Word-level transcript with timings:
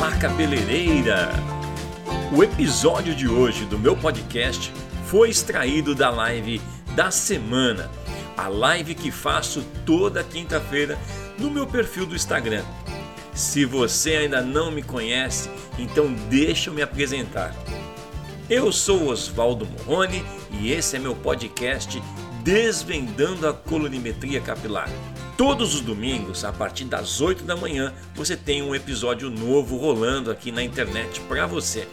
Olá, 0.00 0.16
cabeleireira! 0.16 1.28
O 2.34 2.42
episódio 2.42 3.14
de 3.14 3.28
hoje 3.28 3.66
do 3.66 3.78
meu 3.78 3.94
podcast 3.94 4.72
foi 5.04 5.28
extraído 5.28 5.94
da 5.94 6.08
live 6.08 6.58
da 6.96 7.10
semana, 7.10 7.90
a 8.34 8.48
live 8.48 8.94
que 8.94 9.10
faço 9.10 9.62
toda 9.84 10.24
quinta-feira 10.24 10.98
no 11.38 11.50
meu 11.50 11.66
perfil 11.66 12.06
do 12.06 12.16
Instagram. 12.16 12.64
Se 13.34 13.66
você 13.66 14.16
ainda 14.16 14.40
não 14.40 14.70
me 14.70 14.82
conhece, 14.82 15.50
então 15.78 16.10
deixa 16.30 16.70
eu 16.70 16.74
me 16.74 16.80
apresentar. 16.80 17.54
Eu 18.48 18.72
sou 18.72 19.08
Oswaldo 19.08 19.66
Morrone 19.66 20.24
e 20.50 20.72
esse 20.72 20.96
é 20.96 20.98
meu 20.98 21.14
podcast 21.14 22.02
Desvendando 22.42 23.46
a 23.46 23.52
Colorimetria 23.52 24.40
Capilar. 24.40 24.88
Todos 25.40 25.74
os 25.74 25.80
domingos, 25.80 26.44
a 26.44 26.52
partir 26.52 26.84
das 26.84 27.22
8 27.22 27.44
da 27.44 27.56
manhã, 27.56 27.94
você 28.14 28.36
tem 28.36 28.60
um 28.60 28.74
episódio 28.74 29.30
novo 29.30 29.78
rolando 29.78 30.30
aqui 30.30 30.52
na 30.52 30.62
internet 30.62 31.18
para 31.22 31.46
você. 31.46 31.88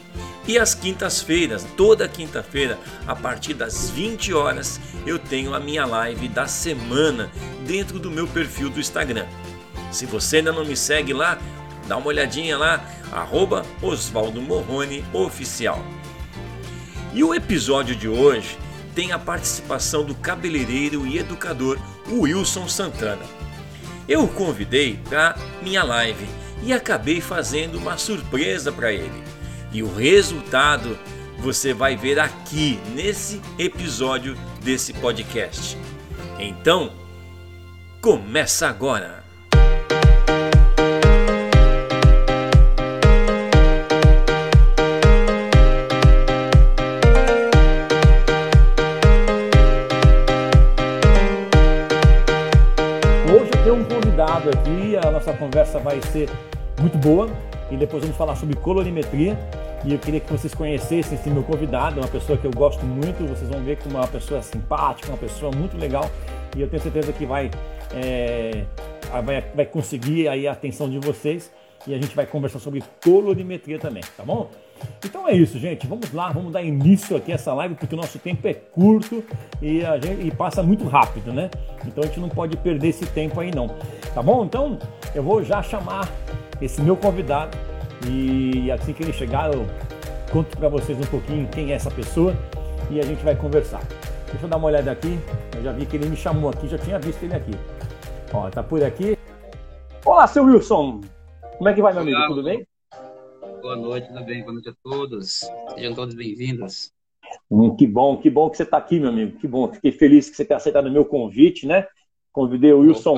E 0.46 0.58
às 0.58 0.74
quintas-feiras, 0.74 1.66
toda 1.74 2.06
quinta-feira, 2.06 2.78
a 3.06 3.16
partir 3.16 3.54
das 3.54 3.88
20 3.88 4.34
horas, 4.34 4.78
eu 5.06 5.18
tenho 5.18 5.54
a 5.54 5.60
minha 5.60 5.86
live 5.86 6.28
da 6.28 6.46
semana 6.46 7.32
dentro 7.66 7.98
do 7.98 8.10
meu 8.10 8.26
perfil 8.26 8.68
do 8.68 8.80
Instagram. 8.80 9.24
Se 9.90 10.04
você 10.04 10.36
ainda 10.36 10.52
não 10.52 10.66
me 10.66 10.76
segue 10.76 11.14
lá, 11.14 11.38
dá 11.86 11.96
uma 11.96 12.08
olhadinha 12.08 12.58
lá, 12.58 12.84
arroba 13.10 13.64
Osvaldo 13.80 14.42
Morrone 14.42 15.02
Oficial. 15.14 15.82
E 17.14 17.24
o 17.24 17.34
episódio 17.34 17.96
de 17.96 18.10
hoje 18.10 18.58
tem 18.94 19.10
a 19.12 19.18
participação 19.18 20.04
do 20.04 20.14
cabeleireiro 20.14 21.06
e 21.06 21.16
educador 21.16 21.78
Wilson 22.10 22.68
Santana. 22.68 23.37
Eu 24.08 24.24
o 24.24 24.28
convidei 24.28 24.98
para 25.08 25.36
minha 25.62 25.82
live 25.82 26.26
e 26.62 26.72
acabei 26.72 27.20
fazendo 27.20 27.76
uma 27.76 27.98
surpresa 27.98 28.72
para 28.72 28.92
ele. 28.92 29.22
E 29.70 29.82
o 29.82 29.94
resultado 29.94 30.98
você 31.38 31.72
vai 31.72 31.96
ver 31.96 32.18
aqui 32.18 32.80
nesse 32.94 33.40
episódio 33.58 34.34
desse 34.62 34.92
podcast. 34.94 35.76
Então, 36.38 36.92
começa 38.00 38.68
agora! 38.68 39.17
Aqui, 54.50 54.96
a 54.96 55.10
nossa 55.10 55.32
conversa 55.32 55.78
vai 55.78 56.00
ser 56.02 56.28
muito 56.80 56.96
boa 56.98 57.28
e 57.70 57.76
depois 57.76 58.02
vamos 58.02 58.16
falar 58.16 58.36
sobre 58.36 58.56
colorimetria. 58.56 59.38
E 59.84 59.92
eu 59.92 59.98
queria 59.98 60.18
que 60.18 60.30
vocês 60.32 60.52
conhecessem 60.54 61.16
esse 61.16 61.30
meu 61.30 61.42
convidado, 61.42 62.00
uma 62.00 62.08
pessoa 62.08 62.36
que 62.36 62.44
eu 62.44 62.50
gosto 62.50 62.84
muito. 62.84 63.24
Vocês 63.28 63.48
vão 63.48 63.62
ver 63.62 63.76
que 63.76 63.88
uma 63.88 64.06
pessoa 64.06 64.42
simpática, 64.42 65.08
uma 65.08 65.18
pessoa 65.18 65.52
muito 65.54 65.76
legal. 65.76 66.10
E 66.56 66.60
eu 66.60 66.68
tenho 66.68 66.82
certeza 66.82 67.12
que 67.12 67.24
vai, 67.24 67.50
é, 67.94 68.64
vai, 69.22 69.44
vai 69.54 69.66
conseguir 69.66 70.28
aí 70.28 70.48
a 70.48 70.52
atenção 70.52 70.90
de 70.90 70.98
vocês. 70.98 71.52
E 71.86 71.94
a 71.94 71.96
gente 71.96 72.14
vai 72.14 72.26
conversar 72.26 72.58
sobre 72.58 72.82
colorimetria 73.02 73.78
também, 73.78 74.02
tá 74.16 74.24
bom? 74.24 74.50
Então 75.04 75.28
é 75.28 75.32
isso, 75.32 75.58
gente. 75.58 75.86
Vamos 75.86 76.12
lá, 76.12 76.30
vamos 76.32 76.52
dar 76.52 76.62
início 76.62 77.16
aqui 77.16 77.32
a 77.32 77.34
essa 77.34 77.52
live, 77.54 77.74
porque 77.74 77.94
o 77.94 77.98
nosso 77.98 78.18
tempo 78.18 78.46
é 78.46 78.54
curto 78.54 79.22
e, 79.62 79.84
a 79.84 79.98
gente, 79.98 80.26
e 80.26 80.30
passa 80.30 80.62
muito 80.62 80.86
rápido, 80.86 81.32
né? 81.32 81.50
Então 81.86 82.02
a 82.02 82.06
gente 82.06 82.20
não 82.20 82.28
pode 82.28 82.56
perder 82.56 82.88
esse 82.88 83.06
tempo 83.06 83.40
aí 83.40 83.50
não. 83.54 83.68
Tá 84.14 84.22
bom? 84.22 84.44
Então 84.44 84.78
eu 85.14 85.22
vou 85.22 85.42
já 85.42 85.62
chamar 85.62 86.08
esse 86.60 86.80
meu 86.82 86.96
convidado 86.96 87.56
e 88.08 88.70
assim 88.70 88.92
que 88.92 89.02
ele 89.02 89.12
chegar 89.12 89.52
eu 89.52 89.66
conto 90.32 90.56
para 90.56 90.68
vocês 90.68 90.98
um 90.98 91.06
pouquinho 91.06 91.48
quem 91.48 91.72
é 91.72 91.74
essa 91.74 91.90
pessoa 91.90 92.34
e 92.90 93.00
a 93.00 93.02
gente 93.02 93.22
vai 93.24 93.34
conversar. 93.34 93.82
Deixa 94.30 94.44
eu 94.44 94.48
dar 94.48 94.56
uma 94.56 94.66
olhada 94.66 94.90
aqui. 94.90 95.18
Eu 95.56 95.62
já 95.62 95.72
vi 95.72 95.86
que 95.86 95.96
ele 95.96 96.08
me 96.08 96.16
chamou 96.16 96.50
aqui, 96.50 96.68
já 96.68 96.78
tinha 96.78 96.98
visto 96.98 97.22
ele 97.22 97.34
aqui. 97.34 97.52
Ó, 98.32 98.48
tá 98.50 98.62
por 98.62 98.82
aqui. 98.84 99.16
Olá, 100.04 100.26
seu 100.26 100.44
Wilson. 100.44 101.00
Como 101.56 101.68
é 101.68 101.74
que 101.74 101.82
vai, 101.82 101.92
meu 101.92 102.02
Olá, 102.02 102.18
amigo? 102.18 102.34
Tudo 102.34 102.44
bem? 102.44 102.66
Boa 103.60 103.76
noite, 103.76 104.06
tudo 104.08 104.24
bem? 104.24 104.42
Boa 104.42 104.52
noite 104.52 104.68
a 104.68 104.74
todos. 104.82 105.44
Sejam 105.74 105.92
todos 105.94 106.14
bem-vindos. 106.14 106.92
Hum, 107.50 107.74
que 107.74 107.86
bom, 107.86 108.16
que 108.16 108.30
bom 108.30 108.48
que 108.48 108.56
você 108.56 108.62
está 108.62 108.76
aqui, 108.76 109.00
meu 109.00 109.08
amigo. 109.08 109.36
Que 109.36 109.48
bom. 109.48 109.72
Fiquei 109.72 109.90
feliz 109.90 110.30
que 110.30 110.36
você 110.36 110.44
tenha 110.44 110.56
aceitado 110.56 110.86
o 110.86 110.92
meu 110.92 111.04
convite, 111.04 111.66
né? 111.66 111.86
Convidei 112.32 112.72
o 112.72 112.80
Wilson 112.80 113.16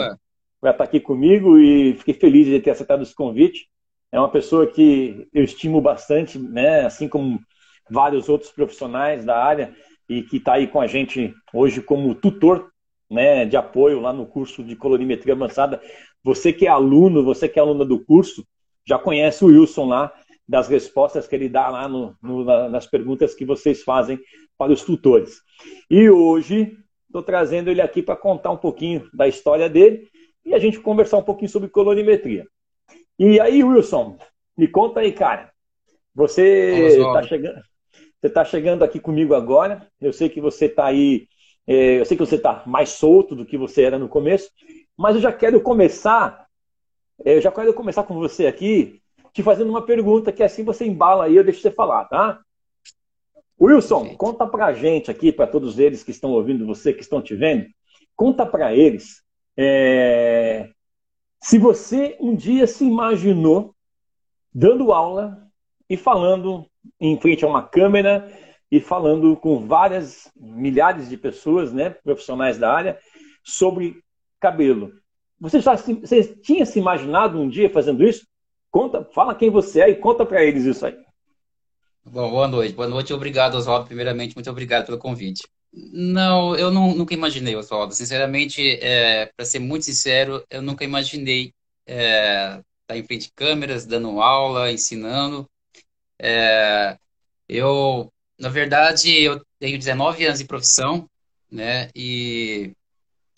para 0.60 0.70
estar 0.70 0.78
tá 0.78 0.84
aqui 0.84 0.98
comigo 0.98 1.58
e 1.58 1.94
fiquei 1.94 2.14
feliz 2.14 2.46
de 2.46 2.58
ter 2.58 2.70
aceitado 2.70 3.02
esse 3.02 3.14
convite. 3.14 3.68
É 4.10 4.18
uma 4.18 4.30
pessoa 4.30 4.66
que 4.66 5.28
eu 5.32 5.44
estimo 5.44 5.80
bastante, 5.80 6.38
né? 6.38 6.86
Assim 6.86 7.06
como 7.06 7.38
vários 7.90 8.28
outros 8.28 8.50
profissionais 8.50 9.24
da 9.24 9.36
área 9.36 9.74
e 10.08 10.22
que 10.22 10.38
está 10.38 10.54
aí 10.54 10.66
com 10.66 10.80
a 10.80 10.86
gente 10.86 11.34
hoje 11.52 11.82
como 11.82 12.14
tutor, 12.14 12.70
né? 13.10 13.44
De 13.44 13.58
apoio 13.58 14.00
lá 14.00 14.12
no 14.12 14.24
curso 14.24 14.64
de 14.64 14.74
colorimetria 14.74 15.34
avançada. 15.34 15.82
Você 16.24 16.50
que 16.50 16.66
é 16.66 16.70
aluno, 16.70 17.22
você 17.22 17.46
que 17.46 17.58
é 17.58 17.62
aluna 17.62 17.84
do 17.84 18.02
curso, 18.02 18.42
já 18.86 18.98
conhece 18.98 19.44
o 19.44 19.48
Wilson 19.48 19.86
lá 19.86 20.12
das 20.50 20.66
respostas 20.66 21.28
que 21.28 21.37
ele 21.37 21.49
dá 21.49 21.69
lá 21.69 21.87
no, 21.87 22.16
no, 22.21 22.44
nas 22.69 22.84
perguntas 22.84 23.37
que 23.37 23.44
vocês 23.44 23.84
fazem 23.84 24.19
para 24.59 24.72
os 24.72 24.83
tutores. 24.83 25.41
E 25.88 26.11
hoje 26.11 26.77
estou 27.06 27.22
trazendo 27.22 27.71
ele 27.71 27.81
aqui 27.81 28.03
para 28.03 28.16
contar 28.16 28.50
um 28.50 28.56
pouquinho 28.56 29.09
da 29.15 29.28
história 29.28 29.69
dele 29.69 30.09
e 30.44 30.53
a 30.53 30.59
gente 30.59 30.81
conversar 30.81 31.19
um 31.19 31.22
pouquinho 31.22 31.49
sobre 31.49 31.69
colorimetria. 31.69 32.44
E 33.16 33.38
aí, 33.38 33.62
Wilson, 33.62 34.19
me 34.59 34.66
conta 34.66 34.99
aí, 34.99 35.12
cara. 35.12 35.53
Você 36.12 36.97
está 36.99 37.22
chegando, 37.22 37.62
você 38.21 38.28
tá 38.28 38.44
chegando 38.44 38.82
aqui 38.82 38.99
comigo 38.99 39.34
agora. 39.34 39.87
Eu 40.00 40.12
sei 40.12 40.28
que 40.28 40.41
você 40.41 40.67
está 40.67 40.87
aí, 40.87 41.28
é, 41.65 42.00
eu 42.00 42.05
sei 42.05 42.17
que 42.17 42.27
você 42.27 42.34
está 42.34 42.65
mais 42.67 42.88
solto 42.88 43.37
do 43.37 43.47
que 43.47 43.56
você 43.56 43.82
era 43.82 44.00
no 44.00 44.09
começo, 44.09 44.50
mas 44.99 45.15
eu 45.15 45.22
já 45.22 45.32
quero 45.32 45.61
começar, 45.61 46.44
é, 47.25 47.37
eu 47.37 47.41
já 47.41 47.53
quero 47.53 47.72
começar 47.72 48.03
com 48.03 48.15
você 48.15 48.49
aqui 48.49 49.00
te 49.32 49.42
fazendo 49.42 49.70
uma 49.70 49.84
pergunta 49.84 50.32
que 50.32 50.42
assim 50.42 50.64
você 50.64 50.84
embala 50.84 51.24
aí, 51.24 51.36
eu 51.36 51.44
deixo 51.44 51.60
você 51.60 51.70
falar, 51.70 52.04
tá? 52.06 52.41
Wilson, 53.60 54.04
Gente. 54.04 54.16
conta 54.16 54.46
pra 54.46 54.72
gente 54.72 55.10
aqui, 55.10 55.30
para 55.30 55.46
todos 55.46 55.78
eles 55.78 56.02
que 56.02 56.10
estão 56.10 56.30
ouvindo 56.30 56.66
você, 56.66 56.92
que 56.92 57.02
estão 57.02 57.20
te 57.20 57.34
vendo, 57.34 57.66
conta 58.16 58.46
para 58.46 58.74
eles 58.74 59.22
é... 59.56 60.70
se 61.42 61.58
você 61.58 62.16
um 62.20 62.34
dia 62.34 62.66
se 62.66 62.84
imaginou 62.84 63.74
dando 64.52 64.92
aula 64.92 65.46
e 65.88 65.96
falando 65.96 66.66
em 66.98 67.20
frente 67.20 67.44
a 67.44 67.48
uma 67.48 67.62
câmera 67.62 68.32
e 68.70 68.80
falando 68.80 69.36
com 69.36 69.66
várias 69.66 70.30
milhares 70.36 71.08
de 71.08 71.16
pessoas, 71.16 71.72
né, 71.72 71.90
profissionais 71.90 72.56
da 72.56 72.72
área, 72.72 72.98
sobre 73.42 74.02
cabelo. 74.38 74.92
Você 75.40 75.60
já 75.60 75.76
se, 75.76 75.94
você 75.94 76.22
tinha 76.22 76.64
se 76.64 76.78
imaginado 76.78 77.40
um 77.40 77.48
dia 77.48 77.69
fazendo 77.69 78.04
isso? 78.04 78.26
Conta, 78.70 79.04
fala 79.12 79.34
quem 79.34 79.50
você 79.50 79.81
é 79.81 79.91
e 79.91 79.97
conta 79.97 80.25
para 80.25 80.44
eles 80.44 80.64
isso 80.64 80.86
aí. 80.86 80.97
Bom, 82.04 82.31
boa 82.31 82.48
noite. 82.48 82.75
Boa 82.75 82.88
noite 82.88 83.12
obrigado, 83.12 83.56
Oswaldo. 83.56 83.86
Primeiramente, 83.86 84.34
muito 84.34 84.50
obrigado 84.50 84.86
pelo 84.86 84.98
convite. 84.98 85.42
Não, 85.72 86.56
eu 86.56 86.70
não, 86.70 86.94
nunca 86.94 87.14
imaginei, 87.14 87.54
Oswaldo. 87.54 87.94
Sinceramente, 87.94 88.78
é, 88.81 89.26
para 89.36 89.44
ser 89.44 89.58
muito 89.58 89.84
sincero, 89.84 90.44
eu 90.50 90.62
nunca 90.62 90.84
imaginei 90.84 91.53
é, 91.86 92.54
estar 92.54 92.64
tá 92.86 92.97
em 92.97 93.04
frente 93.04 93.26
de 93.26 93.32
câmeras, 93.32 93.87
dando 93.87 94.20
aula, 94.20 94.72
ensinando. 94.72 95.49
É, 96.19 96.96
eu, 97.49 98.12
na 98.38 98.49
verdade, 98.49 99.20
eu 99.22 99.40
tenho 99.58 99.78
19 99.78 100.25
anos 100.26 100.38
de 100.38 100.44
profissão, 100.44 101.08
né? 101.50 101.90
E 101.94 102.72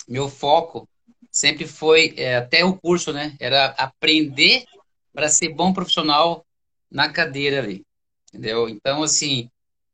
meu 0.08 0.28
foco 0.28 0.88
sempre 1.30 1.66
foi, 1.66 2.14
é, 2.16 2.36
até 2.36 2.64
o 2.64 2.76
curso, 2.78 3.12
né? 3.12 3.36
Era 3.40 3.66
aprender 3.78 4.64
para 5.12 5.28
ser 5.28 5.50
bom 5.50 5.72
profissional 5.72 6.44
na 6.90 7.08
cadeira 7.08 7.58
ali, 7.58 7.82
entendeu? 8.28 8.68
Então, 8.68 9.02
assim, 9.02 9.48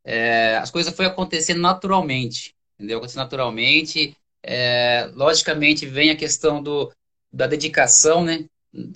é, 0.05 0.57
as 0.57 0.71
coisas 0.71 0.95
foram 0.95 1.11
acontecendo 1.11 1.61
naturalmente, 1.61 2.55
entendeu? 2.75 2.99
Acontecendo 2.99 3.23
naturalmente. 3.23 4.17
É, 4.43 5.11
logicamente, 5.15 5.87
vem 5.87 6.11
a 6.11 6.17
questão 6.17 6.63
do, 6.63 6.93
da 7.33 7.47
dedicação, 7.47 8.25
né? 8.25 8.45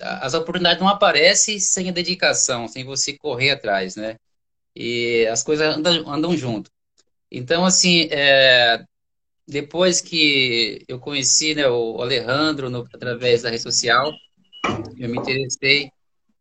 As 0.01 0.35
oportunidades 0.35 0.81
não 0.81 0.89
aparecem 0.89 1.59
sem 1.59 1.89
a 1.89 1.93
dedicação, 1.93 2.69
sem 2.69 2.85
você 2.85 3.17
correr 3.19 3.51
atrás, 3.51 3.97
né? 3.97 4.17
E 4.75 5.27
as 5.27 5.43
coisas 5.43 5.77
andam, 5.77 6.11
andam 6.11 6.37
junto. 6.37 6.71
Então, 7.31 7.65
assim, 7.65 8.09
é, 8.11 8.85
depois 9.47 10.01
que 10.01 10.85
eu 10.89 10.99
conheci 10.99 11.55
né, 11.55 11.69
o 11.69 12.01
Alejandro 12.01 12.71
no, 12.71 12.87
através 12.93 13.43
da 13.43 13.51
rede 13.51 13.63
social, 13.63 14.13
eu 14.99 15.09
me 15.09 15.19
interessei 15.19 15.91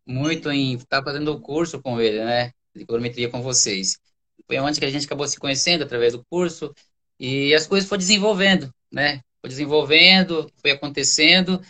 muito 0.06 0.50
em 0.50 0.74
estar 0.74 0.98
tá 0.98 1.04
fazendo 1.04 1.32
o 1.32 1.40
curso 1.40 1.80
com 1.80 2.00
ele, 2.00 2.24
né? 2.24 2.52
De 2.74 2.84
colorimetria 2.84 3.28
com 3.30 3.42
vocês. 3.42 3.98
Foi 4.46 4.58
onde 4.58 4.80
que 4.80 4.86
a 4.86 4.90
gente 4.90 5.06
acabou 5.06 5.26
se 5.26 5.38
conhecendo 5.38 5.84
através 5.84 6.12
do 6.12 6.24
curso 6.24 6.74
e 7.18 7.54
as 7.54 7.66
coisas 7.66 7.88
foram 7.88 8.00
desenvolvendo, 8.00 8.72
né? 8.90 9.22
Foi 9.40 9.48
desenvolvendo, 9.48 10.50
foi 10.60 10.72
acontecendo 10.72 11.60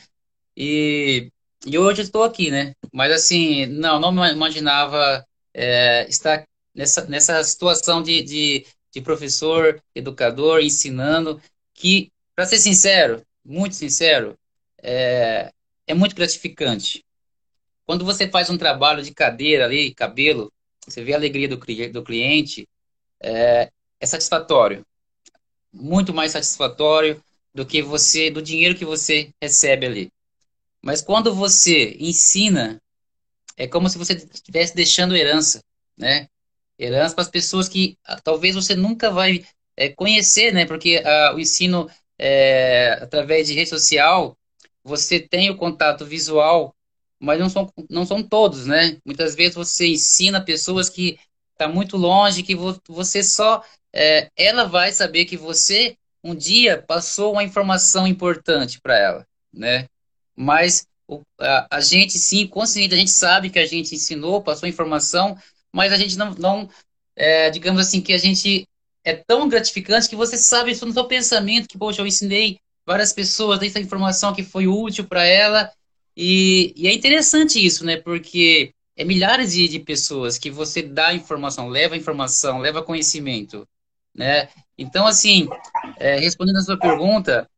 e 0.57 1.31
e 1.65 1.79
hoje 1.79 2.03
estou 2.03 2.25
aqui, 2.25 2.51
né? 2.51 2.75
Mas 2.93 3.13
assim, 3.13 3.67
não, 3.67 4.01
não 4.01 4.27
imaginava 4.27 5.25
é, 5.55 6.07
estar 6.09 6.45
nessa, 6.75 7.07
nessa 7.07 7.43
situação 7.45 8.03
de, 8.03 8.23
de, 8.23 8.67
de 8.93 9.01
professor, 9.01 9.81
educador, 9.95 10.61
ensinando, 10.61 11.41
que, 11.75 12.11
para 12.35 12.47
ser 12.47 12.59
sincero, 12.59 13.23
muito 13.45 13.75
sincero, 13.77 14.37
é, 14.83 15.53
é 15.87 15.95
muito 15.95 16.17
gratificante. 16.17 17.05
Quando 17.93 18.07
você 18.07 18.27
faz 18.27 18.49
um 18.49 18.57
trabalho 18.57 19.03
de 19.03 19.13
cadeira 19.13 19.67
ali, 19.67 19.93
cabelo, 19.93 20.51
você 20.83 21.05
vê 21.05 21.13
a 21.13 21.17
alegria 21.17 21.47
do, 21.47 21.59
do 21.59 22.03
cliente, 22.03 22.67
é, 23.21 23.71
é 24.01 24.07
satisfatório. 24.07 24.83
Muito 25.71 26.15
mais 26.15 26.33
satisfatório 26.33 27.23
do 27.55 27.67
que 27.67 27.83
você, 27.83 28.31
do 28.31 28.41
dinheiro 28.41 28.75
que 28.75 28.87
você 28.87 29.31
recebe 29.43 29.85
ali. 29.85 30.11
Mas 30.81 31.03
quando 31.03 31.35
você 31.35 31.95
ensina, 32.01 32.81
é 33.59 33.67
como 33.67 33.91
se 33.91 33.99
você 33.99 34.15
estivesse 34.15 34.75
deixando 34.75 35.15
herança, 35.15 35.63
né? 35.95 36.29
Herança 36.79 37.15
para 37.15 37.25
as 37.25 37.31
pessoas 37.31 37.69
que 37.69 37.99
ah, 38.07 38.19
talvez 38.19 38.55
você 38.55 38.75
nunca 38.75 39.11
vai 39.11 39.45
é, 39.77 39.91
conhecer, 39.91 40.51
né? 40.51 40.65
Porque 40.65 41.03
ah, 41.05 41.35
o 41.35 41.39
ensino 41.39 41.91
é, 42.19 42.93
através 43.03 43.49
de 43.49 43.53
rede 43.53 43.69
social, 43.69 44.35
você 44.83 45.21
tem 45.21 45.51
o 45.51 45.59
contato 45.59 46.07
visual, 46.07 46.75
mas 47.23 47.39
não 47.39 47.49
são, 47.49 47.73
não 47.89 48.05
são 48.05 48.21
todos, 48.21 48.67
né? 48.67 48.99
Muitas 49.07 49.37
vezes 49.37 49.55
você 49.55 49.87
ensina 49.87 50.45
pessoas 50.45 50.89
que 50.89 51.21
está 51.53 51.69
muito 51.69 51.97
longe, 51.97 52.43
que 52.43 52.57
você 52.89 53.23
só 53.23 53.63
é, 53.95 54.29
ela 54.37 54.65
vai 54.65 54.91
saber 54.91 55.25
que 55.25 55.37
você 55.37 55.97
um 56.25 56.35
dia 56.35 56.83
passou 56.83 57.33
uma 57.33 57.45
informação 57.45 58.07
importante 58.07 58.81
para 58.81 58.99
ela, 58.99 59.27
né? 59.53 59.87
Mas 60.35 60.85
o, 61.07 61.21
a, 61.41 61.77
a, 61.77 61.81
gente, 61.81 62.19
sim, 62.19 62.47
consciente, 62.47 62.95
a 62.95 62.99
gente 62.99 63.11
sabe 63.11 63.51
que 63.51 63.59
a 63.59 63.67
gente 63.67 63.95
ensinou, 63.95 64.43
passou 64.43 64.69
informação, 64.69 65.37
mas 65.73 65.93
a 65.93 65.97
gente 65.97 66.17
não, 66.17 66.35
não 66.35 66.69
é, 67.15 67.51
digamos 67.51 67.81
assim, 67.81 68.01
que 68.01 68.13
a 68.13 68.19
gente 68.19 68.67
é 69.05 69.15
tão 69.15 69.49
gratificante 69.49 70.09
que 70.09 70.17
você 70.17 70.37
sabe 70.37 70.73
isso 70.73 70.87
no 70.87 70.93
seu 70.93 71.05
pensamento, 71.07 71.69
que, 71.69 71.79
poxa, 71.79 72.01
eu 72.01 72.07
ensinei 72.07 72.59
várias 72.87 73.13
pessoas 73.13 73.61
dessa 73.61 73.81
informação 73.81 74.35
que 74.35 74.43
foi 74.43 74.67
útil 74.67 75.07
para 75.07 75.25
ela, 75.25 75.71
e, 76.17 76.73
e, 76.77 76.87
é 76.87 76.93
interessante 76.93 77.65
isso, 77.65 77.85
né, 77.85 77.97
porque 77.97 78.75
é 78.97 79.05
milhares 79.05 79.53
de, 79.53 79.69
de 79.69 79.79
pessoas 79.79 80.39
que 80.39 80.51
você 80.51 80.83
dá 80.83 81.15
informação, 81.15 81.69
leva 81.69 81.97
informação, 81.97 82.59
leva 82.59 82.83
conhecimento, 82.83 83.67
né, 84.15 84.49
então, 84.77 85.07
assim, 85.07 85.49
é, 85.99 86.17
respondendo 86.17 86.59
a 86.59 86.63
sua 86.63 86.79
pergunta, 86.79 87.49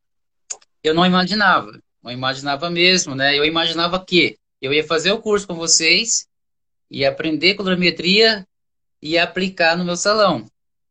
eu 0.83 0.93
não 0.93 1.05
imaginava, 1.05 1.79
não 2.03 2.11
imaginava 2.11 2.69
mesmo, 2.69 3.15
né? 3.15 3.37
Eu 3.37 3.45
imaginava 3.45 4.03
que 4.03 4.37
eu 4.61 4.73
ia 4.73 4.85
fazer 4.85 5.11
o 5.11 5.21
curso 5.21 5.47
com 5.47 5.55
vocês, 5.55 6.27
ia 6.89 7.09
aprender 7.09 7.55
colorimetria 7.55 8.47
e 9.01 9.17
aplicar 9.17 9.75
no 9.75 9.83
meu 9.83 9.95
salão. 9.95 10.45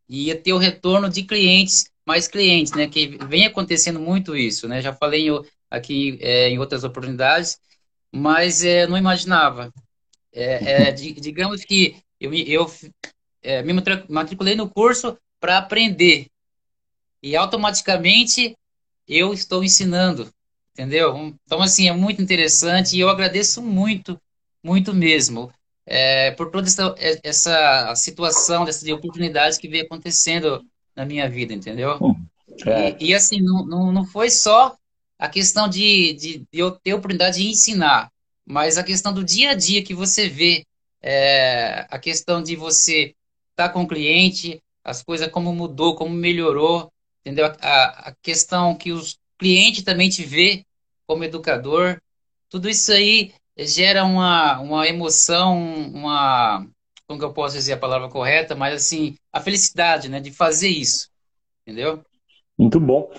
E 0.09 0.27
ia 0.27 0.37
ter 0.37 0.53
o 0.53 0.59
retorno 0.59 1.09
de 1.09 1.23
clientes, 1.23 1.91
mais 2.05 2.27
clientes, 2.27 2.73
né? 2.73 2.89
Que 2.89 3.17
vem 3.29 3.47
acontecendo 3.47 4.01
muito 4.01 4.37
isso, 4.37 4.67
né? 4.67 4.83
Já 4.83 4.93
falei 4.93 5.29
aqui 5.75 6.19
é, 6.21 6.49
em 6.49 6.59
outras 6.59 6.85
oportunidades, 6.85 7.59
mas 8.13 8.65
é, 8.65 8.87
não 8.87 8.97
imaginava. 8.97 9.73
É, 10.33 10.89
é 10.89 10.93
digamos 11.21 11.65
que 11.65 11.97
eu, 12.21 12.33
eu 12.33 12.71
é, 13.43 13.63
me 13.63 13.73
matriculei 14.09 14.55
no 14.55 14.69
curso 14.69 15.19
para 15.41 15.59
aprender. 15.59 16.27
E 17.23 17.37
automaticamente 17.37 18.57
eu 19.07 19.33
estou 19.33 19.65
ensinando 19.65 20.31
entendeu? 20.75 21.33
Então, 21.47 21.63
assim, 21.63 21.89
é 21.89 21.93
muito 21.93 22.21
interessante 22.21 22.97
e 22.97 23.01
eu 23.01 23.09
agradeço 23.09 23.63
muito, 23.63 24.21
muito 24.63 24.93
mesmo, 24.93 25.51
é, 25.87 26.33
por 26.33 26.51
toda 26.51 26.67
essa, 26.67 26.95
essa 27.23 27.95
situação, 27.95 28.65
dessas 28.65 28.89
oportunidades 28.89 29.57
que 29.57 29.69
veio 29.69 29.85
acontecendo 29.85 30.65
na 30.95 31.07
minha 31.07 31.31
vida, 31.31 31.55
entendeu? 31.55 31.99
É. 32.67 32.97
E, 33.01 33.11
e, 33.11 33.15
assim, 33.15 33.41
não, 33.41 33.65
não, 33.65 33.93
não 33.93 34.05
foi 34.05 34.31
só 34.31 34.77
a 35.19 35.29
questão 35.29 35.69
de, 35.69 36.13
de, 36.15 36.39
de, 36.39 36.47
eu 36.53 36.73
ter 36.73 36.95
oportunidade 36.95 37.39
de 37.39 37.49
ensinar, 37.49 38.11
mas 38.47 38.77
a 38.79 38.85
questão 38.85 39.13
do 39.13 39.25
dia 39.25 39.51
a 39.51 39.55
dia 39.55 39.83
que 39.83 39.95
você 39.95 40.29
vê, 40.29 40.65
é, 41.03 41.87
a 41.91 41.99
questão 41.99 42.43
de 42.43 42.57
você 42.57 43.15
estar 43.51 43.69
tá 43.69 43.69
com 43.69 43.83
o 43.83 43.89
cliente, 43.89 44.61
as 44.83 45.03
coisas 45.03 45.29
como 45.29 45.53
mudou, 45.53 45.95
como 45.95 46.15
melhorou, 46.15 46.93
entendeu? 47.21 47.47
A, 47.61 48.09
a 48.09 48.15
questão 48.23 48.75
que 48.75 48.93
os 48.93 49.19
cliente 49.39 49.83
também 49.83 50.09
te 50.09 50.25
vê 50.25 50.65
como 51.07 51.25
educador. 51.25 52.01
Tudo 52.49 52.69
isso 52.69 52.93
aí 52.93 53.33
gera 53.59 54.05
uma, 54.05 54.59
uma 54.61 54.89
emoção, 54.89 55.59
uma. 55.93 56.67
Como 57.07 57.19
que 57.19 57.25
eu 57.25 57.33
posso 57.33 57.55
dizer 57.55 57.75
a 57.75 57.79
palavra 57.79 58.09
correta? 58.09 58.55
Mas, 58.55 58.75
assim, 58.75 59.15
a 59.33 59.41
felicidade, 59.41 60.09
né, 60.09 60.21
de 60.21 60.33
fazer 60.33 60.69
isso. 60.69 61.11
Entendeu? 61.63 62.03
Muito 62.59 62.81
bom. 62.81 63.11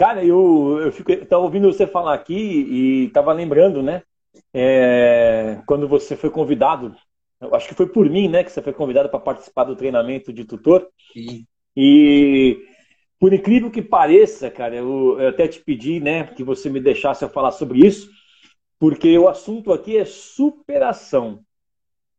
Cara, 0.00 0.24
eu, 0.24 0.80
eu 0.82 0.90
fico, 0.90 1.12
estava 1.12 1.42
ouvindo 1.42 1.70
você 1.70 1.86
falar 1.86 2.14
aqui 2.14 2.34
e 2.34 3.04
estava 3.08 3.34
lembrando, 3.34 3.82
né? 3.82 4.02
É, 4.50 5.60
quando 5.66 5.86
você 5.86 6.16
foi 6.16 6.30
convidado, 6.30 6.96
eu 7.38 7.54
acho 7.54 7.68
que 7.68 7.74
foi 7.74 7.86
por 7.86 8.08
mim, 8.08 8.26
né? 8.26 8.42
Que 8.42 8.50
você 8.50 8.62
foi 8.62 8.72
convidado 8.72 9.10
para 9.10 9.20
participar 9.20 9.64
do 9.64 9.76
treinamento 9.76 10.32
de 10.32 10.46
tutor. 10.46 10.88
Sim. 11.12 11.44
E 11.76 12.66
por 13.18 13.34
incrível 13.34 13.70
que 13.70 13.82
pareça, 13.82 14.50
cara, 14.50 14.74
eu, 14.74 15.20
eu, 15.20 15.28
até 15.28 15.46
te 15.46 15.60
pedi, 15.60 16.00
né, 16.00 16.24
que 16.28 16.42
você 16.42 16.70
me 16.70 16.80
deixasse 16.80 17.22
eu 17.22 17.28
falar 17.28 17.50
sobre 17.50 17.86
isso, 17.86 18.08
porque 18.78 19.18
o 19.18 19.28
assunto 19.28 19.70
aqui 19.70 19.98
é 19.98 20.06
superação. 20.06 21.40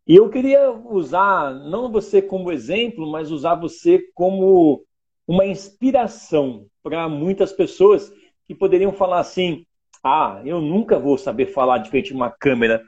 E 0.06 0.16
eu 0.16 0.30
queria 0.30 0.70
usar 0.70 1.52
não 1.52 1.92
você 1.92 2.22
como 2.22 2.52
exemplo, 2.52 3.12
mas 3.12 3.32
usar 3.32 3.56
você 3.56 4.04
como 4.14 4.86
uma 5.32 5.46
inspiração 5.46 6.66
para 6.84 7.08
muitas 7.08 7.54
pessoas 7.54 8.12
que 8.46 8.54
poderiam 8.54 8.92
falar 8.92 9.20
assim: 9.20 9.66
ah, 10.04 10.42
eu 10.44 10.60
nunca 10.60 11.00
vou 11.00 11.18
saber 11.18 11.48
falar 11.48 11.78
de 11.78 11.90
frente 11.90 12.12
a 12.12 12.16
uma 12.16 12.30
câmera, 12.30 12.84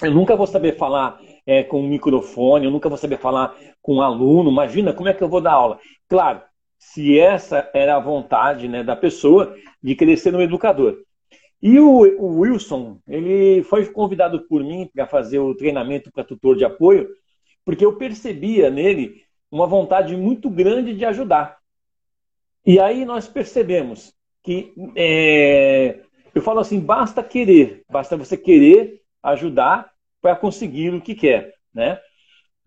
eu 0.00 0.12
nunca 0.12 0.36
vou 0.36 0.46
saber 0.46 0.76
falar 0.76 1.20
é, 1.44 1.64
com 1.64 1.80
um 1.80 1.88
microfone, 1.88 2.66
eu 2.66 2.70
nunca 2.70 2.88
vou 2.88 2.96
saber 2.96 3.18
falar 3.18 3.56
com 3.82 3.96
um 3.96 4.00
aluno. 4.00 4.48
Imagina 4.48 4.92
como 4.92 5.08
é 5.08 5.14
que 5.14 5.24
eu 5.24 5.28
vou 5.28 5.40
dar 5.40 5.54
aula. 5.54 5.80
Claro, 6.08 6.40
se 6.78 7.18
essa 7.18 7.68
era 7.74 7.96
a 7.96 8.00
vontade 8.00 8.68
né, 8.68 8.84
da 8.84 8.94
pessoa 8.94 9.56
de 9.82 10.16
ser 10.16 10.36
um 10.36 10.40
educador. 10.40 11.02
E 11.60 11.80
o, 11.80 12.02
o 12.20 12.40
Wilson, 12.42 13.00
ele 13.08 13.64
foi 13.64 13.86
convidado 13.86 14.46
por 14.46 14.62
mim 14.62 14.88
para 14.94 15.04
fazer 15.06 15.40
o 15.40 15.54
treinamento 15.54 16.12
para 16.12 16.22
tutor 16.22 16.56
de 16.56 16.64
apoio, 16.64 17.08
porque 17.64 17.84
eu 17.84 17.96
percebia 17.96 18.70
nele 18.70 19.25
uma 19.50 19.66
vontade 19.66 20.16
muito 20.16 20.50
grande 20.50 20.94
de 20.94 21.04
ajudar. 21.04 21.58
E 22.64 22.80
aí 22.80 23.04
nós 23.04 23.28
percebemos 23.28 24.12
que, 24.42 24.72
é, 24.94 26.00
eu 26.34 26.42
falo 26.42 26.60
assim, 26.60 26.80
basta 26.80 27.22
querer, 27.22 27.84
basta 27.88 28.16
você 28.16 28.36
querer 28.36 29.00
ajudar 29.22 29.90
para 30.20 30.36
conseguir 30.36 30.92
o 30.92 31.00
que 31.00 31.14
quer, 31.14 31.54
né? 31.72 32.00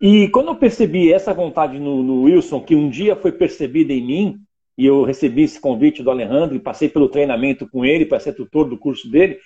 E 0.00 0.28
quando 0.28 0.48
eu 0.48 0.56
percebi 0.56 1.12
essa 1.12 1.34
vontade 1.34 1.78
no, 1.78 2.02
no, 2.02 2.22
Wilson, 2.22 2.62
que 2.62 2.74
um 2.74 2.88
dia 2.88 3.14
foi 3.14 3.32
percebida 3.32 3.92
em 3.92 4.02
mim, 4.02 4.38
e 4.78 4.86
eu 4.86 5.04
recebi 5.04 5.42
esse 5.42 5.60
convite 5.60 6.02
do 6.02 6.10
Alejandro 6.10 6.56
e 6.56 6.60
passei 6.60 6.88
pelo 6.88 7.10
treinamento 7.10 7.68
com 7.68 7.84
ele 7.84 8.06
para 8.06 8.18
ser 8.18 8.32
tutor 8.32 8.66
do 8.66 8.78
curso 8.78 9.10
dele, 9.10 9.38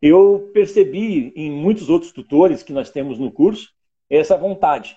eu 0.00 0.50
percebi 0.54 1.30
em 1.36 1.50
muitos 1.50 1.90
outros 1.90 2.10
tutores 2.10 2.62
que 2.62 2.72
nós 2.72 2.90
temos 2.90 3.18
no 3.18 3.30
curso 3.30 3.68
essa 4.08 4.36
vontade. 4.36 4.96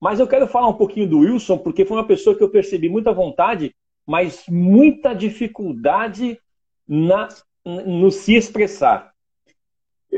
Mas 0.00 0.20
eu 0.20 0.26
quero 0.26 0.46
falar 0.46 0.68
um 0.68 0.74
pouquinho 0.74 1.08
do 1.08 1.18
Wilson, 1.20 1.58
porque 1.58 1.84
foi 1.84 1.96
uma 1.96 2.06
pessoa 2.06 2.36
que 2.36 2.42
eu 2.42 2.50
percebi 2.50 2.88
muita 2.88 3.12
vontade, 3.12 3.74
mas 4.06 4.44
muita 4.48 5.12
dificuldade 5.12 6.38
na, 6.86 7.28
no 7.64 8.10
se 8.10 8.34
expressar. 8.34 9.12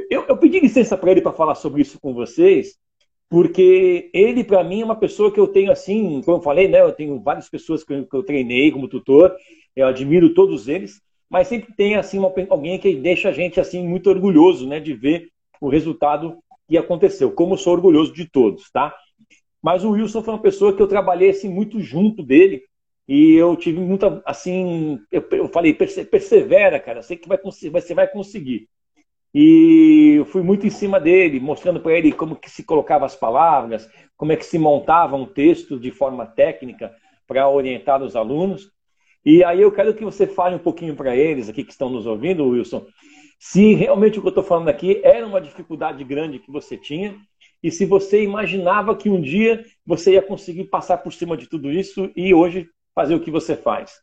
Eu, 0.09 0.25
eu 0.29 0.37
pedi 0.37 0.61
licença 0.61 0.97
para 0.97 1.11
ele 1.11 1.23
para 1.23 1.33
falar 1.33 1.55
sobre 1.55 1.83
isso 1.83 1.99
com 1.99 2.15
vocês, 2.15 2.79
porque 3.29 4.11
ele, 4.13 4.45
para 4.45 4.63
mim, 4.63 4.83
é 4.83 4.85
uma 4.85 4.97
pessoa 4.97 5.33
que 5.33 5.41
eu 5.41 5.49
tenho 5.49 5.73
assim, 5.73 6.21
como 6.23 6.39
eu 6.39 6.43
falei, 6.43 6.69
né? 6.69 6.81
Eu 6.81 6.93
tenho 6.93 7.21
várias 7.21 7.49
pessoas 7.49 7.83
que 7.83 7.93
eu, 7.93 8.07
que 8.07 8.17
eu 8.17 8.23
treinei 8.23 8.71
como 8.71 8.89
tutor, 8.89 9.35
eu 9.75 9.87
admiro 9.87 10.35
todos 10.35 10.69
eles, 10.69 11.01
mas 11.29 11.49
sempre 11.49 11.73
tem 11.75 11.95
assim 11.95 12.19
uma, 12.19 12.33
alguém 12.51 12.79
que 12.79 12.95
deixa 12.95 13.29
a 13.29 13.33
gente 13.33 13.61
assim 13.61 13.87
muito 13.87 14.11
orgulhoso, 14.11 14.69
né? 14.69 14.79
De 14.81 14.95
ver 14.95 15.29
o 15.61 15.69
resultado 15.69 16.39
que 16.69 16.77
aconteceu. 16.77 17.31
Como 17.33 17.55
eu 17.55 17.59
sou 17.59 17.73
orgulhoso 17.73 18.13
de 18.13 18.29
todos, 18.29 18.71
tá? 18.71 18.95
Mas 19.63 19.85
o 19.85 19.91
Wilson 19.91 20.23
foi 20.23 20.35
uma 20.35 20.43
pessoa 20.43 20.75
que 20.75 20.83
eu 20.83 20.89
trabalhei 20.89 21.31
assim 21.31 21.49
muito 21.49 21.81
junto 21.81 22.23
dele 22.23 22.63
e 23.07 23.35
eu 23.35 23.57
tive 23.57 23.81
muita 23.81 24.23
assim, 24.25 25.01
eu, 25.11 25.27
eu 25.33 25.49
falei 25.49 25.75
persevera, 25.75 26.79
cara, 26.79 27.03
sei 27.03 27.17
que 27.17 27.29
vai 27.29 27.39
você 27.43 27.95
vai 27.95 28.09
conseguir. 28.09 28.69
E 29.35 30.15
eu 30.19 30.25
fui 30.25 30.43
muito 30.43 30.67
em 30.67 30.71
cima 30.71 30.99
dele, 30.99 31.39
mostrando 31.39 31.81
para 31.81 31.93
ele 31.93 32.13
como 32.13 32.35
que 32.37 32.51
se 32.51 32.65
colocava 32.65 33.07
as 33.07 33.15
palavras, 33.15 33.89
como 34.17 34.33
é 34.33 34.37
que 34.37 34.45
se 34.45 34.59
montava 34.59 35.17
um 35.17 35.27
texto 35.27 35.79
de 35.79 35.91
forma 35.91 36.27
técnica 36.27 36.93
para 37.27 37.49
orientar 37.49 38.03
os 38.03 38.17
alunos. 38.17 38.71
E 39.25 39.45
aí 39.45 39.61
eu 39.61 39.71
quero 39.71 39.95
que 39.95 40.05
você 40.05 40.27
fale 40.27 40.57
um 40.57 40.61
pouquinho 40.61 40.97
para 40.97 41.15
eles 41.15 41.49
aqui 41.49 41.63
que 41.63 41.71
estão 41.71 41.89
nos 41.89 42.07
ouvindo, 42.07 42.49
Wilson, 42.49 42.87
se 43.39 43.75
realmente 43.75 44.19
o 44.19 44.23
que 44.23 44.29
eu 44.29 44.31
estou 44.31 44.45
falando 44.45 44.69
aqui 44.69 45.01
era 45.05 45.27
uma 45.27 45.41
dificuldade 45.41 46.03
grande 46.05 46.39
que 46.39 46.51
você 46.51 46.77
tinha 46.77 47.17
e 47.63 47.71
se 47.71 47.85
você 47.85 48.23
imaginava 48.23 48.97
que 48.97 49.11
um 49.11 49.21
dia 49.21 49.65
você 49.85 50.15
ia 50.15 50.23
conseguir 50.23 50.65
passar 50.65 50.99
por 50.99 51.13
cima 51.13 51.37
de 51.37 51.47
tudo 51.47 51.71
isso 51.71 52.11
e 52.17 52.33
hoje 52.33 52.69
fazer 52.95 53.15
o 53.15 53.21
que 53.21 53.31
você 53.31 53.57
faz. 53.57 54.01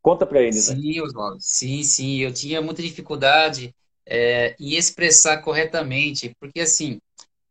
Conta 0.00 0.24
para 0.24 0.40
eles. 0.40 0.64
Sim, 0.66 0.94
né? 0.94 1.02
Oswaldo. 1.02 1.38
Sim, 1.40 1.82
sim. 1.82 2.18
Eu 2.18 2.32
tinha 2.32 2.62
muita 2.62 2.82
dificuldade 2.82 3.74
é, 4.06 4.54
em 4.58 4.74
expressar 4.74 5.38
corretamente, 5.38 6.34
porque 6.38 6.60
assim, 6.60 6.98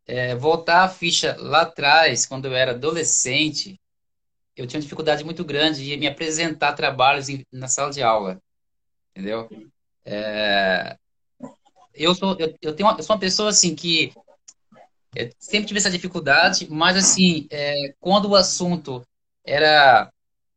é, 0.07 0.35
voltar 0.35 0.83
a 0.83 0.89
ficha 0.89 1.35
lá 1.39 1.61
atrás, 1.61 2.25
quando 2.25 2.45
eu 2.45 2.55
era 2.55 2.71
adolescente, 2.71 3.79
eu 4.55 4.65
tinha 4.65 4.77
uma 4.77 4.83
dificuldade 4.83 5.23
muito 5.23 5.43
grande 5.43 5.83
de 5.83 5.97
me 5.97 6.07
apresentar 6.07 6.73
trabalhos 6.73 7.27
em, 7.29 7.43
na 7.51 7.67
sala 7.67 7.91
de 7.91 8.01
aula, 8.01 8.39
entendeu? 9.11 9.49
É, 10.05 10.97
eu 11.93 12.13
sou 12.15 12.35
eu, 12.39 12.55
eu 12.61 12.75
tenho 12.75 12.87
uma, 12.87 12.97
eu 12.97 13.03
sou 13.03 13.15
uma 13.15 13.19
pessoa 13.19 13.49
assim 13.49 13.75
que 13.75 14.13
sempre 15.39 15.67
tive 15.67 15.79
essa 15.79 15.89
dificuldade, 15.89 16.67
mas 16.69 16.97
assim, 16.97 17.47
é, 17.49 17.93
quando 17.99 18.29
o 18.29 18.35
assunto 18.35 19.01
era 19.43 20.09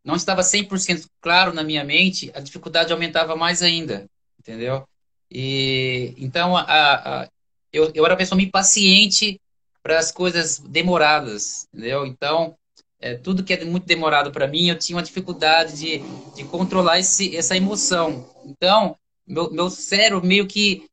não 0.04 0.16
estava 0.16 0.42
100% 0.42 1.06
claro 1.20 1.52
na 1.52 1.62
minha 1.62 1.84
mente, 1.84 2.30
a 2.34 2.40
dificuldade 2.40 2.92
aumentava 2.92 3.36
mais 3.36 3.62
ainda, 3.62 4.06
entendeu? 4.38 4.86
E 5.30 6.14
então 6.16 6.56
a, 6.56 6.62
a 6.62 7.28
eu, 7.72 7.90
eu 7.94 8.04
era 8.04 8.14
uma 8.14 8.18
pessoa 8.18 8.40
impaciente 8.40 9.40
para 9.82 9.98
as 9.98 10.10
coisas 10.10 10.58
demoradas, 10.58 11.66
entendeu? 11.72 12.06
Então, 12.06 12.56
é, 13.00 13.14
tudo 13.14 13.44
que 13.44 13.52
é 13.52 13.64
muito 13.64 13.86
demorado 13.86 14.32
para 14.32 14.48
mim, 14.48 14.68
eu 14.68 14.78
tinha 14.78 14.96
uma 14.96 15.02
dificuldade 15.02 15.76
de, 15.76 15.98
de 16.34 16.44
controlar 16.44 16.98
esse, 16.98 17.36
essa 17.36 17.56
emoção. 17.56 18.28
Então, 18.44 18.96
meu, 19.26 19.50
meu 19.50 19.70
cérebro 19.70 20.26
meio 20.26 20.46
que 20.46 20.86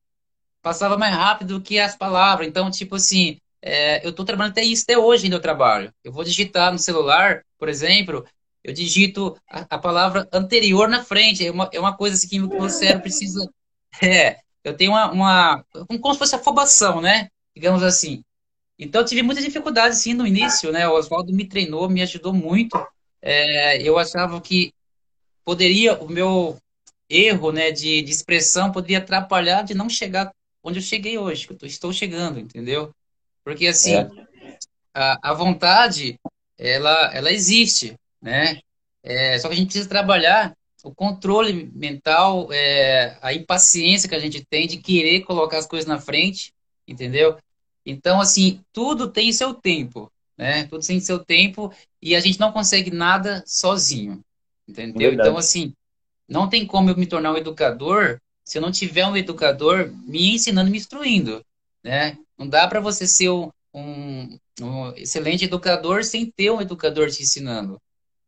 passava 0.62 0.98
mais 0.98 1.16
rápido 1.16 1.62
que 1.62 1.80
as 1.80 1.96
palavras. 1.96 2.48
Então, 2.48 2.70
tipo 2.70 2.96
assim, 2.96 3.38
é, 3.68 4.06
eu 4.06 4.12
estou 4.12 4.24
trabalhando 4.24 4.52
até 4.52 4.64
isso, 4.64 4.84
até 4.84 4.96
hoje 4.96 5.24
ainda 5.24 5.38
eu 5.38 5.42
trabalho. 5.42 5.92
Eu 6.04 6.12
vou 6.12 6.24
digitar 6.24 6.72
no 6.72 6.78
celular, 6.78 7.44
por 7.58 7.68
exemplo, 7.68 8.24
eu 8.64 8.72
digito 8.72 9.36
a, 9.50 9.66
a 9.72 9.78
palavra 9.80 10.30
anterior 10.32 10.88
na 10.88 11.04
frente. 11.04 11.46
É 11.46 11.50
uma, 11.52 11.68
é 11.74 11.80
uma 11.80 11.98
coisa 11.98 12.16
assim 12.16 12.28
que 12.28 12.40
o 12.40 12.48
meu 12.48 12.70
cérebro 12.70 13.02
precisa. 13.02 13.50
É, 14.04 14.40
eu 14.62 14.76
tenho 14.76 14.92
uma, 14.92 15.10
uma. 15.10 15.66
Como 16.02 16.14
se 16.14 16.20
fosse 16.20 16.36
afobação, 16.36 17.00
né? 17.00 17.30
Digamos 17.56 17.82
assim. 17.82 18.22
Então 18.78 19.00
eu 19.00 19.06
tive 19.08 19.24
muita 19.24 19.42
dificuldade, 19.42 19.96
sim, 19.96 20.14
no 20.14 20.28
início, 20.28 20.70
né? 20.70 20.86
O 20.86 20.96
Oswaldo 20.96 21.32
me 21.32 21.48
treinou, 21.48 21.90
me 21.90 22.02
ajudou 22.02 22.34
muito. 22.34 22.78
É, 23.22 23.82
eu 23.82 23.98
achava 23.98 24.42
que 24.42 24.74
poderia, 25.46 25.98
o 26.04 26.10
meu 26.10 26.58
erro 27.10 27.54
né, 27.54 27.72
de, 27.72 28.02
de 28.02 28.12
expressão 28.12 28.70
poderia 28.70 28.98
atrapalhar 28.98 29.62
de 29.62 29.74
não 29.74 29.88
chegar 29.88 30.30
onde 30.62 30.80
eu 30.80 30.84
cheguei 30.84 31.18
hoje, 31.18 31.48
que 31.48 31.54
eu 31.54 31.68
estou 31.68 31.94
chegando, 31.94 32.38
entendeu? 32.38 32.94
Porque, 33.46 33.68
assim, 33.68 33.94
é. 33.94 34.10
a, 34.92 35.30
a 35.30 35.34
vontade, 35.34 36.20
ela, 36.58 37.14
ela 37.14 37.32
existe, 37.32 37.96
né? 38.20 38.60
É, 39.04 39.38
só 39.38 39.48
que 39.48 39.54
a 39.54 39.58
gente 39.58 39.68
precisa 39.68 39.88
trabalhar 39.88 40.58
o 40.84 40.94
controle 40.94 41.72
mental, 41.74 42.52
é, 42.52 43.18
a 43.22 43.34
impaciência 43.34 44.10
que 44.10 44.16
a 44.16 44.20
gente 44.20 44.44
tem 44.44 44.68
de 44.68 44.78
querer 44.78 45.22
colocar 45.22 45.60
as 45.60 45.68
coisas 45.68 45.88
na 45.88 46.00
frente, 46.00 46.52
entendeu? 46.88 47.38
Então, 47.86 48.20
assim, 48.20 48.62
tudo 48.74 49.12
tem 49.12 49.32
seu 49.32 49.54
tempo, 49.54 50.12
né? 50.36 50.64
Tudo 50.66 50.86
tem 50.86 51.00
seu 51.00 51.20
tempo 51.20 51.72
e 52.02 52.16
a 52.16 52.20
gente 52.20 52.40
não 52.40 52.52
consegue 52.52 52.90
nada 52.90 53.44
sozinho, 53.46 54.24
entendeu? 54.68 55.10
Verdade. 55.10 55.30
Então, 55.30 55.38
assim, 55.38 55.72
não 56.28 56.50
tem 56.50 56.66
como 56.66 56.90
eu 56.90 56.98
me 56.98 57.06
tornar 57.06 57.32
um 57.32 57.38
educador 57.38 58.20
se 58.44 58.58
eu 58.58 58.62
não 58.62 58.72
tiver 58.72 59.06
um 59.06 59.18
educador 59.18 59.92
me 60.06 60.36
ensinando, 60.36 60.70
me 60.70 60.78
instruindo, 60.78 61.44
né? 61.84 62.18
Não 62.38 62.48
dá 62.48 62.68
para 62.68 62.80
você 62.80 63.08
ser 63.08 63.30
um, 63.30 63.52
um, 64.62 64.94
excelente 64.96 65.46
educador 65.46 66.04
sem 66.04 66.30
ter 66.32 66.52
um 66.52 66.62
educador 66.62 67.10
te 67.10 67.24
ensinando. 67.24 67.82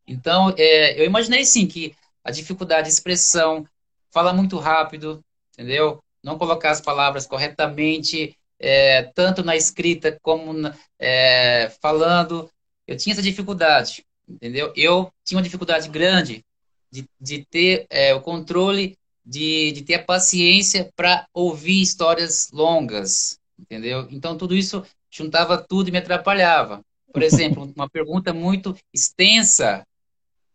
Então, 0.06 0.54
é, 0.58 1.00
eu 1.00 1.06
imaginei 1.06 1.46
sim 1.46 1.68
que 1.68 1.96
a 2.24 2.32
dificuldade 2.32 2.88
de 2.88 2.94
expressão, 2.94 3.66
falar 4.12 4.34
muito 4.34 4.58
rápido, 4.58 5.24
entendeu? 5.54 6.04
Não 6.24 6.38
colocar 6.38 6.72
as 6.72 6.82
palavras 6.82 7.26
corretamente, 7.26 8.36
é, 8.60 9.04
tanto 9.04 9.44
na 9.44 9.56
escrita 9.56 10.18
como 10.22 10.54
na, 10.54 10.76
é, 11.00 11.70
falando. 11.82 12.50
Eu 12.86 12.98
tinha 12.98 13.14
essa 13.14 13.22
dificuldade, 13.22 14.06
entendeu? 14.28 14.74
Eu 14.76 15.12
tinha 15.24 15.38
uma 15.38 15.44
dificuldade 15.44 15.90
grande 15.90 16.44
de, 16.92 17.06
de 17.20 17.46
ter 17.46 17.86
é, 17.90 18.14
o 18.14 18.22
controle, 18.22 18.98
de, 19.26 19.72
de 19.74 19.84
ter 19.84 19.96
a 19.96 20.04
paciência 20.04 20.90
para 20.96 21.28
ouvir 21.34 21.82
histórias 21.82 22.50
longas, 22.52 23.37
entendeu? 23.60 24.08
Então, 24.12 24.38
tudo 24.38 24.56
isso 24.56 24.84
juntava 25.10 25.58
tudo 25.58 25.90
e 25.90 25.92
me 25.92 25.98
atrapalhava. 25.98 26.82
Por 27.12 27.24
exemplo, 27.24 27.64
uma 27.76 27.90
pergunta 27.90 28.34
muito 28.34 28.76
extensa, 28.94 29.86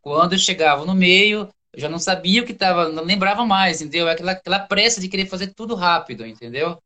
quando 0.01 0.35
eu 0.35 0.39
chegava 0.39 0.85
no 0.85 0.95
meio, 0.95 1.49
eu 1.73 1.81
já 1.81 1.89
não 1.89 1.99
sabia 1.99 2.43
o 2.43 2.45
que 2.45 2.53
estava, 2.53 2.89
não 2.89 3.05
lembrava 3.05 3.47
mais, 3.47 3.81
entendeu? 3.81 4.09
Aquela, 4.09 4.33
aquela 4.33 4.61
pressa 4.61 5.01
de 5.01 5.09
querer 5.09 5.27
fazer 5.27 5.55
tudo 5.55 5.75
rápido, 5.75 6.27
entendeu? 6.27 6.79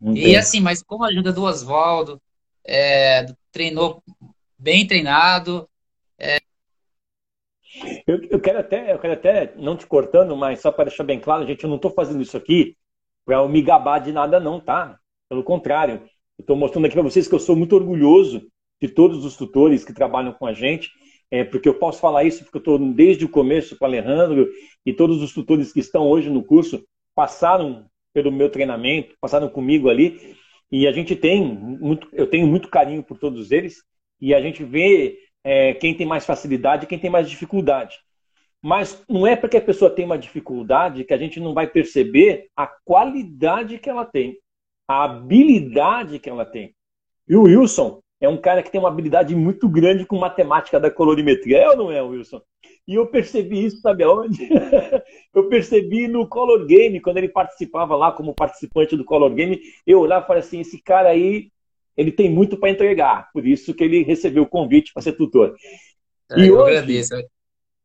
Entendi. 0.00 0.28
E 0.28 0.36
assim, 0.36 0.60
mas 0.60 0.82
com 0.82 1.02
a 1.02 1.08
ajuda 1.08 1.32
do 1.32 1.42
Oswaldo, 1.42 2.20
é, 2.64 3.26
treinou 3.50 4.02
bem 4.58 4.86
treinado. 4.86 5.68
É... 6.18 6.38
Eu, 8.06 8.22
eu, 8.30 8.40
quero 8.40 8.58
até, 8.58 8.92
eu 8.92 8.98
quero 8.98 9.14
até, 9.14 9.54
não 9.56 9.76
te 9.76 9.86
cortando, 9.86 10.36
mas 10.36 10.60
só 10.60 10.70
para 10.70 10.84
deixar 10.84 11.04
bem 11.04 11.18
claro, 11.18 11.46
gente, 11.46 11.64
eu 11.64 11.68
não 11.68 11.76
estou 11.76 11.90
fazendo 11.90 12.22
isso 12.22 12.36
aqui 12.36 12.76
para 13.24 13.46
me 13.48 13.62
gabar 13.62 13.98
de 13.98 14.12
nada, 14.12 14.38
não, 14.38 14.60
tá? 14.60 14.99
Pelo 15.30 15.44
contrário, 15.44 16.02
eu 16.36 16.42
estou 16.42 16.56
mostrando 16.56 16.86
aqui 16.86 16.94
para 16.94 17.04
vocês 17.04 17.28
que 17.28 17.34
eu 17.34 17.38
sou 17.38 17.54
muito 17.54 17.76
orgulhoso 17.76 18.50
de 18.82 18.88
todos 18.88 19.24
os 19.24 19.36
tutores 19.36 19.84
que 19.84 19.92
trabalham 19.92 20.32
com 20.32 20.44
a 20.44 20.52
gente, 20.52 20.90
é, 21.30 21.44
porque 21.44 21.68
eu 21.68 21.74
posso 21.74 22.00
falar 22.00 22.24
isso 22.24 22.42
porque 22.42 22.56
eu 22.56 22.74
estou 22.74 22.92
desde 22.92 23.24
o 23.26 23.28
começo 23.28 23.78
com 23.78 23.84
o 23.84 23.86
Alejandro 23.86 24.48
e 24.84 24.92
todos 24.92 25.22
os 25.22 25.32
tutores 25.32 25.72
que 25.72 25.78
estão 25.78 26.08
hoje 26.08 26.28
no 26.28 26.42
curso 26.42 26.84
passaram 27.14 27.86
pelo 28.12 28.32
meu 28.32 28.50
treinamento, 28.50 29.14
passaram 29.20 29.48
comigo 29.48 29.88
ali 29.88 30.34
e 30.68 30.88
a 30.88 30.90
gente 30.90 31.14
tem 31.14 31.44
muito, 31.44 32.08
eu 32.12 32.26
tenho 32.26 32.48
muito 32.48 32.68
carinho 32.68 33.04
por 33.04 33.16
todos 33.16 33.52
eles 33.52 33.84
e 34.20 34.34
a 34.34 34.42
gente 34.42 34.64
vê 34.64 35.16
é, 35.44 35.74
quem 35.74 35.94
tem 35.94 36.08
mais 36.08 36.26
facilidade 36.26 36.86
e 36.86 36.88
quem 36.88 36.98
tem 36.98 37.08
mais 37.10 37.30
dificuldade. 37.30 37.96
Mas 38.60 39.04
não 39.08 39.24
é 39.24 39.36
porque 39.36 39.58
a 39.58 39.62
pessoa 39.62 39.94
tem 39.94 40.04
uma 40.04 40.18
dificuldade 40.18 41.04
que 41.04 41.14
a 41.14 41.18
gente 41.18 41.38
não 41.38 41.54
vai 41.54 41.68
perceber 41.68 42.48
a 42.56 42.66
qualidade 42.84 43.78
que 43.78 43.88
ela 43.88 44.04
tem 44.04 44.36
a 44.90 45.04
habilidade 45.04 46.18
que 46.18 46.28
ela 46.28 46.44
tem. 46.44 46.74
E 47.28 47.36
o 47.36 47.42
Wilson 47.42 48.00
é 48.20 48.28
um 48.28 48.36
cara 48.36 48.60
que 48.60 48.72
tem 48.72 48.80
uma 48.80 48.88
habilidade 48.88 49.36
muito 49.36 49.68
grande 49.68 50.04
com 50.04 50.18
matemática 50.18 50.80
da 50.80 50.90
colorimetria. 50.90 51.58
É 51.58 51.68
ou 51.68 51.76
não 51.76 51.92
é, 51.92 52.02
Wilson? 52.02 52.42
E 52.88 52.96
eu 52.96 53.06
percebi 53.06 53.66
isso, 53.66 53.80
sabe 53.80 54.02
aonde? 54.02 54.48
eu 55.32 55.48
percebi 55.48 56.08
no 56.08 56.26
Color 56.26 56.66
Game, 56.66 57.00
quando 57.00 57.18
ele 57.18 57.28
participava 57.28 57.94
lá 57.94 58.10
como 58.10 58.34
participante 58.34 58.96
do 58.96 59.04
Color 59.04 59.32
Game. 59.32 59.60
Eu 59.86 60.00
olhava 60.00 60.24
e 60.24 60.26
falei 60.26 60.40
assim: 60.40 60.58
esse 60.58 60.82
cara 60.82 61.10
aí, 61.10 61.52
ele 61.96 62.10
tem 62.10 62.28
muito 62.28 62.56
para 62.56 62.70
entregar. 62.70 63.30
Por 63.32 63.46
isso 63.46 63.72
que 63.72 63.84
ele 63.84 64.02
recebeu 64.02 64.42
o 64.42 64.48
convite 64.48 64.92
para 64.92 65.02
ser 65.02 65.12
tutor. 65.12 65.54
É, 66.32 66.40
e 66.40 66.48
eu 66.48 66.56
hoje, 66.56 66.78
agradeço. 66.78 67.14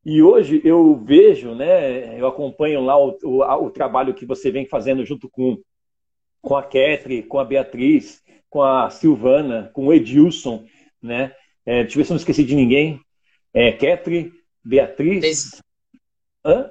E 0.03 0.24
hoje 0.24 0.59
eu 0.65 0.95
vejo, 1.05 1.53
né, 1.53 2.19
eu 2.19 2.25
acompanho 2.25 2.83
lá 2.83 2.97
o, 2.97 3.15
o, 3.24 3.65
o 3.65 3.69
trabalho 3.69 4.15
que 4.15 4.25
você 4.25 4.50
vem 4.50 4.65
fazendo 4.65 5.05
junto 5.05 5.29
com 5.29 5.59
com 6.45 6.55
a 6.55 6.63
Ketri, 6.63 7.23
com 7.23 7.39
a 7.39 7.43
Beatriz, 7.43 8.21
com 8.47 8.61
a 8.61 8.87
Silvana, 8.91 9.71
com 9.73 9.87
o 9.87 9.93
Edilson, 9.93 10.63
né? 11.01 11.33
É, 11.65 11.81
deixa 11.81 11.95
eu 11.95 11.97
ver 11.97 12.05
se 12.05 12.11
eu 12.11 12.13
não 12.13 12.19
esqueci 12.19 12.43
de 12.43 12.55
ninguém. 12.55 13.01
É, 13.51 13.71
Ketri, 13.71 14.31
Beatriz. 14.63 15.59
Hã? 16.45 16.69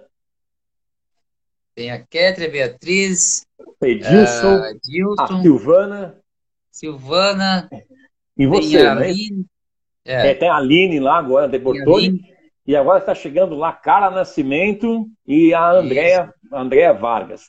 Tem 1.74 1.90
a 1.90 1.98
Ketri, 2.06 2.44
a 2.44 2.48
Beatriz. 2.48 3.44
Edilson, 3.82 4.60
uh, 4.60 4.64
Edilson, 4.66 5.22
a 5.22 5.42
Silvana. 5.42 6.20
Silvana. 6.70 7.68
E 8.38 8.46
você, 8.46 8.78
tem 8.78 8.86
a 8.86 8.94
né? 8.94 9.06
Aline. 9.08 9.46
É. 10.04 10.30
É, 10.30 10.34
tem 10.34 10.48
a 10.48 10.56
Aline 10.56 11.00
lá 11.00 11.18
agora, 11.18 11.48
de 11.48 11.58
Bortoli. 11.58 12.20
E 12.64 12.76
agora 12.76 13.00
está 13.00 13.14
chegando 13.14 13.56
lá 13.56 13.72
Cara 13.72 14.08
Nascimento 14.10 15.06
e 15.26 15.52
a 15.52 15.72
Andréa, 15.72 16.32
Andréa 16.52 16.92
Vargas. 16.92 17.48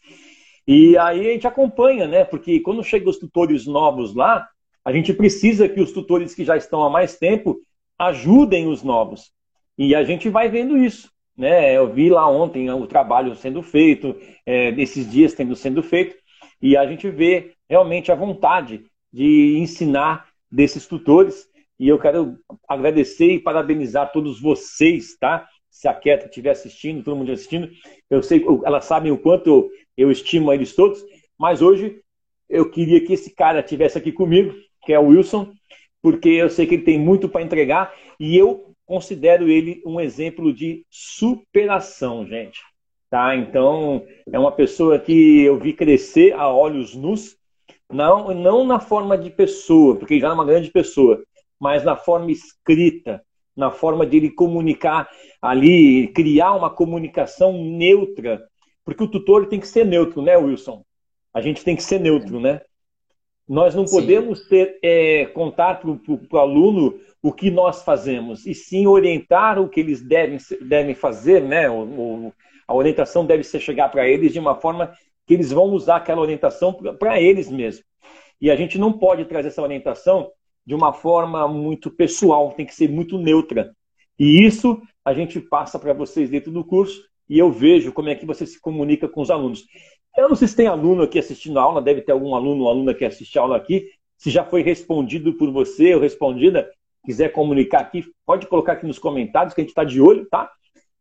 E 0.67 0.98
aí 0.98 1.29
a 1.29 1.34
gente 1.34 1.48
acompanha, 1.48 2.07
né? 2.07 2.24
Porque 2.25 2.60
quando 2.60 2.84
chegam 2.84 3.10
os 3.10 3.19
tutores 3.19 3.65
novos 3.65 4.15
lá, 4.15 4.48
a 4.84 4.91
gente 4.91 5.13
precisa 5.13 5.67
que 5.69 5.81
os 5.81 5.91
tutores 5.91 6.34
que 6.34 6.43
já 6.43 6.57
estão 6.57 6.84
há 6.84 6.89
mais 6.89 7.17
tempo 7.17 7.60
ajudem 7.98 8.67
os 8.67 8.84
novos. 8.84 9.31
E 9.77 9.95
a 9.95 10.03
gente 10.03 10.29
vai 10.29 10.50
vendo 10.50 10.77
isso. 10.77 11.12
Né? 11.38 11.75
Eu 11.75 11.91
vi 11.91 12.10
lá 12.10 12.29
ontem 12.29 12.69
o 12.72 12.88
trabalho 12.88 13.36
sendo 13.36 13.62
feito, 13.62 14.15
é, 14.45 14.69
esses 14.79 15.10
dias 15.10 15.34
tendo 15.34 15.55
sendo 15.55 15.84
feito, 15.84 16.15
e 16.62 16.77
a 16.77 16.86
gente 16.88 17.10
vê 17.10 17.53
realmente 17.69 18.12
a 18.12 18.15
vontade 18.15 18.86
de 19.12 19.57
ensinar 19.57 20.27
desses 20.51 20.88
tutores. 20.88 21.48
E 21.77 21.89
eu 21.89 22.00
quero 22.00 22.38
agradecer 22.67 23.34
e 23.34 23.39
parabenizar 23.39 24.12
todos 24.12 24.39
vocês, 24.39 25.17
tá? 25.17 25.48
Se 25.69 25.89
a 25.89 25.93
Keta 25.93 26.27
estiver 26.27 26.51
assistindo, 26.51 27.03
todo 27.03 27.17
mundo 27.17 27.31
assistindo, 27.34 27.69
eu 28.10 28.24
sei, 28.24 28.45
elas 28.63 28.86
sabem 28.86 29.12
o 29.12 29.17
quanto 29.17 29.69
eu 29.98 30.12
estimo 30.12 30.52
eles 30.52 30.75
todos. 30.75 31.04
Mas 31.38 31.62
hoje 31.62 32.02
eu 32.50 32.70
queria 32.70 33.04
que 33.04 33.14
esse 33.14 33.34
cara 33.34 33.64
tivesse 33.64 33.98
aqui 33.98 34.12
comigo, 34.12 34.54
que 34.84 34.94
é 34.94 35.00
o 35.00 35.08
Wilson, 35.08 35.52
porque 36.02 36.30
eu 36.30 36.50
sei 36.50 36.68
que 36.68 36.75
ele 36.75 36.84
tem 36.84 37.00
muito 37.00 37.28
para 37.28 37.42
entregar 37.42 37.94
e 38.20 38.38
eu 38.38 38.75
considero 38.86 39.50
ele 39.50 39.82
um 39.86 40.00
exemplo 40.00 40.54
de 40.54 40.86
superação, 40.90 42.25
gente. 42.25 42.60
Tá? 43.10 43.36
Então, 43.36 44.06
é 44.32 44.38
uma 44.38 44.52
pessoa 44.52 45.00
que 45.00 45.42
eu 45.42 45.58
vi 45.58 45.74
crescer 45.74 46.34
a 46.34 46.52
olhos 46.52 46.96
nus, 46.96 47.38
não, 47.92 48.34
não 48.34 48.66
na 48.66 48.80
forma 48.80 49.18
de 49.18 49.30
pessoa, 49.30 49.96
porque 49.96 50.20
já 50.20 50.30
é 50.30 50.34
uma 50.34 50.46
grande 50.46 50.70
pessoa, 50.72 51.24
mas 51.60 51.84
na 51.84 51.96
forma 51.96 52.32
escrita, 52.32 53.24
na 53.56 53.72
forma 53.72 54.06
de 54.06 54.18
ele 54.18 54.30
comunicar 54.30 55.10
ali, 55.42 56.08
criar 56.10 56.54
uma 56.54 56.70
comunicação 56.70 57.54
neutra, 57.64 58.44
porque 58.86 59.04
o 59.04 59.08
tutor 59.08 59.48
tem 59.48 59.60
que 59.60 59.68
ser 59.68 59.84
neutro, 59.84 60.22
né, 60.22 60.38
Wilson? 60.38 60.86
A 61.34 61.42
gente 61.42 61.63
tem 61.63 61.75
que 61.75 61.84
ser 61.84 62.00
neutro, 62.00 62.39
né? 62.39 62.62
Nós 63.48 63.75
não 63.75 63.86
podemos 63.86 64.48
ter, 64.48 64.80
é, 64.82 65.25
contar 65.27 65.80
para 65.82 65.89
o 65.89 66.38
aluno 66.38 67.00
o 67.22 67.34
que 67.34 67.51
nós 67.51 67.84
fazemos, 67.84 68.46
e 68.46 68.54
sim 68.54 68.88
orientar 68.88 69.60
o 69.60 69.68
que 69.68 69.80
eles 69.80 70.01
devem, 70.01 70.38
devem 70.62 70.96
fazer, 70.96 71.42
né? 71.44 71.70
O, 71.70 71.84
o, 71.84 72.34
a 72.68 72.74
orientação 72.74 73.25
deve 73.25 73.44
ser 73.44 73.60
chegar 73.60 73.89
para 73.89 74.08
eles 74.08 74.32
de 74.32 74.39
uma 74.39 74.56
forma 74.56 74.94
que 75.27 75.34
eles 75.34 75.51
vão 75.51 75.65
usar 75.65 75.98
aquela 75.98 76.22
orientação 76.22 76.74
para 76.74 77.20
eles 77.20 77.50
mesmos. 77.50 77.84
E 78.39 78.51
a 78.51 78.56
gente 78.56 78.77
não 78.77 78.94
pode 78.94 79.25
trazer 79.25 79.48
essa 79.48 79.62
orientação 79.62 80.32
de 80.65 80.75
uma 80.75 80.94
forma 80.94 81.48
muito 81.48 81.92
pessoal, 81.92 82.51
tem 82.51 82.65
que 82.65 82.75
ser 82.75 82.89
muito 82.89 83.18
neutra. 83.18 83.75
E 84.18 84.46
isso 84.46 84.82
a 85.04 85.13
gente 85.13 85.39
passa 85.39 85.77
para 85.77 85.94
vocês 85.94 86.30
dentro 86.30 86.51
do 86.51 86.63
curso 86.63 87.04
e 87.29 87.39
eu 87.39 87.51
vejo 87.51 87.91
como 87.91 88.10
é 88.10 88.15
que 88.15 88.25
você 88.25 88.46
se 88.46 88.60
comunica 88.60 89.08
com 89.08 89.22
os 89.22 89.32
alunos. 89.32 89.65
Eu 90.17 90.29
não 90.29 90.36
sei 90.36 90.48
se 90.48 90.55
tem 90.55 90.67
aluno 90.67 91.03
aqui 91.03 91.20
assistindo 91.20 91.60
a 91.60 91.63
aula, 91.63 91.82
deve 91.82 92.01
ter 92.01 92.12
algum 92.12 92.36
aluno 92.36 92.63
ou 92.63 92.70
aluna 92.70 92.94
que 92.94 93.03
assiste 93.03 93.38
a 93.38 93.41
aula 93.41 93.58
aqui. 93.58 93.89
Se 94.17 94.29
já 94.29 94.46
foi 94.46 94.62
respondido 94.62 95.34
por 95.34 95.51
você 95.51 95.94
ou 95.94 96.01
respondida, 96.01 96.70
quiser 97.05 97.29
comunicar 97.29 97.82
aqui, 97.82 98.05
pode 98.25 98.48
colocar 98.48 98.74
aqui 98.74 98.86
nos 98.86 98.98
comentários 98.98 99.53
que 99.53 99.62
a 99.62 99.63
gente 99.63 99.72
está 99.72 99.84
de 99.84 100.00
olho, 100.00 100.25
tá? 100.29 100.50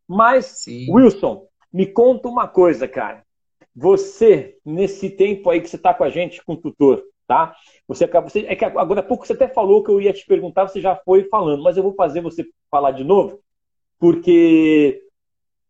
Mas, 0.07 0.47
Sim. 0.47 0.87
Wilson, 0.91 1.47
me 1.73 1.87
conta 1.87 2.29
uma 2.29 2.49
coisa, 2.49 2.89
cara. 2.89 3.25
Você, 3.75 4.57
nesse 4.65 5.11
tempo 5.11 5.49
aí 5.49 5.61
que 5.61 5.69
você 5.69 5.77
está 5.77 5.95
com 5.95 6.05
a 6.05 6.11
gente, 6.11 6.45
com 6.45 6.53
o 6.55 6.57
tutor, 6.57 7.03
tá? 7.27 7.55
Você, 7.89 8.07
você, 8.07 8.41
é 8.47 8.55
que 8.55 8.65
agora 8.65 9.01
há 9.01 9.03
pouco 9.03 9.27
você 9.27 9.33
até 9.33 9.49
falou 9.49 9.83
que 9.83 9.91
eu 9.91 10.01
ia 10.01 10.13
te 10.13 10.27
perguntar, 10.27 10.69
você 10.69 10.81
já 10.81 10.95
foi 10.97 11.25
falando, 11.25 11.63
mas 11.63 11.77
eu 11.77 11.83
vou 11.83 11.95
fazer 11.95 12.21
você 12.21 12.47
falar 12.71 12.93
de 12.93 13.05
novo, 13.05 13.41
porque 13.99 15.04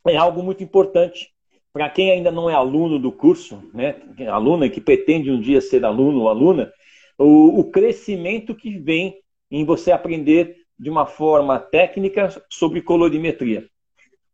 é 0.07 0.17
algo 0.17 0.43
muito 0.43 0.63
importante 0.63 1.35
para 1.73 1.91
quem 1.91 2.13
ainda 2.13 2.31
não 2.31 2.49
é 2.49 2.55
aluno 2.55 3.01
do 3.01 3.11
curso, 3.11 3.61
né, 3.75 3.97
aluna 4.29 4.69
que 4.69 4.81
pretende 4.81 5.29
um 5.31 5.41
dia 5.41 5.61
ser 5.61 5.85
aluno 5.85 6.21
ou 6.21 6.29
aluna, 6.29 6.73
o, 7.19 7.59
o 7.59 7.71
crescimento 7.71 8.55
que 8.55 8.79
vem 8.79 9.17
em 9.51 9.65
você 9.65 9.91
aprender 9.91 10.57
de 10.79 10.89
uma 10.89 11.05
forma 11.05 11.59
técnica 11.59 12.29
sobre 12.49 12.81
colorimetria. 12.81 13.67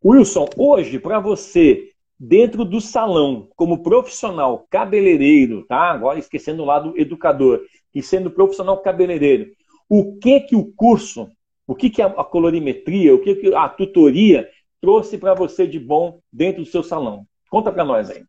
Wilson, 0.03 0.47
hoje, 0.55 0.99
para 0.99 1.19
você, 1.19 1.89
dentro 2.19 2.63
do 2.63 2.79
salão, 2.79 3.49
como 3.55 3.81
profissional 3.81 4.67
cabeleireiro, 4.69 5.65
tá? 5.67 5.91
Agora 5.91 6.19
esquecendo 6.19 6.61
o 6.61 6.65
lado 6.65 6.93
educador, 6.95 7.61
e 7.93 8.01
sendo 8.03 8.29
profissional 8.29 8.77
cabeleireiro, 8.77 9.51
o 9.89 10.17
que 10.17 10.39
que 10.41 10.55
o 10.55 10.71
curso, 10.73 11.27
o 11.67 11.75
que 11.75 11.89
que 11.89 12.01
a 12.01 12.09
colorimetria, 12.23 13.13
o 13.13 13.19
que 13.19 13.35
que 13.35 13.53
a 13.53 13.67
tutoria 13.67 14.47
trouxe 14.81 15.17
para 15.17 15.35
você 15.35 15.67
de 15.67 15.79
bom 15.79 16.19
dentro 16.33 16.63
do 16.63 16.69
seu 16.69 16.83
salão? 16.83 17.25
Conta 17.49 17.71
para 17.71 17.85
nós 17.85 18.09
aí. 18.09 18.25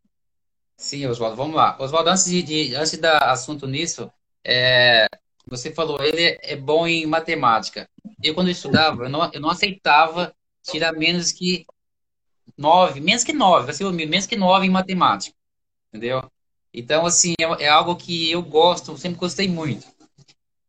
Sim, 0.77 1.05
Oswaldo, 1.07 1.35
vamos 1.35 1.55
lá. 1.55 1.77
Oswaldo, 1.79 2.09
antes 2.09 2.25
de, 2.25 2.43
de, 2.43 2.75
antes 2.75 2.97
dar 2.97 3.17
assunto 3.29 3.67
nisso, 3.67 4.11
é, 4.43 5.07
você 5.47 5.73
falou, 5.73 6.01
ele 6.01 6.37
é 6.41 6.55
bom 6.55 6.87
em 6.87 7.05
matemática. 7.05 7.89
Eu, 8.21 8.33
quando 8.33 8.47
eu 8.47 8.51
estudava, 8.51 9.05
eu 9.05 9.09
não, 9.09 9.31
eu 9.33 9.41
não 9.41 9.49
aceitava 9.49 10.33
tirar 10.61 10.93
menos 10.93 11.31
que 11.31 11.65
nove, 12.57 12.99
menos 12.99 13.23
que 13.23 13.33
nove, 13.33 13.73
ser 13.73 13.89
menos 13.91 14.25
que 14.25 14.35
nove 14.35 14.67
em 14.67 14.69
matemática, 14.69 15.35
entendeu? 15.89 16.29
Então, 16.73 17.05
assim, 17.05 17.33
é, 17.39 17.65
é 17.65 17.69
algo 17.69 17.95
que 17.95 18.31
eu 18.31 18.41
gosto, 18.41 18.97
sempre 18.97 19.19
gostei 19.19 19.47
muito. 19.47 19.85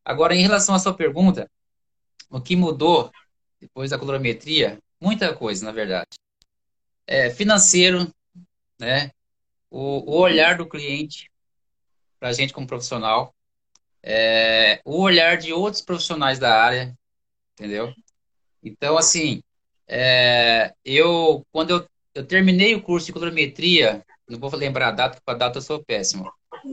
Agora, 0.05 0.35
em 0.35 0.43
relação 0.43 0.75
à 0.75 0.79
sua 0.79 0.95
pergunta, 0.95 1.51
o 2.31 2.41
que 2.41 2.57
mudou 2.57 3.11
depois 3.61 3.91
da 3.91 3.99
colorimetria? 3.99 4.79
Muita 5.05 5.35
coisa, 5.35 5.67
na 5.67 5.71
verdade. 5.71 6.17
É, 7.07 7.29
financeiro, 7.29 8.11
né? 8.81 9.11
O, 9.71 10.11
o 10.11 10.17
olhar 10.19 10.57
do 10.57 10.67
cliente 10.67 11.31
para 12.19 12.31
a 12.31 12.33
gente 12.33 12.55
como 12.55 12.67
profissional, 12.67 13.35
é, 14.03 14.81
o 14.83 15.03
olhar 15.03 15.37
de 15.37 15.53
outros 15.53 15.83
profissionais 15.83 16.39
da 16.39 16.59
área, 16.59 16.97
entendeu? 17.53 17.93
Então, 18.63 18.97
assim, 18.97 19.43
é, 19.87 20.73
eu 20.83 21.45
quando 21.53 21.69
eu, 21.69 21.89
eu 22.15 22.27
terminei 22.27 22.75
o 22.75 22.83
curso 22.83 23.09
de 23.09 23.13
colorimetria, 23.13 24.03
não 24.27 24.39
vou 24.39 24.57
lembrar 24.57 24.89
a 24.89 24.93
data, 24.93 25.17
porque 25.17 25.31
a 25.31 25.35
data 25.35 25.59
eu 25.59 25.63
sou 25.63 25.85
péssimo. 25.85 26.33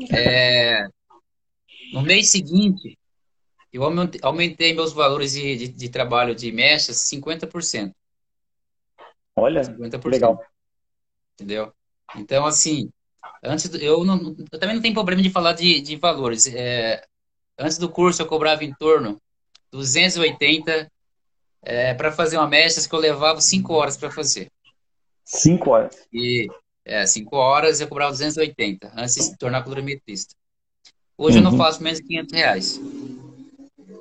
É, 0.10 0.88
no 1.92 2.02
mês 2.02 2.30
seguinte, 2.30 2.98
eu 3.74 3.84
aumentei 4.22 4.74
meus 4.74 4.94
valores 4.94 5.34
de, 5.34 5.58
de, 5.58 5.68
de 5.68 5.90
trabalho 5.90 6.34
de 6.34 6.50
mechas 6.50 6.96
50%. 6.96 7.94
Olha, 9.36 9.62
50%. 9.62 10.06
legal. 10.10 10.44
Entendeu? 11.36 11.74
Então, 12.16 12.46
assim, 12.46 12.90
antes 13.44 13.70
do, 13.70 13.78
eu, 13.78 14.04
não, 14.04 14.36
eu 14.52 14.60
também 14.60 14.76
não 14.76 14.82
tenho 14.82 14.94
problema 14.94 15.22
de 15.22 15.30
falar 15.30 15.54
de, 15.54 15.82
de 15.82 15.96
valores. 15.96 16.48
É, 16.48 17.04
antes 17.58 17.78
do 17.78 17.90
curso 17.90 18.22
eu 18.22 18.28
cobrava 18.28 18.64
em 18.64 18.74
torno 18.74 19.20
280 19.72 20.92
é, 21.64 21.94
para 21.94 22.12
fazer 22.12 22.38
uma 22.38 22.48
mestre 22.48 22.88
que 22.88 22.96
eu 22.96 23.00
levava 23.00 23.40
5 23.40 23.74
horas 23.74 23.98
para 23.98 24.12
fazer. 24.12 24.52
5 25.24 25.70
horas? 25.70 26.08
E, 26.12 26.48
é, 26.84 27.06
5 27.06 27.36
horas 27.36 27.80
eu 27.80 27.88
cobrava 27.88 28.12
280 28.12 28.92
antes 28.96 29.16
de 29.16 29.24
se 29.24 29.38
tornar 29.38 29.64
colorimetrista. 29.64 30.36
Hoje 31.18 31.38
uhum. 31.38 31.44
eu 31.44 31.44
não 31.44 31.52
uhum. 31.52 31.58
faço 31.58 31.82
menos 31.84 32.00
de 32.00 32.06
500 32.06 32.34
reais. 32.34 32.82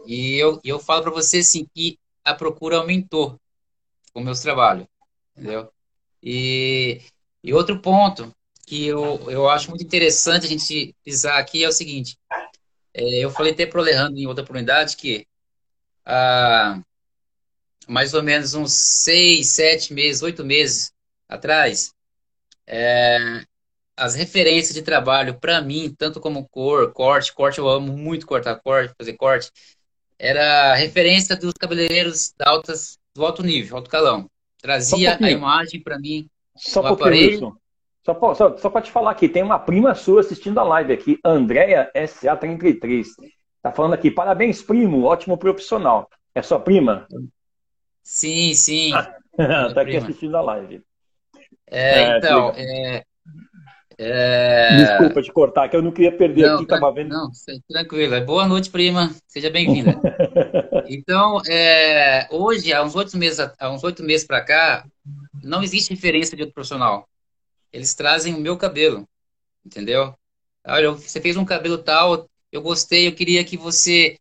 E 0.06 0.36
eu, 0.36 0.60
eu 0.64 0.78
falo 0.78 1.02
para 1.02 1.12
você 1.12 1.38
assim 1.38 1.66
que 1.74 1.98
a 2.24 2.34
procura 2.34 2.78
aumentou 2.78 3.38
com 4.12 4.20
meus 4.20 4.40
trabalhos, 4.40 4.86
entendeu? 5.36 5.72
E 6.22 7.00
e 7.42 7.54
outro 7.54 7.80
ponto 7.80 8.34
que 8.66 8.86
eu, 8.86 9.30
eu 9.30 9.48
acho 9.48 9.70
muito 9.70 9.84
interessante 9.84 10.46
a 10.46 10.48
gente 10.48 10.94
pisar 11.02 11.38
aqui 11.38 11.64
é 11.64 11.68
o 11.68 11.72
seguinte: 11.72 12.18
é, 12.94 13.24
eu 13.24 13.30
falei 13.30 13.52
até 13.52 13.66
para 13.66 13.78
o 13.78 13.82
Alejandro 13.82 14.18
em 14.18 14.26
outra 14.26 14.44
oportunidade 14.44 14.96
que 14.96 15.26
há 16.04 16.80
mais 17.88 18.14
ou 18.14 18.22
menos 18.22 18.54
uns 18.54 18.72
seis, 18.72 19.48
sete 19.48 19.92
meses, 19.92 20.22
oito 20.22 20.44
meses 20.44 20.92
atrás, 21.28 21.92
é, 22.66 23.44
as 23.96 24.14
referências 24.14 24.74
de 24.74 24.82
trabalho 24.82 25.38
para 25.38 25.60
mim, 25.60 25.94
tanto 25.98 26.20
como 26.20 26.48
cor, 26.48 26.92
corte, 26.92 27.32
corte, 27.32 27.58
eu 27.58 27.68
amo 27.68 27.96
muito 27.96 28.26
cortar 28.26 28.56
corte, 28.60 28.94
fazer 28.96 29.14
corte, 29.14 29.50
era 30.18 30.74
referência 30.74 31.36
dos 31.36 31.54
cabeleireiros 31.54 32.32
altas, 32.40 32.98
do 33.14 33.24
alto 33.24 33.42
nível, 33.42 33.76
alto 33.76 33.90
calão. 33.90 34.30
Trazia 34.60 35.18
um 35.20 35.24
a 35.24 35.30
imagem 35.30 35.80
para 35.82 35.98
mim 35.98 36.28
só 36.56 36.80
um 36.80 36.96
pouquinho, 36.96 37.56
Só, 38.04 38.34
só, 38.34 38.56
só 38.56 38.70
para 38.70 38.82
te 38.82 38.90
falar 38.90 39.12
aqui, 39.12 39.28
tem 39.28 39.42
uma 39.42 39.58
prima 39.58 39.94
sua 39.94 40.20
assistindo 40.20 40.58
a 40.58 40.62
live 40.62 40.92
aqui, 40.92 41.18
Andréia 41.24 41.90
SA33. 41.94 43.06
Tá 43.62 43.72
falando 43.72 43.94
aqui, 43.94 44.10
parabéns, 44.10 44.62
primo, 44.62 45.04
ótimo 45.04 45.38
profissional. 45.38 46.08
É 46.34 46.42
sua 46.42 46.60
prima? 46.60 47.06
Sim, 48.02 48.54
sim. 48.54 48.90
tá 49.74 49.80
aqui 49.80 49.96
assistindo 49.96 50.36
a 50.36 50.40
live. 50.40 50.82
É, 51.66 52.02
é 52.02 52.18
então, 52.18 52.52
é, 52.56 53.04
é... 54.02 54.76
Desculpa 54.78 55.22
te 55.22 55.30
cortar, 55.30 55.68
que 55.68 55.76
eu 55.76 55.82
não 55.82 55.92
queria 55.92 56.10
perder 56.10 56.46
não, 56.46 56.54
aqui, 56.54 56.66
tava 56.66 56.90
vendo. 56.90 57.10
Não, 57.10 57.30
tranquilo. 57.68 58.14
É 58.14 58.20
boa 58.22 58.48
noite, 58.48 58.70
prima. 58.70 59.14
Seja 59.28 59.50
bem-vinda. 59.50 60.00
então, 60.88 61.42
é, 61.46 62.26
hoje, 62.30 62.72
há 62.72 62.82
uns 62.82 62.96
oito 62.96 63.14
meses, 63.18 63.38
há 63.58 63.70
uns 63.70 63.84
oito 63.84 64.02
meses 64.02 64.26
para 64.26 64.42
cá, 64.42 64.86
não 65.44 65.62
existe 65.62 65.92
referência 65.92 66.34
de 66.34 66.42
outro 66.44 66.54
profissional. 66.54 67.06
Eles 67.70 67.92
trazem 67.92 68.34
o 68.34 68.40
meu 68.40 68.56
cabelo, 68.56 69.06
entendeu? 69.62 70.14
Olha, 70.66 70.92
você 70.92 71.20
fez 71.20 71.36
um 71.36 71.44
cabelo 71.44 71.76
tal, 71.76 72.26
eu 72.50 72.62
gostei, 72.62 73.06
eu 73.06 73.14
queria 73.14 73.44
que 73.44 73.58
você. 73.58 74.16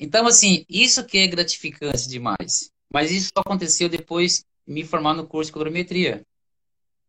Então, 0.00 0.26
assim, 0.26 0.64
isso 0.68 1.06
que 1.06 1.18
é 1.18 1.28
gratificante 1.28 2.08
demais. 2.08 2.72
Mas 2.92 3.12
isso 3.12 3.30
só 3.32 3.40
aconteceu 3.40 3.88
depois 3.88 4.44
de 4.66 4.74
me 4.74 4.82
formar 4.82 5.14
no 5.14 5.28
curso 5.28 5.50
de 5.50 5.52
colorimetria. 5.52 6.22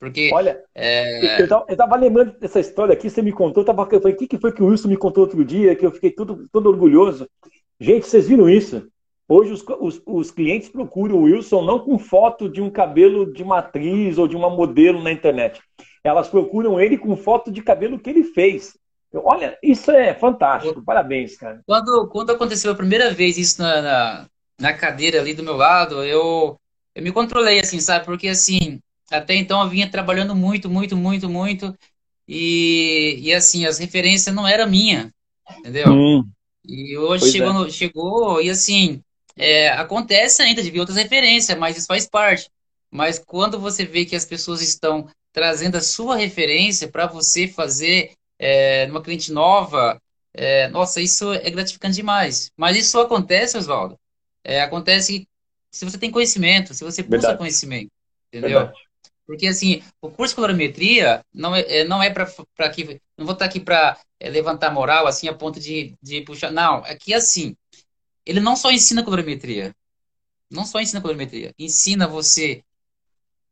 Porque. 0.04 0.30
Olha, 0.34 0.62
é... 0.76 1.42
eu, 1.42 1.48
tava, 1.48 1.66
eu 1.70 1.78
tava 1.78 1.96
lembrando 1.96 2.38
dessa 2.38 2.60
história 2.60 2.92
aqui, 2.92 3.10
você 3.10 3.22
me 3.22 3.32
contou, 3.32 3.62
eu, 3.62 3.66
tava, 3.66 3.88
eu 3.90 4.02
falei, 4.02 4.14
o 4.14 4.18
que, 4.20 4.28
que 4.28 4.38
foi 4.38 4.52
que 4.52 4.62
o 4.62 4.66
Wilson 4.66 4.90
me 4.90 4.98
contou 4.98 5.24
outro 5.24 5.46
dia, 5.46 5.78
que 5.78 5.86
eu 5.86 5.92
fiquei 5.94 6.12
todo, 6.12 6.46
todo 6.52 6.68
orgulhoso. 6.68 7.26
Gente, 7.80 8.06
vocês 8.06 8.28
viram 8.28 8.50
isso? 8.50 8.86
Hoje 9.30 9.54
os, 9.54 9.64
os, 9.80 10.02
os, 10.06 10.30
clientes 10.30 10.68
procuram 10.68 11.16
o 11.16 11.22
Wilson 11.22 11.64
não 11.64 11.80
com 11.80 11.98
foto 11.98 12.50
de 12.50 12.62
um 12.62 12.70
cabelo 12.70 13.32
de 13.32 13.46
matriz 13.46 14.18
ou 14.18 14.28
de 14.28 14.36
uma 14.36 14.50
modelo 14.50 15.02
na 15.02 15.10
internet. 15.10 15.62
elas 16.04 16.28
procuram 16.28 16.82
ele 16.82 16.98
com 16.98 17.16
foto 17.16 17.50
de 17.50 17.62
cabelo 17.62 17.98
que 17.98 18.10
ele 18.10 18.26
fez. 18.26 18.78
Olha, 19.14 19.58
isso 19.64 19.90
é 19.90 20.14
fantástico. 20.14 20.84
Parabéns, 20.84 21.38
cara. 21.38 21.62
Quando, 21.66 22.10
quando 22.10 22.32
aconteceu 22.32 22.74
a 22.74 22.76
primeira 22.76 23.10
vez 23.10 23.38
isso 23.38 23.62
na, 23.62 23.82
na, 23.82 24.28
na 24.60 24.74
cadeira 24.74 25.22
ali 25.22 25.34
do 25.34 25.44
meu 25.44 25.56
lado, 25.56 26.04
eu, 26.04 26.60
eu 26.94 27.02
me 27.02 27.12
controlei, 27.14 27.62
assim, 27.62 27.80
sabe? 27.80 28.04
Porque, 28.04 28.28
assim, 28.28 28.82
até 29.12 29.36
então 29.36 29.62
eu 29.62 29.70
vinha 29.70 29.90
trabalhando 29.90 30.36
muito, 30.36 30.70
muito, 30.70 30.96
muito, 30.96 31.30
muito. 31.30 31.78
E, 32.28 33.20
e 33.22 33.34
assim, 33.34 33.66
as 33.66 33.78
referências 33.78 34.34
não 34.34 34.48
eram 34.48 34.70
minha, 34.70 35.12
entendeu? 35.60 35.92
Hum. 35.92 36.30
E 36.66 36.98
hoje 36.98 37.32
chegou, 37.32 37.66
é. 37.66 37.70
chegou, 37.70 38.42
e 38.42 38.50
assim, 38.50 39.02
é, 39.36 39.70
acontece 39.70 40.42
ainda 40.42 40.64
de 40.64 40.72
ver 40.72 40.80
outras 40.80 40.98
referências, 40.98 41.58
mas 41.58 41.78
isso 41.78 41.88
faz 41.88 42.08
parte. 42.08 42.50
Mas 42.90 43.20
quando 43.20 43.60
você 43.60 43.86
vê 43.86 44.06
que 44.06 44.16
as 44.16 44.26
pessoas 44.26 44.62
estão 44.62 45.08
trazendo 45.34 45.76
a 45.76 45.82
sua 45.82 46.16
referência 46.16 46.88
para 46.88 47.08
você 47.08 47.48
fazer 47.48 48.12
é, 48.40 48.86
numa 48.88 49.02
cliente 49.02 49.32
nova, 49.32 50.00
é, 50.34 50.68
nossa, 50.70 51.02
isso 51.02 51.34
é 51.34 51.50
gratificante 51.50 51.96
demais. 51.96 52.52
Mas 52.56 52.78
isso 52.78 53.00
acontece, 53.00 53.58
Oswaldo. 53.58 53.98
É, 54.44 54.62
acontece 54.62 55.28
se 55.72 55.86
você 55.86 55.98
tem 55.98 56.12
conhecimento, 56.12 56.74
se 56.74 56.84
você 56.84 57.02
busca 57.02 57.18
Verdade. 57.18 57.38
conhecimento, 57.40 57.92
entendeu? 58.28 58.60
Verdade. 58.60 58.78
Porque 59.26 59.48
assim, 59.48 59.82
o 60.02 60.10
curso 60.10 60.34
de 60.34 60.36
colorimetria 60.36 61.24
não 61.34 61.56
é, 61.56 61.62
é 61.62 61.84
não 61.86 62.04
é 62.04 62.10
para 62.10 62.70
que 62.70 63.02
não 63.18 63.26
vou 63.26 63.34
estar 63.34 63.46
aqui 63.46 63.60
para 63.60 63.98
é, 64.20 64.30
levantar 64.30 64.72
moral 64.72 65.08
assim 65.08 65.28
a 65.28 65.34
ponto 65.34 65.60
de, 65.60 65.96
de 66.02 66.22
puxar. 66.22 66.52
Não, 66.52 66.86
é 66.86 66.96
que 66.96 67.14
assim, 67.14 67.56
ele 68.26 68.40
não 68.40 68.56
só 68.56 68.72
ensina 68.72 69.04
colorimetria, 69.04 69.74
não 70.50 70.66
só 70.66 70.80
ensina 70.80 71.02
colorimetria, 71.02 71.54
ensina 71.58 72.08
você 72.08 72.64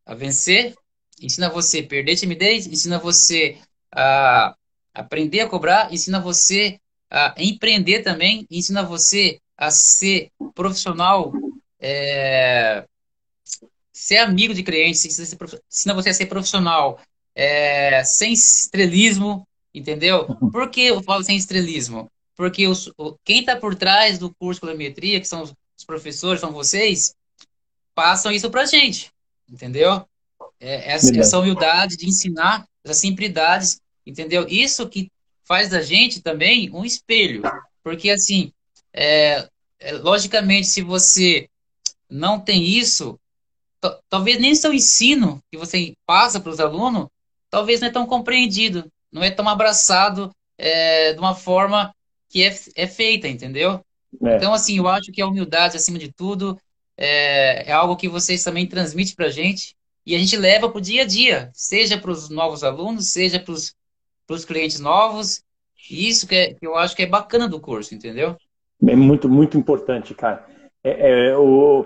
a 0.05 0.13
vencer, 0.13 0.75
ensina 1.21 1.49
você 1.49 1.79
a 1.79 1.87
perder 1.87 2.15
timidez, 2.17 2.67
ensina 2.67 2.99
você 2.99 3.57
a 3.91 4.55
aprender 4.93 5.41
a 5.41 5.49
cobrar, 5.49 5.93
ensina 5.93 6.19
você 6.19 6.79
a 7.09 7.33
empreender 7.37 8.01
também, 8.03 8.45
ensina 8.49 8.83
você 8.83 9.39
a 9.57 9.69
ser 9.71 10.31
profissional 10.53 11.31
é, 11.79 12.85
ser 13.93 14.17
amigo 14.17 14.53
de 14.53 14.63
clientes, 14.63 15.05
ensina 15.05 15.93
você 15.93 16.09
a 16.09 16.13
ser 16.13 16.25
profissional, 16.27 16.99
é, 17.35 18.03
sem 18.03 18.33
estrelismo, 18.33 19.47
entendeu? 19.73 20.25
Por 20.51 20.69
que 20.69 20.81
eu 20.81 21.03
falo 21.03 21.23
sem 21.23 21.35
estrelismo? 21.35 22.09
Porque 22.35 22.67
os, 22.67 22.91
quem 23.23 23.41
está 23.41 23.55
por 23.55 23.75
trás 23.75 24.17
do 24.17 24.33
curso 24.33 24.57
de 24.57 24.61
colorimetria, 24.61 25.19
que 25.19 25.27
são 25.27 25.43
os, 25.43 25.53
os 25.77 25.85
professores, 25.85 26.41
são 26.41 26.51
vocês, 26.51 27.13
passam 27.93 28.31
isso 28.31 28.49
para 28.49 28.65
gente, 28.65 29.11
entendeu? 29.49 30.05
É, 30.59 30.91
essa, 30.91 31.15
essa, 31.17 31.39
humildade 31.39 31.97
de 31.97 32.07
ensinar, 32.07 32.65
essa 32.83 32.93
simplicidade, 32.93 33.77
entendeu? 34.05 34.45
Isso 34.47 34.87
que 34.87 35.11
faz 35.43 35.69
da 35.69 35.81
gente 35.81 36.21
também 36.21 36.69
um 36.73 36.85
espelho, 36.85 37.41
porque 37.83 38.09
assim, 38.09 38.51
é, 38.93 39.47
é, 39.79 39.93
logicamente, 39.93 40.67
se 40.67 40.81
você 40.81 41.49
não 42.09 42.39
tem 42.39 42.63
isso, 42.63 43.19
talvez 44.09 44.39
nem 44.39 44.53
seu 44.55 44.73
ensino 44.73 45.41
que 45.51 45.57
você 45.57 45.93
passa 46.05 46.39
para 46.39 46.51
os 46.51 46.59
alunos, 46.59 47.07
talvez 47.49 47.81
não 47.81 47.87
é 47.87 47.91
tão 47.91 48.05
compreendido, 48.05 48.85
não 49.11 49.23
é 49.23 49.31
tão 49.31 49.47
abraçado 49.47 50.31
é, 50.57 51.13
de 51.13 51.19
uma 51.19 51.35
forma 51.35 51.93
que 52.29 52.43
é, 52.43 52.55
é 52.75 52.87
feita, 52.87 53.27
entendeu? 53.27 53.83
É. 54.23 54.35
Então, 54.35 54.53
assim, 54.53 54.77
eu 54.77 54.87
acho 54.87 55.11
que 55.11 55.21
a 55.21 55.27
humildade, 55.27 55.75
acima 55.75 55.97
de 55.97 56.11
tudo, 56.11 56.57
é, 56.97 57.69
é 57.69 57.71
algo 57.71 57.95
que 57.95 58.07
vocês 58.07 58.43
também 58.43 58.67
transmitem 58.67 59.15
para 59.15 59.27
a 59.27 59.31
gente 59.31 59.75
e 60.05 60.15
a 60.15 60.19
gente 60.19 60.37
leva 60.37 60.69
para 60.69 60.77
o 60.77 60.81
dia 60.81 61.03
a 61.03 61.05
dia, 61.05 61.49
seja 61.53 61.97
para 61.97 62.11
os 62.11 62.29
novos 62.29 62.63
alunos, 62.63 63.07
seja 63.07 63.39
para 63.39 63.53
os 63.53 64.45
clientes 64.45 64.79
novos. 64.79 65.43
E 65.89 66.07
isso 66.07 66.27
que, 66.27 66.35
é, 66.35 66.53
que 66.53 66.65
eu 66.65 66.75
acho 66.75 66.95
que 66.95 67.03
é 67.03 67.07
bacana 67.07 67.47
do 67.47 67.59
curso, 67.59 67.93
entendeu? 67.93 68.35
É 68.87 68.95
muito, 68.95 69.27
muito 69.29 69.57
importante, 69.57 70.13
cara. 70.13 70.45
É, 70.83 71.29
é, 71.29 71.37
o, 71.37 71.85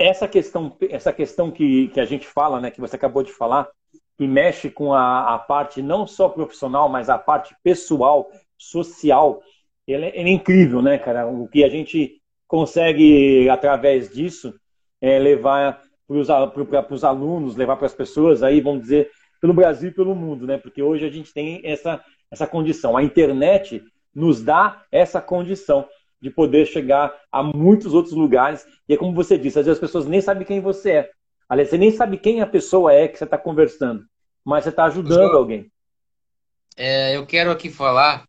essa 0.00 0.26
questão, 0.26 0.74
essa 0.88 1.12
questão 1.12 1.50
que, 1.50 1.88
que 1.88 2.00
a 2.00 2.06
gente 2.06 2.26
fala, 2.26 2.58
né, 2.58 2.70
que 2.70 2.80
você 2.80 2.96
acabou 2.96 3.22
de 3.22 3.32
falar, 3.32 3.68
que 4.16 4.26
mexe 4.26 4.70
com 4.70 4.94
a, 4.94 5.34
a 5.34 5.38
parte 5.38 5.82
não 5.82 6.06
só 6.06 6.28
profissional, 6.28 6.88
mas 6.88 7.10
a 7.10 7.18
parte 7.18 7.54
pessoal, 7.62 8.30
social, 8.56 9.42
ele, 9.86 10.06
ele 10.06 10.30
é 10.30 10.32
incrível, 10.32 10.80
né, 10.80 10.98
cara? 10.98 11.26
O 11.26 11.46
que 11.46 11.62
a 11.62 11.68
gente 11.68 12.20
consegue, 12.48 13.48
através 13.50 14.10
disso, 14.10 14.54
é 15.00 15.18
levar 15.18 15.82
para 16.06 16.94
os 16.94 17.04
alunos, 17.04 17.56
levar 17.56 17.76
para 17.76 17.86
as 17.86 17.94
pessoas, 17.94 18.42
aí 18.42 18.60
vamos 18.60 18.82
dizer, 18.82 19.10
pelo 19.40 19.54
Brasil 19.54 19.90
e 19.90 19.94
pelo 19.94 20.14
mundo, 20.14 20.46
né? 20.46 20.58
Porque 20.58 20.82
hoje 20.82 21.06
a 21.06 21.10
gente 21.10 21.32
tem 21.32 21.60
essa, 21.62 22.02
essa 22.30 22.46
condição. 22.46 22.96
A 22.96 23.02
internet 23.02 23.82
nos 24.14 24.42
dá 24.42 24.82
essa 24.90 25.20
condição 25.20 25.86
de 26.20 26.30
poder 26.30 26.66
chegar 26.66 27.14
a 27.32 27.42
muitos 27.42 27.94
outros 27.94 28.14
lugares. 28.14 28.66
E 28.88 28.94
é 28.94 28.96
como 28.96 29.14
você 29.14 29.38
disse, 29.38 29.58
às 29.58 29.66
vezes 29.66 29.80
as 29.80 29.86
pessoas 29.86 30.06
nem 30.06 30.20
sabem 30.20 30.46
quem 30.46 30.60
você 30.60 30.90
é. 30.92 31.10
Aliás, 31.48 31.70
você 31.70 31.78
nem 31.78 31.90
sabe 31.90 32.18
quem 32.18 32.40
a 32.40 32.46
pessoa 32.46 32.92
é 32.92 33.08
que 33.08 33.18
você 33.18 33.24
está 33.24 33.36
conversando, 33.36 34.04
mas 34.44 34.64
você 34.64 34.70
está 34.70 34.84
ajudando 34.84 35.36
alguém. 35.36 35.70
É, 36.76 37.16
eu 37.16 37.26
quero 37.26 37.50
aqui 37.50 37.68
falar 37.68 38.24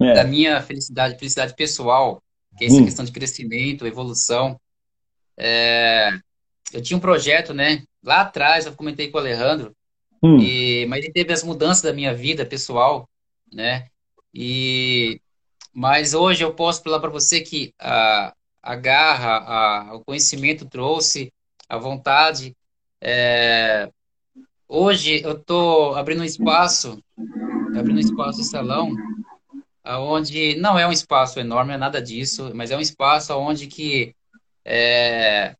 é. 0.00 0.14
da 0.14 0.24
minha 0.24 0.60
felicidade, 0.60 1.16
felicidade 1.18 1.54
pessoal, 1.54 2.22
que 2.56 2.64
é 2.64 2.66
essa 2.66 2.76
hum. 2.76 2.84
questão 2.84 3.04
de 3.04 3.12
crescimento, 3.12 3.86
evolução. 3.86 4.60
É, 5.36 6.10
eu 6.72 6.82
tinha 6.82 6.96
um 6.96 7.00
projeto, 7.00 7.54
né? 7.54 7.84
Lá 8.02 8.22
atrás, 8.22 8.66
eu 8.66 8.74
comentei 8.74 9.08
com 9.08 9.18
o 9.18 9.20
Alejandro, 9.20 9.72
hum. 10.22 10.38
e, 10.40 10.86
mas 10.86 11.04
ele 11.04 11.12
teve 11.12 11.32
as 11.32 11.44
mudanças 11.44 11.82
da 11.82 11.92
minha 11.92 12.12
vida 12.12 12.44
pessoal, 12.44 13.08
né? 13.52 13.86
E 14.34 15.20
mas 15.78 16.12
hoje 16.12 16.42
eu 16.42 16.52
posso 16.52 16.82
falar 16.82 16.98
para 16.98 17.08
você 17.08 17.40
que 17.40 17.72
a, 17.78 18.34
a 18.60 18.74
garra, 18.74 19.36
a, 19.36 19.94
o 19.94 20.04
conhecimento 20.04 20.66
trouxe, 20.66 21.32
a 21.68 21.78
vontade. 21.78 22.56
É... 23.00 23.88
Hoje 24.66 25.22
eu 25.22 25.36
estou 25.36 25.94
abrindo 25.94 26.22
um 26.22 26.24
espaço, 26.24 27.00
abrindo 27.78 27.98
um 27.98 28.00
espaço 28.00 28.40
em 28.40 28.44
salão, 28.44 28.92
onde 29.86 30.56
não 30.56 30.76
é 30.76 30.84
um 30.84 30.90
espaço 30.90 31.38
enorme, 31.38 31.74
é 31.74 31.76
nada 31.76 32.02
disso, 32.02 32.50
mas 32.56 32.72
é 32.72 32.76
um 32.76 32.80
espaço 32.80 33.32
onde 33.38 33.68
que 33.68 34.16
é... 34.64 35.54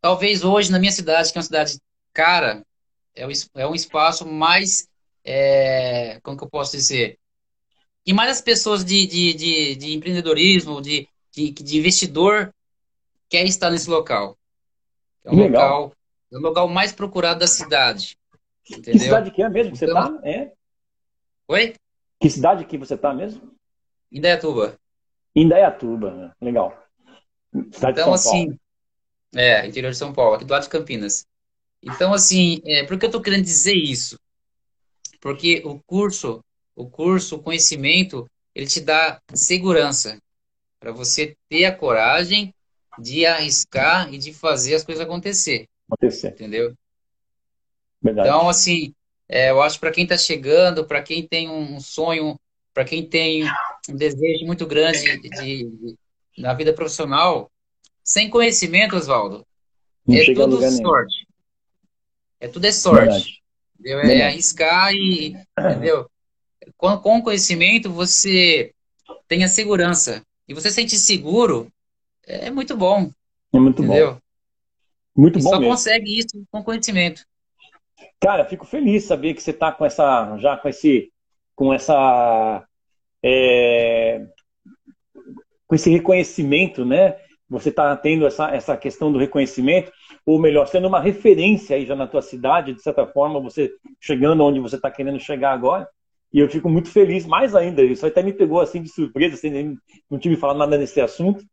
talvez 0.00 0.42
hoje 0.42 0.72
na 0.72 0.80
minha 0.80 0.90
cidade, 0.90 1.30
que 1.30 1.38
é 1.38 1.40
uma 1.40 1.46
cidade 1.46 1.78
cara, 2.12 2.66
é, 3.14 3.22
é 3.54 3.66
um 3.68 3.74
espaço 3.74 4.26
mais, 4.26 4.88
é... 5.24 6.18
como 6.24 6.36
que 6.36 6.42
eu 6.42 6.50
posso 6.50 6.72
dizer, 6.72 7.20
e 8.06 8.12
mais 8.12 8.30
as 8.30 8.40
pessoas 8.40 8.84
de, 8.84 9.06
de, 9.06 9.34
de, 9.34 9.76
de 9.76 9.94
empreendedorismo, 9.94 10.80
de, 10.80 11.08
de, 11.32 11.50
de, 11.50 11.78
investidor, 11.78 12.52
quer 13.28 13.44
estar 13.44 13.70
nesse 13.70 13.88
local. 13.88 14.36
É 15.24 15.30
um 15.30 15.48
local, 15.48 15.92
é 16.30 16.36
o 16.36 16.40
local 16.40 16.68
mais 16.68 16.92
procurado 16.92 17.40
da 17.40 17.46
cidade. 17.46 18.18
Entendeu? 18.70 18.92
Que 18.92 18.98
cidade 18.98 19.30
que 19.30 19.42
é 19.42 19.48
mesmo 19.48 19.72
que 19.72 19.78
você 19.78 19.86
está? 19.86 20.18
É? 20.22 20.52
Oi? 21.48 21.74
Que 22.20 22.30
cidade 22.30 22.64
que 22.64 22.78
você 22.78 22.94
está 22.94 23.12
mesmo? 23.14 23.52
Indaiatuba. 24.12 24.78
Indaiatuba, 25.34 26.10
né? 26.10 26.32
legal. 26.40 26.78
Cidade 27.72 28.00
então, 28.00 28.12
assim, 28.12 28.58
é, 29.34 29.66
interior 29.66 29.90
de 29.90 29.98
São 29.98 30.12
Paulo, 30.12 30.34
aqui 30.34 30.44
do 30.44 30.52
lado 30.52 30.62
de 30.62 30.68
Campinas. 30.68 31.26
Então, 31.82 32.12
assim, 32.12 32.60
é, 32.64 32.84
por 32.84 32.98
que 32.98 33.04
eu 33.04 33.08
estou 33.08 33.20
querendo 33.20 33.44
dizer 33.44 33.74
isso? 33.74 34.18
Porque 35.20 35.62
o 35.64 35.78
curso 35.80 36.42
o 36.74 36.88
curso, 36.88 37.36
o 37.36 37.42
conhecimento, 37.42 38.28
ele 38.54 38.66
te 38.66 38.80
dá 38.80 39.20
segurança 39.32 40.18
para 40.78 40.92
você 40.92 41.36
ter 41.48 41.64
a 41.64 41.74
coragem 41.74 42.54
de 42.98 43.26
arriscar 43.26 44.12
e 44.12 44.18
de 44.18 44.32
fazer 44.32 44.74
as 44.74 44.84
coisas 44.84 45.04
acontecer. 45.04 45.66
Acontecer. 45.90 46.28
Entendeu? 46.28 46.74
Verdade. 48.02 48.28
Então, 48.28 48.48
assim, 48.48 48.94
é, 49.28 49.50
eu 49.50 49.62
acho 49.62 49.80
para 49.80 49.90
quem 49.90 50.04
está 50.04 50.16
chegando, 50.16 50.86
para 50.86 51.02
quem 51.02 51.26
tem 51.26 51.48
um 51.48 51.80
sonho, 51.80 52.38
para 52.72 52.84
quem 52.84 53.06
tem 53.06 53.44
um 53.88 53.96
desejo 53.96 54.44
muito 54.44 54.66
grande 54.66 55.18
de, 55.18 55.30
de, 55.30 55.96
na 56.36 56.52
vida 56.54 56.72
profissional, 56.72 57.50
sem 58.02 58.28
conhecimento, 58.28 58.96
Oswaldo, 58.96 59.46
é 60.08 60.34
tudo 60.34 60.60
sorte. 60.70 61.26
É 62.38 62.48
tudo 62.48 62.66
é 62.66 62.72
sorte. 62.72 63.42
É 63.84 64.26
arriscar 64.26 64.92
e, 64.92 65.34
entendeu? 65.58 66.08
Com, 66.76 66.96
com 66.98 67.22
conhecimento, 67.22 67.90
você 67.90 68.72
tem 69.28 69.44
a 69.44 69.48
segurança. 69.48 70.22
E 70.48 70.54
você 70.54 70.68
se 70.68 70.76
sente 70.76 70.96
seguro, 70.96 71.70
é 72.26 72.50
muito 72.50 72.76
bom. 72.76 73.10
É 73.52 73.58
muito 73.58 73.82
entendeu? 73.82 74.14
bom. 74.14 74.20
Muito 75.16 75.38
e 75.38 75.42
bom. 75.42 75.50
Só 75.50 75.58
mesmo. 75.58 75.72
consegue 75.72 76.18
isso 76.18 76.44
com 76.50 76.62
conhecimento. 76.62 77.24
Cara, 78.20 78.44
fico 78.44 78.66
feliz 78.66 79.02
de 79.02 79.08
saber 79.08 79.34
que 79.34 79.42
você 79.42 79.50
está 79.50 79.72
com 79.72 79.84
essa. 79.84 80.36
já 80.38 80.56
com 80.56 80.68
esse. 80.68 81.12
com 81.54 81.72
essa. 81.72 82.66
É, 83.22 84.26
com 85.66 85.74
esse 85.74 85.90
reconhecimento, 85.90 86.84
né? 86.84 87.16
você 87.48 87.68
está 87.68 87.96
tendo 87.96 88.26
essa, 88.26 88.50
essa 88.50 88.76
questão 88.76 89.12
do 89.12 89.18
reconhecimento, 89.18 89.92
ou 90.26 90.38
melhor, 90.38 90.66
sendo 90.66 90.88
uma 90.88 91.00
referência 91.00 91.76
aí 91.76 91.86
já 91.86 91.94
na 91.94 92.06
tua 92.06 92.22
cidade, 92.22 92.74
de 92.74 92.82
certa 92.82 93.06
forma, 93.06 93.40
você 93.40 93.70
chegando 94.00 94.42
onde 94.42 94.60
você 94.60 94.76
está 94.76 94.90
querendo 94.90 95.20
chegar 95.20 95.52
agora. 95.52 95.88
E 96.34 96.40
eu 96.40 96.48
fico 96.48 96.68
muito 96.68 96.90
feliz, 96.90 97.24
mais 97.24 97.54
ainda, 97.54 97.80
isso 97.84 98.04
até 98.04 98.20
me 98.20 98.32
pegou 98.32 98.60
assim 98.60 98.82
de 98.82 98.88
surpresa, 98.88 99.36
assim, 99.36 99.78
não 100.10 100.18
tive 100.18 100.34
falado 100.34 100.58
nada 100.58 100.76
nesse 100.76 101.00
assunto. 101.00 101.44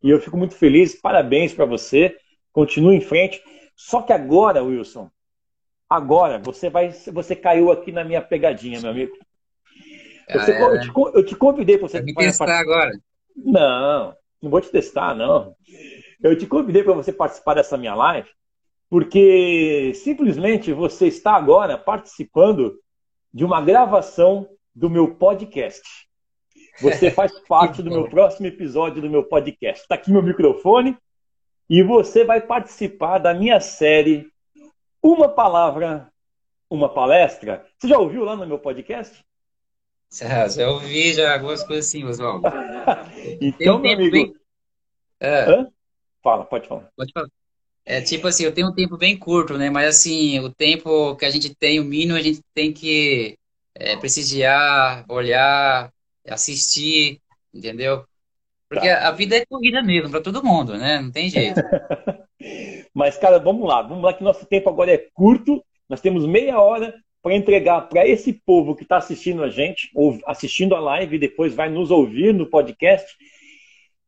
E 0.00 0.08
eu 0.08 0.20
fico 0.20 0.36
muito 0.36 0.54
feliz, 0.54 0.94
parabéns 0.94 1.52
para 1.52 1.64
você, 1.64 2.16
continue 2.52 2.94
em 2.94 3.00
frente. 3.00 3.42
Só 3.74 4.00
que 4.00 4.12
agora, 4.12 4.62
Wilson, 4.62 5.10
agora 5.90 6.38
você 6.38 6.70
vai, 6.70 6.92
você 7.12 7.34
caiu 7.34 7.72
aqui 7.72 7.90
na 7.90 8.04
minha 8.04 8.22
pegadinha, 8.22 8.80
meu 8.80 8.92
amigo. 8.92 9.12
Você, 10.30 10.52
ah, 10.52 10.54
é, 10.54 10.62
eu, 10.62 10.80
te, 10.80 10.92
eu, 11.16 11.26
te, 11.26 11.34
convidei 11.34 11.76
para 11.76 11.88
você. 11.88 12.00
Me 12.00 12.14
testar 12.14 12.46
part... 12.46 12.60
agora. 12.60 12.92
Não, 13.34 14.14
não 14.40 14.50
vou 14.50 14.60
te 14.60 14.70
testar, 14.70 15.16
não. 15.16 15.56
Eu 16.22 16.38
te 16.38 16.46
convidei 16.46 16.84
para 16.84 16.92
você 16.92 17.12
participar 17.12 17.54
dessa 17.54 17.76
minha 17.76 17.96
live, 17.96 18.28
porque 18.88 19.90
simplesmente 19.96 20.72
você 20.72 21.08
está 21.08 21.34
agora 21.34 21.76
participando 21.76 22.78
de 23.32 23.44
uma 23.44 23.60
gravação 23.60 24.48
do 24.74 24.88
meu 24.88 25.14
podcast. 25.14 25.82
Você 26.80 27.10
faz 27.12 27.38
parte 27.40 27.82
do 27.82 27.90
meu 27.90 28.08
próximo 28.08 28.46
episódio 28.46 29.02
do 29.02 29.10
meu 29.10 29.24
podcast. 29.24 29.82
Está 29.82 29.94
aqui 29.94 30.10
meu 30.10 30.22
microfone 30.22 30.96
e 31.68 31.82
você 31.82 32.24
vai 32.24 32.40
participar 32.40 33.18
da 33.18 33.34
minha 33.34 33.60
série 33.60 34.30
Uma 35.02 35.28
Palavra, 35.28 36.10
Uma 36.70 36.92
Palestra. 36.92 37.66
Você 37.78 37.88
já 37.88 37.98
ouviu 37.98 38.24
lá 38.24 38.34
no 38.36 38.46
meu 38.46 38.58
podcast? 38.58 39.24
Já, 40.10 40.48
já 40.48 40.70
ouvi 40.70 41.12
já 41.12 41.34
algumas 41.34 41.62
coisas 41.62 41.86
assim, 41.86 42.04
Oswaldo. 42.04 42.48
então, 43.40 43.78
meu 43.78 43.92
amigo. 43.92 44.34
É. 45.20 45.66
Fala, 46.22 46.44
pode 46.44 46.66
falar. 46.66 46.88
Pode 46.96 47.12
falar. 47.12 47.28
É 47.90 48.02
tipo 48.02 48.28
assim, 48.28 48.44
eu 48.44 48.52
tenho 48.52 48.68
um 48.68 48.74
tempo 48.74 48.98
bem 48.98 49.16
curto, 49.16 49.56
né? 49.56 49.70
Mas 49.70 49.88
assim, 49.88 50.38
o 50.40 50.52
tempo 50.52 51.16
que 51.16 51.24
a 51.24 51.30
gente 51.30 51.54
tem, 51.54 51.80
o 51.80 51.84
mínimo, 51.84 52.18
a 52.18 52.20
gente 52.20 52.42
tem 52.52 52.70
que 52.70 53.38
é, 53.74 53.96
prestigiar, 53.96 55.06
olhar, 55.08 55.90
assistir, 56.28 57.18
entendeu? 57.52 58.04
Porque 58.68 58.86
tá. 58.86 59.08
a 59.08 59.10
vida 59.12 59.38
é 59.38 59.46
corrida 59.46 59.82
mesmo 59.82 60.10
para 60.10 60.20
todo 60.20 60.44
mundo, 60.44 60.76
né? 60.76 61.00
Não 61.00 61.10
tem 61.10 61.30
jeito. 61.32 61.62
Mas, 62.92 63.16
cara, 63.16 63.38
vamos 63.38 63.66
lá. 63.66 63.80
Vamos 63.80 64.04
lá 64.04 64.12
que 64.12 64.22
nosso 64.22 64.44
tempo 64.44 64.68
agora 64.68 64.92
é 64.92 65.08
curto. 65.14 65.64
Nós 65.88 66.02
temos 66.02 66.26
meia 66.26 66.60
hora 66.60 66.94
para 67.22 67.34
entregar 67.34 67.88
para 67.88 68.06
esse 68.06 68.34
povo 68.34 68.76
que 68.76 68.82
está 68.82 68.98
assistindo 68.98 69.42
a 69.42 69.48
gente, 69.48 69.90
ou 69.94 70.18
assistindo 70.26 70.76
a 70.76 70.80
live 70.80 71.16
e 71.16 71.20
depois 71.20 71.54
vai 71.54 71.70
nos 71.70 71.90
ouvir 71.90 72.34
no 72.34 72.50
podcast, 72.50 73.16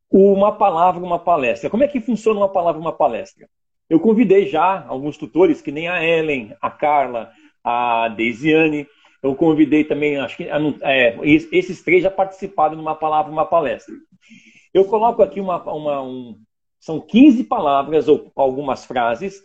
uma 0.07 0.55
palavra, 0.55 1.03
uma 1.03 1.17
palestra. 1.17 1.67
Como 1.67 1.83
é 1.83 1.87
que 1.87 1.99
funciona 1.99 2.39
uma 2.39 2.49
palavra, 2.49 2.79
uma 2.79 2.93
palestra? 2.95 3.49
Eu 3.91 3.99
convidei 3.99 4.47
já 4.47 4.85
alguns 4.87 5.17
tutores, 5.17 5.61
que 5.61 5.69
nem 5.69 5.89
a 5.89 6.01
Ellen, 6.01 6.55
a 6.61 6.71
Carla, 6.71 7.29
a 7.61 8.07
Deisiane. 8.07 8.87
Eu 9.21 9.35
convidei 9.35 9.83
também, 9.83 10.15
acho 10.15 10.37
que 10.37 10.45
é, 10.45 11.19
esses 11.51 11.83
três 11.83 12.01
já 12.01 12.09
participaram 12.09 12.75
de 12.75 12.81
uma 12.81 12.95
palavra, 12.95 13.29
uma 13.29 13.45
palestra. 13.45 13.93
Eu 14.73 14.85
coloco 14.85 15.21
aqui 15.21 15.41
uma, 15.41 15.61
uma 15.63 16.01
um, 16.01 16.39
são 16.79 17.01
15 17.01 17.43
palavras 17.43 18.07
ou 18.07 18.31
algumas 18.33 18.85
frases 18.85 19.41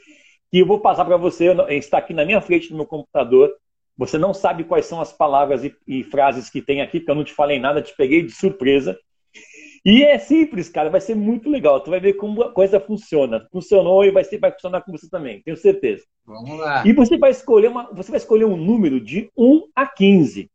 que 0.48 0.60
eu 0.60 0.66
vou 0.66 0.78
passar 0.78 1.04
para 1.04 1.16
você. 1.16 1.52
Está 1.70 1.98
aqui 1.98 2.14
na 2.14 2.24
minha 2.24 2.40
frente 2.40 2.70
no 2.70 2.76
meu 2.76 2.86
computador. 2.86 3.52
Você 3.98 4.16
não 4.16 4.32
sabe 4.32 4.62
quais 4.62 4.86
são 4.86 5.00
as 5.00 5.12
palavras 5.12 5.64
e, 5.64 5.74
e 5.88 6.04
frases 6.04 6.48
que 6.48 6.62
tem 6.62 6.82
aqui, 6.82 7.00
porque 7.00 7.10
eu 7.10 7.16
não 7.16 7.24
te 7.24 7.32
falei 7.32 7.58
nada, 7.58 7.82
te 7.82 7.96
peguei 7.96 8.22
de 8.22 8.30
surpresa. 8.30 8.96
E 9.88 10.02
é 10.02 10.18
simples, 10.18 10.68
cara, 10.68 10.90
vai 10.90 11.00
ser 11.00 11.14
muito 11.14 11.48
legal. 11.48 11.78
Tu 11.80 11.90
vai 11.90 12.00
ver 12.00 12.14
como 12.14 12.42
a 12.42 12.50
coisa 12.50 12.80
funciona. 12.80 13.46
Funcionou 13.52 14.04
e 14.04 14.10
vai, 14.10 14.24
ser, 14.24 14.36
vai 14.36 14.50
funcionar 14.50 14.80
com 14.82 14.90
você 14.90 15.08
também, 15.08 15.40
tenho 15.42 15.56
certeza. 15.56 16.02
Vamos 16.26 16.58
lá. 16.58 16.84
E 16.84 16.92
você 16.92 17.16
vai 17.16 17.30
escolher 17.30 17.68
uma, 17.68 17.88
você 17.92 18.10
vai 18.10 18.18
escolher 18.18 18.46
um 18.46 18.56
número 18.56 19.00
de 19.00 19.30
1 19.38 19.68
a 19.76 19.86
15. 19.86 20.50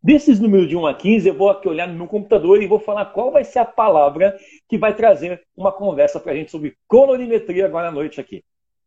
Desses 0.00 0.38
números 0.38 0.68
de 0.68 0.76
1 0.76 0.86
a 0.86 0.94
15, 0.94 1.28
eu 1.28 1.34
vou 1.34 1.50
aqui 1.50 1.68
olhar 1.68 1.88
no 1.88 1.94
meu 1.94 2.06
computador 2.06 2.62
e 2.62 2.68
vou 2.68 2.78
falar 2.78 3.06
qual 3.06 3.32
vai 3.32 3.42
ser 3.42 3.58
a 3.58 3.64
palavra 3.64 4.38
que 4.68 4.78
vai 4.78 4.94
trazer 4.94 5.42
uma 5.56 5.72
conversa 5.72 6.20
para 6.20 6.30
a 6.30 6.36
gente 6.36 6.52
sobre 6.52 6.76
colorimetria 6.86 7.66
agora 7.66 7.88
à 7.88 7.90
noite 7.90 8.20
aqui. 8.20 8.44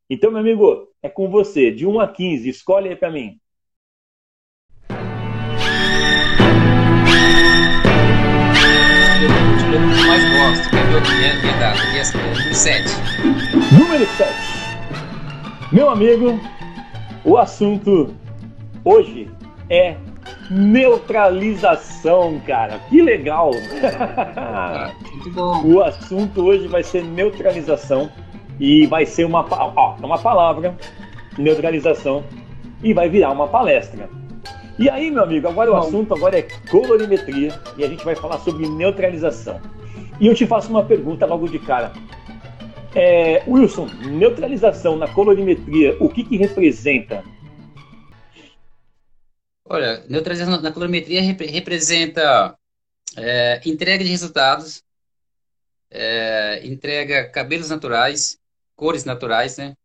Então, 0.09 0.31
meu 0.31 0.39
amigo, 0.39 0.87
é 1.01 1.09
com 1.09 1.29
você. 1.29 1.71
De 1.71 1.85
1 1.85 1.99
a 1.99 2.07
15, 2.07 2.47
escolhe 2.47 2.87
aí 2.87 2.95
para 2.95 3.11
mim. 3.11 3.37
Mais 10.13 10.31
gosto. 10.31 10.69
Quer 10.69 10.85
ver 10.85 10.97
o 10.97 11.01
que 11.01 11.25
é? 11.25 11.33
Verdade, 11.37 11.79
número 12.15 12.53
7. 12.53 12.83
Número 13.71 14.05
7. 14.05 14.33
Meu 15.71 15.89
amigo, 15.89 16.39
o 17.25 17.35
assunto 17.35 18.13
hoje 18.85 19.31
é 19.71 19.95
neutralização, 20.51 22.39
cara. 22.45 22.79
Que 22.89 23.01
legal! 23.01 23.51
Muito 25.03 25.31
bom. 25.31 25.65
O 25.65 25.81
assunto 25.81 26.45
hoje 26.45 26.67
vai 26.67 26.83
ser 26.83 27.03
neutralização 27.03 28.11
e 28.59 28.85
vai 28.85 29.07
ser 29.07 29.25
uma, 29.25 29.43
ó, 29.49 29.95
uma 29.99 30.19
palavra, 30.19 30.77
neutralização, 31.39 32.23
e 32.83 32.93
vai 32.93 33.09
virar 33.09 33.31
uma 33.31 33.47
palestra. 33.47 34.07
E 34.77 34.87
aí, 34.87 35.09
meu 35.09 35.23
amigo, 35.23 35.47
agora 35.47 35.71
o 35.71 35.75
assunto 35.75 36.13
agora 36.13 36.37
é 36.37 36.43
colorimetria 36.69 37.51
e 37.77 37.83
a 37.83 37.87
gente 37.87 38.05
vai 38.05 38.15
falar 38.15 38.37
sobre 38.39 38.67
neutralização. 38.69 39.59
E 40.19 40.27
eu 40.27 40.35
te 40.35 40.45
faço 40.45 40.69
uma 40.69 40.85
pergunta 40.85 41.25
logo 41.25 41.47
de 41.47 41.59
cara. 41.59 41.91
É, 42.95 43.43
Wilson, 43.47 43.87
neutralização 44.05 44.95
na 44.95 45.07
colorimetria, 45.07 45.97
o 45.99 46.09
que, 46.09 46.23
que 46.23 46.37
representa? 46.37 47.23
Olha, 49.65 50.05
neutralização 50.07 50.61
na 50.61 50.71
colorimetria 50.71 51.21
rep 51.21 51.45
representa 51.45 52.55
é, 53.17 53.61
entrega 53.65 54.03
de 54.03 54.09
resultados, 54.09 54.83
é, 55.89 56.61
entrega 56.65 57.29
cabelos 57.29 57.69
naturais, 57.69 58.37
cores 58.75 59.05
naturais, 59.05 59.57
né? 59.57 59.75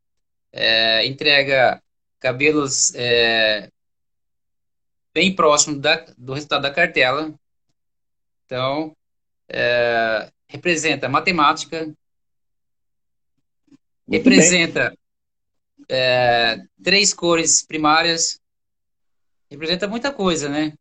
É, 0.52 1.06
entrega 1.06 1.82
cabelos 2.20 2.94
é, 2.94 3.70
bem 5.14 5.34
próximo 5.34 5.78
da, 5.78 5.96
do 6.16 6.34
resultado 6.34 6.62
da 6.62 6.70
cartela. 6.70 7.32
Então, 8.44 8.94
é, 9.48 10.30
representa 10.48 11.08
matemática, 11.08 11.86
Muito 11.86 11.96
representa 14.10 14.92
é, 15.88 16.58
três 16.82 17.14
cores 17.14 17.64
primárias, 17.64 18.40
representa 19.50 19.86
muita 19.88 20.12
coisa, 20.12 20.48
né? 20.48 20.74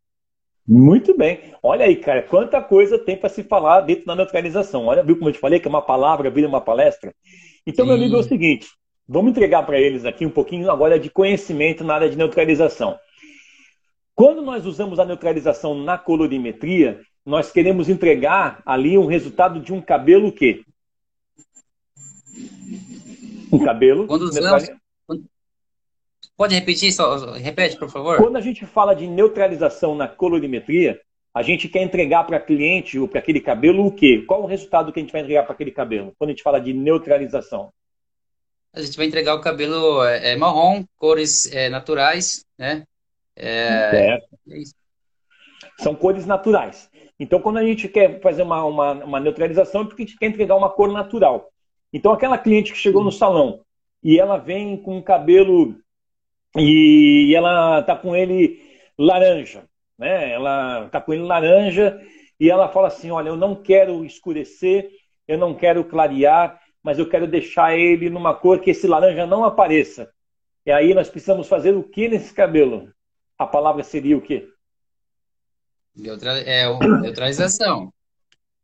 Muito 0.67 1.15
bem. 1.15 1.55
Olha 1.63 1.85
aí, 1.85 1.95
cara, 1.95 2.21
quanta 2.23 2.61
coisa 2.61 2.99
tem 2.99 3.15
para 3.15 3.29
se 3.29 3.41
falar 3.43 3.81
dentro 3.81 4.05
da 4.05 4.15
neutralização. 4.15 4.85
Olha, 4.87 5.01
viu 5.01 5.15
como 5.15 5.29
eu 5.29 5.33
te 5.33 5.39
falei 5.39 5.61
que 5.61 5.67
é 5.67 5.69
uma 5.69 5.81
palavra 5.81 6.29
vira 6.29 6.47
uma 6.47 6.59
palestra? 6.59 7.13
Então, 7.65 7.85
Sim. 7.85 7.91
meu 7.91 7.97
amigo, 7.97 8.17
é 8.17 8.19
o 8.19 8.23
seguinte: 8.23 8.67
vamos 9.07 9.31
entregar 9.31 9.65
para 9.65 9.79
eles 9.79 10.03
aqui 10.03 10.25
um 10.25 10.29
pouquinho 10.29 10.69
agora 10.69 10.99
de 10.99 11.09
conhecimento 11.09 11.85
na 11.85 11.95
área 11.95 12.09
de 12.09 12.17
neutralização. 12.17 12.99
Quando 14.13 14.41
nós 14.41 14.65
usamos 14.65 14.99
a 14.99 15.05
neutralização 15.05 15.75
na 15.75 15.97
colorimetria, 15.97 16.99
nós 17.27 17.51
queremos 17.51 17.89
entregar 17.89 18.63
ali 18.65 18.97
um 18.97 19.05
resultado 19.05 19.59
de 19.59 19.73
um 19.73 19.81
cabelo 19.81 20.29
o 20.29 20.31
quê? 20.31 20.63
Um 23.51 23.59
cabelo. 23.59 24.07
Quando 24.07 24.21
usamos... 24.21 24.69
Pode 26.37 26.55
repetir, 26.55 26.93
só, 26.93 27.33
repete, 27.33 27.77
por 27.77 27.89
favor. 27.89 28.15
Quando 28.17 28.37
a 28.37 28.41
gente 28.41 28.65
fala 28.65 28.93
de 28.93 29.05
neutralização 29.05 29.93
na 29.93 30.07
colorimetria, 30.07 31.01
a 31.33 31.43
gente 31.43 31.67
quer 31.67 31.83
entregar 31.83 32.23
para 32.23 32.39
cliente 32.39 32.97
ou 32.97 33.09
para 33.09 33.19
aquele 33.19 33.41
cabelo 33.41 33.85
o 33.85 33.91
quê? 33.91 34.23
Qual 34.25 34.43
o 34.43 34.45
resultado 34.45 34.93
que 34.93 34.99
a 34.99 35.03
gente 35.03 35.11
vai 35.11 35.19
entregar 35.19 35.43
para 35.43 35.53
aquele 35.53 35.71
cabelo? 35.71 36.13
Quando 36.17 36.29
a 36.29 36.33
gente 36.33 36.43
fala 36.43 36.61
de 36.61 36.71
neutralização. 36.71 37.73
A 38.71 38.81
gente 38.81 38.95
vai 38.95 39.05
entregar 39.05 39.35
o 39.35 39.41
cabelo 39.41 40.01
é, 40.05 40.31
é 40.31 40.35
marrom, 40.37 40.85
cores 40.95 41.51
é, 41.51 41.67
naturais, 41.67 42.45
né? 42.57 42.85
É, 43.35 44.15
é 44.15 44.19
São 45.79 45.93
cores 45.93 46.25
naturais. 46.25 46.89
Então, 47.19 47.41
quando 47.41 47.57
a 47.57 47.63
gente 47.63 47.87
quer 47.87 48.21
fazer 48.21 48.43
uma, 48.43 48.63
uma, 48.65 48.91
uma, 49.03 49.19
neutralização, 49.19 49.81
é 49.81 49.85
porque 49.85 50.03
a 50.03 50.05
gente 50.05 50.17
quer 50.17 50.27
entregar 50.27 50.55
uma 50.55 50.69
cor 50.69 50.91
natural. 50.91 51.49
Então, 51.91 52.11
aquela 52.11 52.37
cliente 52.37 52.71
que 52.71 52.77
chegou 52.77 53.03
no 53.03 53.11
salão 53.11 53.61
e 54.03 54.19
ela 54.19 54.37
vem 54.37 54.77
com 54.77 54.97
o 54.97 55.03
cabelo 55.03 55.75
e 56.55 57.33
ela 57.35 57.81
tá 57.83 57.95
com 57.95 58.15
ele 58.15 58.61
laranja, 58.97 59.63
né? 59.97 60.31
Ela 60.31 60.89
tá 60.89 61.01
com 61.01 61.13
ele 61.13 61.23
laranja 61.23 61.99
e 62.39 62.49
ela 62.49 62.69
fala 62.69 62.87
assim: 62.87 63.09
Olha, 63.09 63.29
eu 63.29 63.35
não 63.35 63.55
quero 63.55 64.05
escurecer, 64.05 64.89
eu 65.27 65.37
não 65.37 65.55
quero 65.55 65.83
clarear, 65.83 66.59
mas 66.83 66.99
eu 66.99 67.09
quero 67.09 67.27
deixar 67.27 67.77
ele 67.77 68.09
numa 68.09 68.33
cor 68.33 68.59
que 68.59 68.71
esse 68.71 68.87
laranja 68.87 69.25
não 69.25 69.43
apareça. 69.43 70.11
E 70.65 70.71
aí 70.71 70.93
nós 70.93 71.09
precisamos 71.09 71.47
fazer 71.47 71.75
o 71.75 71.83
que 71.83 72.07
nesse 72.07 72.33
cabelo? 72.33 72.91
a 73.37 73.45
palavra 73.45 73.83
seria 73.83 74.17
o 74.17 74.21
quê? 74.21 74.47
Neutra... 75.97 76.39
É, 76.39 76.65
neutralização. 77.01 77.91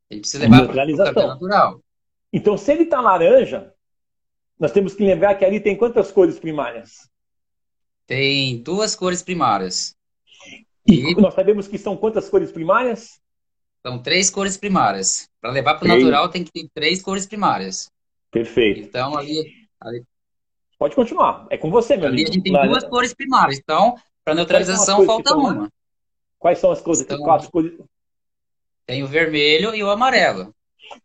A 0.09 0.13
gente 0.13 0.21
precisa 0.21 0.43
levar 0.43 0.67
para 0.67 1.23
o 1.23 1.27
natural. 1.27 1.81
Então, 2.31 2.57
se 2.57 2.71
ele 2.71 2.83
está 2.83 3.01
laranja, 3.01 3.73
nós 4.59 4.71
temos 4.71 4.93
que 4.93 5.03
lembrar 5.03 5.35
que 5.35 5.43
ali 5.43 5.59
tem 5.59 5.75
quantas 5.75 6.11
cores 6.11 6.39
primárias? 6.39 7.09
Tem 8.05 8.61
duas 8.61 8.95
cores 8.95 9.23
primárias. 9.23 9.95
E, 10.87 11.11
e 11.11 11.15
nós 11.15 11.33
sabemos 11.33 11.67
que 11.67 11.77
são 11.77 11.95
quantas 11.95 12.29
cores 12.29 12.51
primárias? 12.51 13.19
São 13.85 14.01
três 14.01 14.29
cores 14.29 14.57
primárias. 14.57 15.29
Para 15.41 15.51
levar 15.51 15.75
para 15.75 15.85
o 15.85 15.87
natural 15.87 16.29
tem 16.29 16.43
que 16.43 16.51
ter 16.51 16.69
três 16.73 17.01
cores 17.01 17.25
primárias. 17.25 17.89
Perfeito. 18.31 18.79
Então 18.79 19.17
ali, 19.17 19.67
ali... 19.79 20.03
Pode 20.77 20.95
continuar. 20.95 21.47
É 21.49 21.57
com 21.57 21.69
você, 21.69 21.95
meu 21.95 22.07
ali 22.07 22.23
amigo. 22.23 22.29
a 22.29 22.33
gente 22.33 22.43
tem 22.43 22.67
duas 22.67 22.83
cores 22.85 23.13
primárias. 23.13 23.59
Então, 23.59 23.95
para 24.23 24.35
neutralização 24.35 25.05
falta 25.05 25.35
uma. 25.35 25.69
Quais 26.43 26.59
são 26.59 26.71
as 26.71 26.81
cores? 26.81 26.99
Então, 26.99 27.19
quatro 27.19 27.49
cores? 27.49 27.71
Tem 28.85 29.01
o 29.01 29.07
vermelho 29.07 29.73
e 29.73 29.81
o 29.81 29.89
amarelo. 29.89 30.53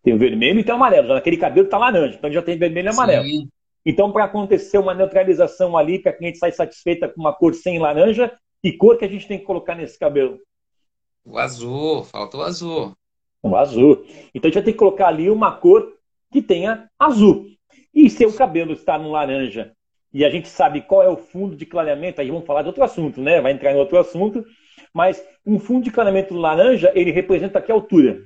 Tem 0.02 0.12
o 0.12 0.18
vermelho 0.18 0.58
e 0.58 0.64
tem 0.64 0.72
o 0.72 0.76
amarelo. 0.76 1.06
Já 1.06 1.14
naquele 1.14 1.36
cabelo 1.36 1.66
está 1.66 1.78
laranja. 1.78 2.16
Então 2.18 2.32
já 2.32 2.42
tem 2.42 2.58
vermelho 2.58 2.86
e 2.86 2.90
amarelo. 2.90 3.24
Sim. 3.24 3.48
Então, 3.86 4.10
para 4.10 4.24
acontecer 4.24 4.78
uma 4.78 4.92
neutralização 4.94 5.78
ali, 5.78 6.00
para 6.00 6.10
que 6.10 6.16
a 6.16 6.18
cliente 6.18 6.38
saia 6.38 6.52
satisfeita 6.52 7.08
com 7.08 7.20
uma 7.20 7.32
cor 7.32 7.54
sem 7.54 7.78
laranja, 7.78 8.36
que 8.60 8.72
cor 8.72 8.98
que 8.98 9.04
a 9.04 9.08
gente 9.08 9.28
tem 9.28 9.38
que 9.38 9.44
colocar 9.44 9.76
nesse 9.76 9.96
cabelo? 9.96 10.40
O 11.24 11.38
azul, 11.38 12.02
falta 12.02 12.36
o 12.36 12.42
azul. 12.42 12.96
O 13.40 13.54
azul. 13.54 14.04
Então 14.34 14.48
a 14.48 14.50
gente 14.50 14.54
vai 14.54 14.64
ter 14.64 14.72
que 14.72 14.78
colocar 14.78 15.06
ali 15.06 15.30
uma 15.30 15.52
cor 15.52 15.92
que 16.32 16.42
tenha 16.42 16.90
azul. 16.98 17.46
E 17.94 18.10
se 18.10 18.26
o 18.26 18.32
cabelo 18.32 18.72
está 18.72 18.98
no 18.98 19.12
laranja 19.12 19.70
e 20.12 20.24
a 20.24 20.30
gente 20.30 20.48
sabe 20.48 20.82
qual 20.82 21.00
é 21.00 21.08
o 21.08 21.16
fundo 21.16 21.54
de 21.54 21.64
clareamento, 21.64 22.20
aí 22.20 22.28
vamos 22.28 22.44
falar 22.44 22.62
de 22.62 22.68
outro 22.68 22.82
assunto, 22.82 23.20
né? 23.20 23.40
Vai 23.40 23.52
entrar 23.52 23.72
em 23.72 23.76
outro 23.76 23.98
assunto. 23.98 24.44
Mas 24.92 25.22
um 25.44 25.58
fundo 25.58 25.84
de 25.84 25.90
clareamento 25.90 26.34
laranja, 26.34 26.92
ele 26.94 27.10
representa 27.10 27.60
que 27.60 27.72
altura? 27.72 28.22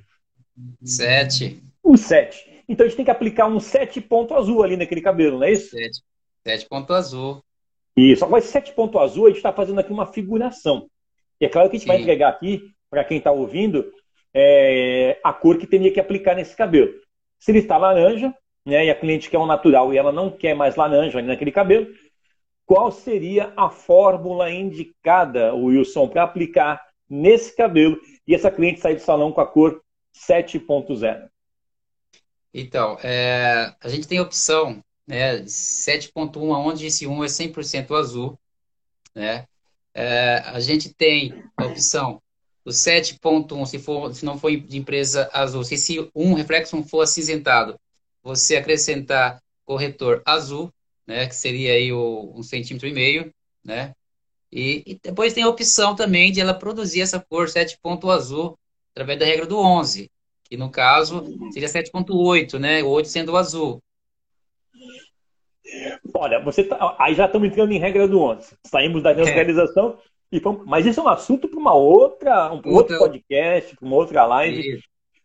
Sete. 0.83 1.63
Um 1.85 1.97
sete. 1.97 2.63
Então 2.69 2.85
a 2.85 2.89
gente 2.89 2.97
tem 2.97 3.05
que 3.05 3.11
aplicar 3.11 3.47
um 3.47 3.61
sete 3.61 4.01
ponto 4.01 4.35
azul 4.35 4.63
ali 4.63 4.77
naquele 4.77 5.01
cabelo, 5.01 5.39
não 5.39 5.47
é 5.47 5.53
isso? 5.53 5.71
Sete, 5.71 6.03
sete 6.45 6.69
ponto 6.69 6.93
azul. 6.93 7.43
Isso. 7.97 8.25
Agora, 8.25 8.39
esse 8.39 8.53
sete 8.53 8.73
ponto 8.73 8.99
azul, 8.99 9.27
a 9.27 9.29
gente 9.29 9.39
está 9.39 9.53
fazendo 9.53 9.79
aqui 9.81 9.93
uma 9.93 10.07
figuração. 10.07 10.89
E 11.41 11.45
é 11.45 11.49
claro 11.49 11.69
que 11.69 11.77
a 11.77 11.79
gente 11.79 11.87
Sim. 11.87 11.93
vai 11.93 12.01
entregar 12.01 12.29
aqui, 12.29 12.63
para 12.89 13.05
quem 13.05 13.19
está 13.19 13.31
ouvindo, 13.31 13.93
é, 14.35 15.19
a 15.23 15.33
cor 15.33 15.59
que 15.59 15.67
teria 15.67 15.93
que 15.93 16.01
aplicar 16.01 16.35
nesse 16.35 16.57
cabelo. 16.57 16.93
Se 17.39 17.51
ele 17.51 17.59
está 17.59 17.77
laranja, 17.77 18.33
né, 18.65 18.87
e 18.87 18.91
a 18.91 18.95
cliente 18.95 19.29
quer 19.29 19.39
um 19.39 19.47
natural 19.47 19.93
e 19.93 19.99
ela 19.99 20.13
não 20.13 20.31
quer 20.31 20.55
mais 20.55 20.77
laranja 20.77 21.19
ali 21.19 21.27
naquele 21.27 21.53
cabelo, 21.53 21.87
qual 22.73 22.91
seria 22.91 23.53
a 23.55 23.69
fórmula 23.69 24.51
indicada, 24.51 25.53
Wilson, 25.53 26.09
para 26.09 26.23
aplicar 26.23 26.83
nesse 27.07 27.55
cabelo 27.55 28.01
e 28.27 28.35
essa 28.35 28.51
cliente 28.51 28.81
sair 28.81 28.95
do 28.95 29.03
salão 29.03 29.31
com 29.31 29.43
a 29.43 29.47
cor 29.47 29.83
7.0? 30.17 31.29
Então, 32.55 32.97
é, 33.03 33.75
a 33.79 33.89
gente 33.91 34.09
tem 34.09 34.21
opção 34.21 34.83
né, 35.07 35.43
7.1, 35.43 36.35
onde 36.39 36.87
esse 36.87 37.07
1 37.07 37.25
é 37.25 37.27
100% 37.27 37.95
azul. 37.95 38.39
Né? 39.15 39.47
É, 39.93 40.43
a 40.47 40.59
gente 40.59 40.95
tem 40.95 41.45
a 41.59 41.67
opção 41.67 42.23
do 42.65 42.71
7.1, 42.71 43.67
se, 43.67 44.19
se 44.19 44.25
não 44.25 44.39
for 44.39 44.51
de 44.51 44.79
empresa 44.79 45.29
azul, 45.35 45.63
se 45.63 45.75
esse 45.75 46.11
1 46.15 46.33
reflexo 46.33 46.83
for 46.85 47.03
acinzentado, 47.03 47.79
você 48.23 48.57
acrescentar 48.57 49.43
corretor 49.63 50.23
azul, 50.25 50.73
né, 51.07 51.27
que 51.27 51.35
seria 51.35 51.73
aí 51.73 51.93
o, 51.93 52.33
um 52.35 52.43
centímetro 52.43 52.89
e 52.89 52.93
meio, 52.93 53.33
né? 53.65 53.93
E, 54.51 54.83
e, 54.87 55.01
depois 55.03 55.33
tem 55.33 55.43
a 55.43 55.49
opção 55.49 55.97
também 55.97 56.31
de 56.31 56.41
ela 56.41 56.53
produzir 56.53 57.01
essa 57.01 57.19
cor 57.19 57.49
7 57.49 57.79
ponto 57.83 58.11
azul 58.11 58.59
através 58.93 59.19
da 59.19 59.25
regra 59.25 59.47
do 59.47 59.59
11, 59.59 60.11
que 60.45 60.57
no 60.59 60.71
caso 60.71 61.25
seria 61.53 61.69
7.8, 61.69 62.59
né? 62.59 62.83
O 62.83 62.89
8 62.89 63.09
sendo 63.09 63.33
o 63.33 63.37
azul. 63.37 63.83
Olha, 66.15 66.39
você 66.41 66.65
tá, 66.65 66.97
aí 66.99 67.15
já 67.15 67.25
estamos 67.25 67.49
entrando 67.49 67.73
em 67.73 67.79
regra 67.79 68.07
do 68.07 68.21
11. 68.21 68.55
Saímos 68.67 69.03
da 69.03 69.15
neutralização 69.15 69.99
é. 70.31 70.37
e 70.37 70.39
vamos, 70.39 70.67
mas 70.67 70.85
isso 70.85 71.01
é 71.01 71.03
um 71.03 71.09
assunto 71.09 71.49
para 71.49 71.59
uma 71.59 71.75
outra, 71.75 72.53
um 72.53 72.57
outra... 72.57 72.71
outro 72.71 72.99
podcast, 72.99 73.75
para 73.75 73.87
uma 73.87 73.97
outra 73.97 74.27
live. 74.27 74.77
Isso. 74.77 74.85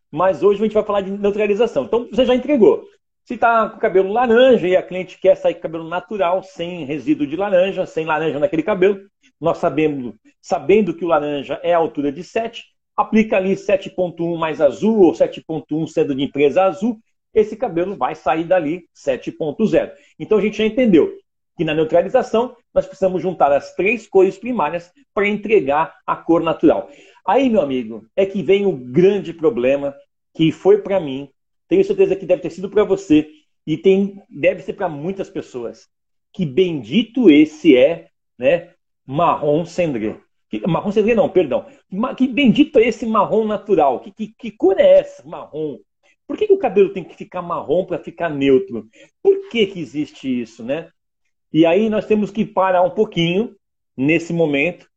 Mas 0.09 0.41
hoje 0.41 0.61
a 0.61 0.63
gente 0.63 0.73
vai 0.73 0.85
falar 0.85 1.01
de 1.01 1.11
neutralização. 1.11 1.83
Então 1.83 2.07
você 2.09 2.25
já 2.25 2.33
entregou. 2.33 2.87
Se 3.27 3.33
está 3.33 3.69
com 3.69 3.77
cabelo 3.77 4.13
laranja 4.13 4.69
e 4.69 4.77
a 4.77 4.81
cliente 4.81 5.19
quer 5.19 5.35
sair 5.35 5.55
com 5.55 5.59
cabelo 5.59 5.89
natural, 5.89 6.41
sem 6.41 6.85
resíduo 6.85 7.27
de 7.27 7.35
laranja, 7.35 7.85
sem 7.85 8.05
laranja 8.05 8.39
naquele 8.39 8.63
cabelo, 8.63 9.01
nós 9.37 9.57
sabemos, 9.57 10.15
sabendo 10.41 10.93
que 10.93 11.03
o 11.03 11.09
laranja 11.09 11.59
é 11.61 11.73
a 11.73 11.77
altura 11.77 12.09
de 12.09 12.23
7, 12.23 12.63
aplica 12.95 13.35
ali 13.35 13.53
7.1 13.55 14.37
mais 14.37 14.61
azul 14.61 15.01
ou 15.01 15.11
7.1 15.11 15.87
sendo 15.87 16.15
de 16.15 16.23
empresa 16.23 16.63
azul, 16.63 17.01
esse 17.33 17.57
cabelo 17.57 17.97
vai 17.97 18.15
sair 18.15 18.45
dali 18.45 18.85
7.0. 18.95 19.91
Então 20.17 20.37
a 20.37 20.41
gente 20.41 20.59
já 20.59 20.65
entendeu 20.65 21.13
que 21.57 21.65
na 21.65 21.73
neutralização 21.73 22.55
nós 22.73 22.85
precisamos 22.85 23.21
juntar 23.21 23.51
as 23.51 23.75
três 23.75 24.07
cores 24.07 24.37
primárias 24.37 24.89
para 25.13 25.27
entregar 25.27 25.93
a 26.07 26.15
cor 26.15 26.41
natural. 26.41 26.89
Aí, 27.27 27.49
meu 27.49 27.59
amigo, 27.59 28.05
é 28.15 28.25
que 28.25 28.41
vem 28.41 28.65
o 28.65 28.71
grande 28.71 29.33
problema 29.33 29.93
que 30.33 30.49
foi 30.49 30.77
para 30.77 30.97
mim 30.97 31.29
tenho 31.67 31.83
certeza 31.83 32.15
que 32.15 32.25
deve 32.25 32.41
ter 32.41 32.49
sido 32.49 32.69
para 32.69 32.83
você 32.83 33.29
e 33.65 33.77
tem, 33.77 34.21
deve 34.29 34.61
ser 34.61 34.73
para 34.73 34.87
muitas 34.87 35.29
pessoas. 35.29 35.87
Que 36.31 36.45
bendito 36.45 37.29
esse 37.29 37.75
é, 37.75 38.09
né? 38.37 38.73
Marrom 39.05 39.65
cendré. 39.65 40.19
Que, 40.49 40.65
marrom 40.65 40.91
cendré 40.91 41.13
não, 41.13 41.29
perdão. 41.29 41.65
Que 42.15 42.27
bendito 42.27 42.79
é 42.79 42.87
esse 42.87 43.05
marrom 43.05 43.45
natural. 43.45 43.99
Que, 43.99 44.11
que, 44.11 44.27
que 44.37 44.51
cor 44.51 44.79
é 44.79 44.99
essa, 44.99 45.27
marrom? 45.27 45.79
Por 46.25 46.37
que, 46.37 46.47
que 46.47 46.53
o 46.53 46.59
cabelo 46.59 46.93
tem 46.93 47.03
que 47.03 47.15
ficar 47.15 47.41
marrom 47.41 47.85
para 47.85 47.99
ficar 47.99 48.29
neutro? 48.29 48.87
Por 49.21 49.49
que, 49.49 49.65
que 49.65 49.79
existe 49.79 50.41
isso, 50.41 50.63
né? 50.63 50.89
E 51.51 51.65
aí 51.65 51.89
nós 51.89 52.05
temos 52.05 52.31
que 52.31 52.45
parar 52.45 52.81
um 52.81 52.89
pouquinho 52.89 53.55
nesse 53.95 54.33
momento, 54.33 54.87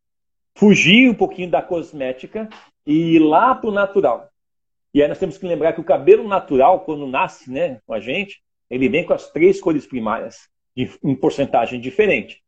fugir 0.56 1.08
um 1.08 1.14
pouquinho 1.14 1.50
da 1.50 1.62
cosmética 1.62 2.48
e 2.84 3.14
ir 3.14 3.18
lá 3.20 3.54
para 3.54 3.70
o 3.70 3.72
natural. 3.72 4.29
E 4.92 5.02
aí 5.02 5.08
nós 5.08 5.18
temos 5.18 5.38
que 5.38 5.46
lembrar 5.46 5.72
que 5.72 5.80
o 5.80 5.84
cabelo 5.84 6.26
natural, 6.26 6.80
quando 6.80 7.06
nasce 7.06 7.50
né, 7.50 7.80
com 7.86 7.94
a 7.94 8.00
gente, 8.00 8.42
ele 8.68 8.88
vem 8.88 9.04
com 9.04 9.12
as 9.12 9.30
três 9.30 9.60
cores 9.60 9.86
primárias, 9.86 10.48
em 10.76 11.14
porcentagem 11.14 11.80
diferente. 11.80 12.42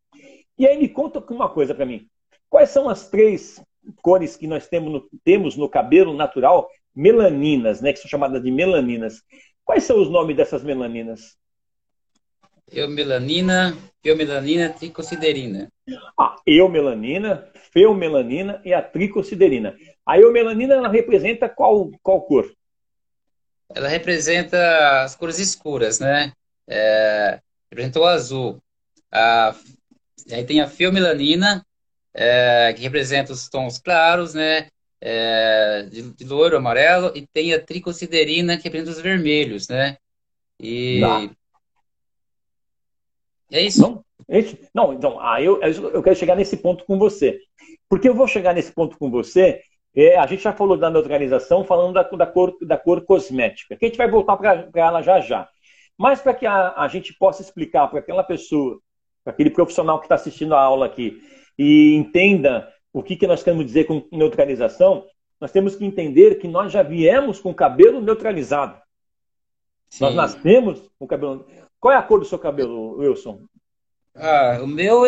E 0.59 0.67
aí 0.67 0.79
me 0.79 0.89
conta 0.89 1.21
uma 1.33 1.49
coisa 1.49 1.75
para 1.75 1.87
mim. 1.87 2.07
Quais 2.49 2.71
são 2.71 2.89
as 2.89 3.09
três 3.09 3.63
cores 4.03 4.37
que 4.37 4.47
nós 4.47 4.69
temos 4.69 4.93
no, 4.93 5.09
temos 5.25 5.57
no 5.57 5.69
cabelo 5.69 6.15
natural, 6.15 6.69
melaninas, 6.95 7.81
né, 7.81 7.93
que 7.93 7.99
são 7.99 8.09
chamadas 8.09 8.43
de 8.43 8.51
melaninas? 8.51 9.23
Quais 9.65 9.85
são 9.85 10.01
os 10.01 10.11
nomes 10.11 10.37
dessas 10.37 10.63
melaninas? 10.63 11.37
Eumelanina, 12.71 13.77
eumelanina, 14.05 14.71
tricociderina. 14.71 15.69
A 16.19 16.37
eumelanina, 16.47 17.49
feumelanina 17.73 18.61
e 18.65 18.73
a 18.73 18.83
tricociderina. 18.83 19.77
A 20.07 20.19
eumelanina 20.19 20.75
ela 20.75 20.89
representa 20.89 21.49
qual, 21.49 21.91
qual 22.03 22.23
cor? 22.23 22.53
Ela 23.75 23.89
representa 23.89 25.03
as 25.03 25.15
cores 25.15 25.39
escuras, 25.39 25.99
né? 25.99 26.33
É, 26.69 27.41
representa 27.71 28.01
o 28.01 28.05
azul. 28.05 28.63
A, 29.11 29.55
aí 30.31 30.45
tem 30.45 30.61
a 30.61 30.69
fiomelanina, 30.69 31.65
é, 32.15 32.73
que 32.75 32.83
representa 32.83 33.33
os 33.33 33.49
tons 33.49 33.79
claros, 33.79 34.35
né? 34.35 34.69
É, 35.01 35.83
de, 35.91 36.13
de 36.13 36.25
loiro, 36.25 36.57
amarelo, 36.57 37.13
e 37.17 37.27
tem 37.27 37.53
a 37.53 37.61
tricociderina, 37.61 38.57
que 38.57 38.65
representa 38.65 38.93
os 38.93 39.01
vermelhos, 39.01 39.69
né? 39.69 39.97
E. 40.61 41.01
Não. 41.01 41.42
É 43.53 43.61
isso? 43.61 43.83
Não, 43.83 44.05
não 44.75 44.93
então, 44.93 45.21
aí 45.21 45.45
eu, 45.45 45.61
eu 45.61 46.03
quero 46.03 46.17
chegar 46.17 46.35
nesse 46.35 46.57
ponto 46.57 46.85
com 46.85 46.99
você. 46.99 47.39
Porque 47.89 48.09
eu 48.09 48.15
vou 48.15 48.27
chegar 48.27 48.55
nesse 48.55 48.73
ponto 48.73 48.97
com 48.99 49.11
você 49.11 49.61
é, 49.95 50.17
a 50.17 50.27
gente 50.27 50.43
já 50.43 50.53
falou 50.53 50.77
da 50.77 50.91
neutralização, 50.91 51.65
falando 51.65 51.95
da, 51.95 52.03
da, 52.03 52.27
cor, 52.27 52.57
da 52.63 52.79
cor 52.79 53.05
cosmética, 53.05 53.77
que 53.77 53.85
a 53.85 53.89
gente 53.89 53.99
vai 53.99 54.11
voltar 54.11 54.37
para 54.37 54.67
ela 54.75 55.03
já 55.03 55.21
já. 55.21 55.49
Mas 55.99 56.21
para 56.21 56.33
que 56.33 56.47
a, 56.47 56.73
a 56.77 56.89
gente 56.89 57.13
possa 57.15 57.43
explicar 57.43 57.89
para 57.89 57.99
aquela 57.99 58.25
pessoa, 58.25 58.81
para 59.23 59.33
aquele 59.33 59.51
profissional 59.51 59.99
que 59.99 60.07
está 60.07 60.15
assistindo 60.15 60.55
a 60.55 60.61
aula 60.61 60.87
aqui, 60.87 61.23
e 61.59 61.95
entenda 61.95 62.73
o 62.93 63.03
que, 63.03 63.17
que 63.17 63.27
nós 63.27 63.43
queremos 63.43 63.67
dizer 63.67 63.85
com 63.85 64.07
neutralização, 64.11 65.05
nós 65.39 65.53
temos 65.53 65.77
que 65.77 65.85
entender 65.85 66.37
que 66.37 66.49
nós 66.49 66.73
já 66.73 66.83
viemos 66.83 67.39
com 67.39 67.51
o 67.51 67.55
cabelo 67.55 68.01
neutralizado. 68.01 68.81
Sim. 69.91 70.05
Nós 70.05 70.15
nascemos 70.15 70.81
com 70.99 71.05
o 71.05 71.09
cabelo. 71.09 71.45
Qual 71.83 71.93
é 71.93 71.97
a 71.97 72.03
cor 72.03 72.21
do 72.21 72.25
seu 72.25 72.39
cabelo, 72.39 72.99
Wilson? 72.99 73.41
Ah, 74.15 74.61
o 74.63 74.69
meu. 74.69 75.03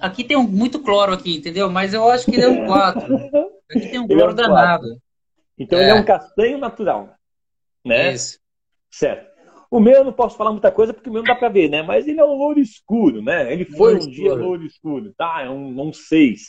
Aqui 0.00 0.22
tem 0.22 0.36
um, 0.36 0.44
muito 0.44 0.78
cloro 0.78 1.12
aqui, 1.12 1.38
entendeu? 1.38 1.68
Mas 1.68 1.92
eu 1.92 2.08
acho 2.08 2.26
que 2.26 2.36
ele 2.36 2.44
é 2.44 2.48
um 2.48 2.64
4. 2.64 3.16
Aqui 3.68 3.88
tem 3.88 3.98
um 3.98 4.06
cloro 4.06 4.30
é 4.30 4.32
um 4.32 4.34
danado. 4.36 4.86
Então 5.58 5.80
é. 5.80 5.82
ele 5.82 5.90
é 5.90 5.94
um 5.94 6.04
castanho 6.04 6.58
natural. 6.58 7.12
Né? 7.84 8.12
Isso. 8.12 8.38
Certo. 8.88 9.32
O 9.68 9.80
meu 9.80 9.94
eu 9.94 10.04
não 10.04 10.12
posso 10.12 10.36
falar 10.36 10.52
muita 10.52 10.70
coisa 10.70 10.94
porque 10.94 11.10
o 11.10 11.12
meu 11.12 11.22
não 11.22 11.26
dá 11.26 11.34
para 11.34 11.48
ver, 11.48 11.68
né? 11.68 11.82
Mas 11.82 12.06
ele 12.06 12.20
é 12.20 12.24
um 12.24 12.36
louro 12.36 12.60
escuro, 12.60 13.20
né? 13.20 13.52
Ele 13.52 13.64
foi 13.64 13.94
um 13.94 13.98
escuro. 13.98 14.14
dia 14.14 14.34
louro 14.34 14.64
escuro, 14.64 15.14
tá? 15.18 15.42
É 15.42 15.50
um, 15.50 15.88
um 15.88 15.92
6. 15.92 16.40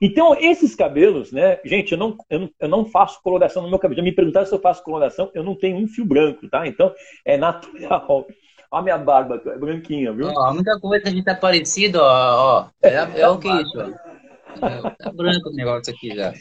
Então, 0.00 0.36
esses 0.38 0.76
cabelos, 0.76 1.32
né? 1.32 1.58
Gente, 1.64 1.92
eu 1.92 1.98
não, 1.98 2.16
eu 2.30 2.38
não, 2.40 2.50
eu 2.60 2.68
não 2.68 2.84
faço 2.84 3.20
coloração 3.20 3.62
no 3.62 3.68
meu 3.68 3.80
cabelo. 3.80 3.96
Já 3.96 4.04
me 4.04 4.14
perguntaram 4.14 4.46
se 4.46 4.54
eu 4.54 4.60
faço 4.60 4.84
coloração, 4.84 5.28
eu 5.34 5.42
não 5.42 5.56
tenho 5.56 5.76
um 5.76 5.88
fio 5.88 6.04
branco, 6.04 6.48
tá? 6.48 6.68
Então, 6.68 6.94
é 7.24 7.36
natural. 7.36 8.26
Olha 8.72 8.80
a 8.80 8.82
minha 8.82 8.98
barba, 8.98 9.42
é 9.44 9.58
branquinha, 9.58 10.14
viu? 10.14 10.28
Ó, 10.28 10.44
a 10.46 10.50
única 10.50 10.80
coisa 10.80 11.02
que 11.02 11.08
a 11.10 11.12
gente 11.12 11.24
tá 11.24 11.34
parecido, 11.34 11.98
ó, 12.00 12.62
ó 12.62 12.70
é, 12.82 13.20
é 13.20 13.28
o 13.28 13.38
que 13.38 13.46
é 13.46 13.60
isso, 13.60 13.78
ó. 13.78 14.66
É, 14.66 14.90
tá 14.96 15.12
branco 15.12 15.50
o 15.50 15.52
negócio 15.52 15.92
aqui 15.92 16.14
já. 16.16 16.32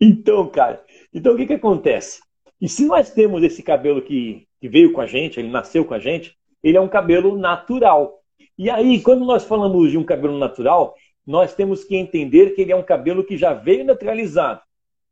Então, 0.00 0.46
cara, 0.48 0.80
então 1.12 1.34
o 1.34 1.36
que 1.36 1.44
que 1.44 1.54
acontece? 1.54 2.20
E 2.60 2.68
se 2.68 2.86
nós 2.86 3.10
temos 3.10 3.42
esse 3.42 3.64
cabelo 3.64 4.00
que, 4.00 4.46
que 4.60 4.68
veio 4.68 4.92
com 4.92 5.00
a 5.00 5.06
gente, 5.06 5.40
ele 5.40 5.48
nasceu 5.48 5.84
com 5.84 5.92
a 5.92 5.98
gente, 5.98 6.36
ele 6.62 6.76
é 6.76 6.80
um 6.80 6.88
cabelo 6.88 7.36
natural. 7.36 8.20
E 8.56 8.70
aí, 8.70 9.00
quando 9.00 9.24
nós 9.24 9.42
falamos 9.42 9.90
de 9.90 9.98
um 9.98 10.04
cabelo 10.04 10.38
natural, 10.38 10.94
nós 11.26 11.52
temos 11.52 11.82
que 11.82 11.96
entender 11.96 12.50
que 12.50 12.62
ele 12.62 12.70
é 12.70 12.76
um 12.76 12.82
cabelo 12.84 13.24
que 13.24 13.36
já 13.36 13.54
veio 13.54 13.84
naturalizado. 13.84 14.60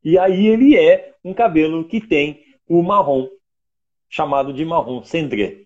E 0.04 0.16
aí 0.16 0.46
ele 0.46 0.76
é 0.76 1.14
um 1.24 1.34
cabelo 1.34 1.84
que 1.84 2.00
tem 2.00 2.44
o 2.68 2.80
marrom, 2.80 3.28
chamado 4.08 4.52
de 4.52 4.64
marrom 4.64 5.02
cendré. 5.02 5.64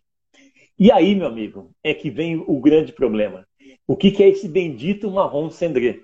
E 0.78 0.90
aí, 0.90 1.14
meu 1.14 1.28
amigo, 1.28 1.70
é 1.82 1.94
que 1.94 2.10
vem 2.10 2.36
o 2.36 2.60
grande 2.60 2.92
problema. 2.92 3.46
O 3.86 3.96
que, 3.96 4.22
é 4.22 4.28
esse 4.28 4.48
bendito 4.48 5.10
marrom 5.10 5.50
cendré? 5.50 6.00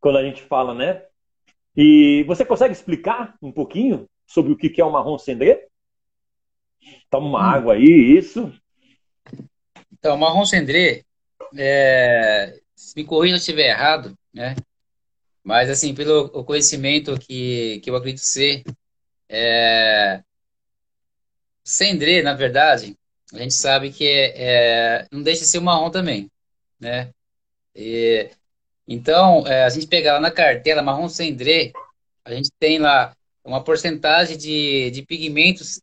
Quando 0.00 0.18
a 0.18 0.22
gente 0.22 0.42
fala, 0.42 0.74
né? 0.74 1.04
E 1.76 2.24
você 2.26 2.44
consegue 2.44 2.72
explicar 2.72 3.36
um 3.40 3.52
pouquinho 3.52 4.08
sobre 4.26 4.52
o 4.52 4.56
que, 4.56 4.80
é 4.80 4.84
o 4.84 4.90
marrom 4.90 5.18
cendré? 5.18 5.66
Toma 7.08 7.26
uma 7.26 7.38
hum. 7.38 7.54
água 7.54 7.74
aí, 7.74 7.84
isso. 7.84 8.52
Então, 9.92 10.16
o 10.16 10.18
marrom 10.18 10.44
cendré, 10.44 11.04
é... 11.56 12.58
me 12.96 13.04
corrija 13.04 13.38
se 13.38 13.50
eu 13.50 13.54
estiver 13.54 13.70
errado, 13.70 14.16
né? 14.32 14.56
Mas, 15.42 15.70
assim, 15.70 15.94
pelo 15.94 16.44
conhecimento 16.44 17.18
que, 17.18 17.80
que 17.80 17.90
eu 17.90 17.96
acredito 17.96 18.24
ser, 18.24 18.64
é... 19.28 20.22
cendré, 21.62 22.22
na 22.22 22.34
verdade, 22.34 22.96
a 23.34 23.38
gente 23.38 23.54
sabe 23.54 23.92
que 23.92 24.06
é, 24.06 24.32
é, 24.36 25.08
não 25.10 25.22
deixa 25.22 25.40
de 25.40 25.46
ser 25.48 25.58
um 25.58 25.62
marrom 25.62 25.90
também, 25.90 26.30
né? 26.78 27.10
E, 27.74 28.30
então, 28.86 29.46
é, 29.46 29.64
a 29.64 29.68
gente 29.68 29.86
pegar 29.86 30.14
lá 30.14 30.20
na 30.20 30.30
cartela 30.30 30.82
marrom 30.82 31.08
cendré, 31.08 31.72
a 32.24 32.32
gente 32.34 32.50
tem 32.58 32.78
lá 32.78 33.14
uma 33.44 33.62
porcentagem 33.62 34.36
de, 34.38 34.90
de 34.90 35.02
pigmentos 35.02 35.80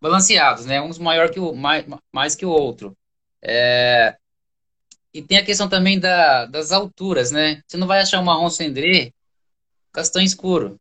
balanceados, 0.00 0.66
né? 0.66 0.80
Uns 0.80 0.98
maior 0.98 1.30
que 1.30 1.38
o 1.40 1.54
mais, 1.54 1.84
mais 2.12 2.34
que 2.34 2.46
o 2.46 2.50
outro. 2.50 2.96
É, 3.42 4.16
e 5.14 5.22
tem 5.22 5.38
a 5.38 5.44
questão 5.44 5.68
também 5.68 6.00
da, 6.00 6.46
das 6.46 6.72
alturas, 6.72 7.30
né? 7.30 7.62
Você 7.66 7.76
não 7.76 7.86
vai 7.86 8.00
achar 8.00 8.20
um 8.20 8.24
marrom 8.24 8.48
cendré 8.50 9.12
castanho 9.92 10.26
escuro. 10.26 10.80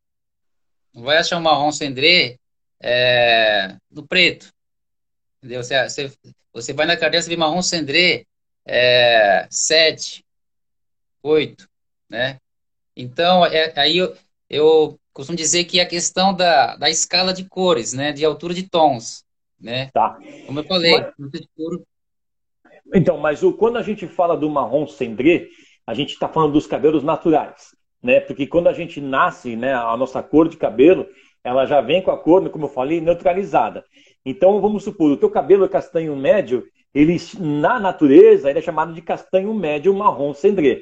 Não 0.93 1.03
vai 1.03 1.17
achar 1.17 1.37
um 1.37 1.41
marrom 1.41 1.71
cendré 1.71 2.37
é, 2.79 3.75
no 3.89 4.07
preto. 4.07 4.51
Entendeu? 5.41 5.63
Você, 5.63 5.89
você, 5.89 6.11
você 6.53 6.73
vai 6.73 6.85
na 6.85 6.95
carteira, 6.95 7.21
você 7.23 7.29
vê 7.29 7.35
marrom 7.35 7.61
cendré 7.61 8.25
é, 8.65 9.47
7, 9.49 10.23
8, 11.23 11.67
né? 12.07 12.37
Então, 12.95 13.43
é, 13.45 13.73
aí 13.75 13.97
eu, 13.97 14.15
eu 14.47 14.99
costumo 15.11 15.35
dizer 15.35 15.63
que 15.63 15.79
é 15.79 15.83
a 15.83 15.87
questão 15.87 16.33
da, 16.33 16.75
da 16.75 16.89
escala 16.89 17.33
de 17.33 17.47
cores, 17.47 17.93
né? 17.93 18.11
De 18.11 18.23
altura 18.23 18.53
de 18.53 18.69
tons, 18.69 19.23
né? 19.59 19.89
Tá. 19.91 20.19
Como 20.45 20.59
eu 20.59 20.63
falei, 20.63 20.93
mas... 21.17 21.41
Então, 22.93 23.17
mas 23.17 23.41
o, 23.41 23.53
quando 23.53 23.77
a 23.77 23.81
gente 23.81 24.07
fala 24.07 24.37
do 24.37 24.49
marrom 24.49 24.85
cendré, 24.85 25.47
a 25.87 25.93
gente 25.93 26.13
está 26.13 26.27
falando 26.27 26.53
dos 26.53 26.67
cabelos 26.67 27.03
naturais, 27.03 27.75
né? 28.03 28.19
Porque 28.19 28.45
quando 28.45 28.67
a 28.67 28.73
gente 28.73 29.01
nasce, 29.01 29.55
né, 29.55 29.73
a 29.73 29.95
nossa 29.97 30.21
cor 30.21 30.47
de 30.47 30.57
cabelo, 30.57 31.07
ela 31.43 31.65
já 31.65 31.81
vem 31.81 32.01
com 32.01 32.11
a 32.11 32.17
cor, 32.17 32.47
como 32.49 32.65
eu 32.65 32.69
falei, 32.69 33.01
neutralizada. 33.01 33.83
Então, 34.25 34.61
vamos 34.61 34.83
supor, 34.83 35.11
o 35.11 35.17
teu 35.17 35.29
cabelo 35.29 35.65
é 35.65 35.69
castanho 35.69 36.15
médio, 36.15 36.63
ele 36.93 37.17
na 37.39 37.79
natureza 37.79 38.49
ele 38.49 38.59
é 38.59 38.61
chamado 38.61 38.93
de 38.93 39.01
castanho 39.01 39.53
médio 39.53 39.93
marrom 39.93 40.33
cendré. 40.33 40.81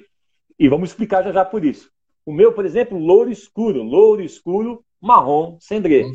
E 0.57 0.67
vamos 0.67 0.89
explicar 0.89 1.23
já 1.23 1.31
já 1.31 1.45
por 1.45 1.63
isso. 1.63 1.89
O 2.25 2.33
meu, 2.33 2.51
por 2.51 2.65
exemplo, 2.65 2.97
louro 2.97 3.31
escuro, 3.31 3.81
louro 3.81 4.21
escuro 4.21 4.83
marrom 5.01 5.57
cendré. 5.59 6.05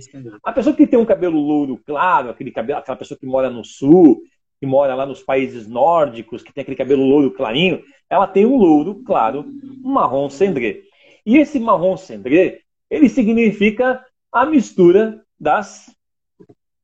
A 0.45 0.53
pessoa 0.53 0.77
que 0.77 0.87
tem 0.87 0.99
um 0.99 1.05
cabelo 1.05 1.39
louro 1.39 1.81
claro, 1.85 2.29
aquele 2.29 2.51
cabelo, 2.51 2.79
aquela 2.79 2.97
pessoa 2.97 3.19
que 3.19 3.27
mora 3.27 3.49
no 3.49 3.65
sul, 3.65 4.21
que 4.61 4.67
mora 4.67 4.95
lá 4.95 5.07
nos 5.07 5.23
países 5.23 5.67
nórdicos, 5.67 6.43
que 6.43 6.53
tem 6.53 6.63
aquele 6.63 6.77
cabelo 6.77 7.05
louro 7.05 7.31
clarinho, 7.31 7.83
ela 8.11 8.27
tem 8.27 8.45
um 8.45 8.57
louro 8.57 9.03
claro, 9.05 9.47
marrom 9.83 10.29
cendré. 10.29 10.83
E 11.25 11.39
esse 11.39 11.59
marrom 11.59 11.97
cendré, 11.97 12.61
ele 12.91 13.09
significa 13.09 14.05
a 14.31 14.45
mistura 14.45 15.25
das 15.41 15.91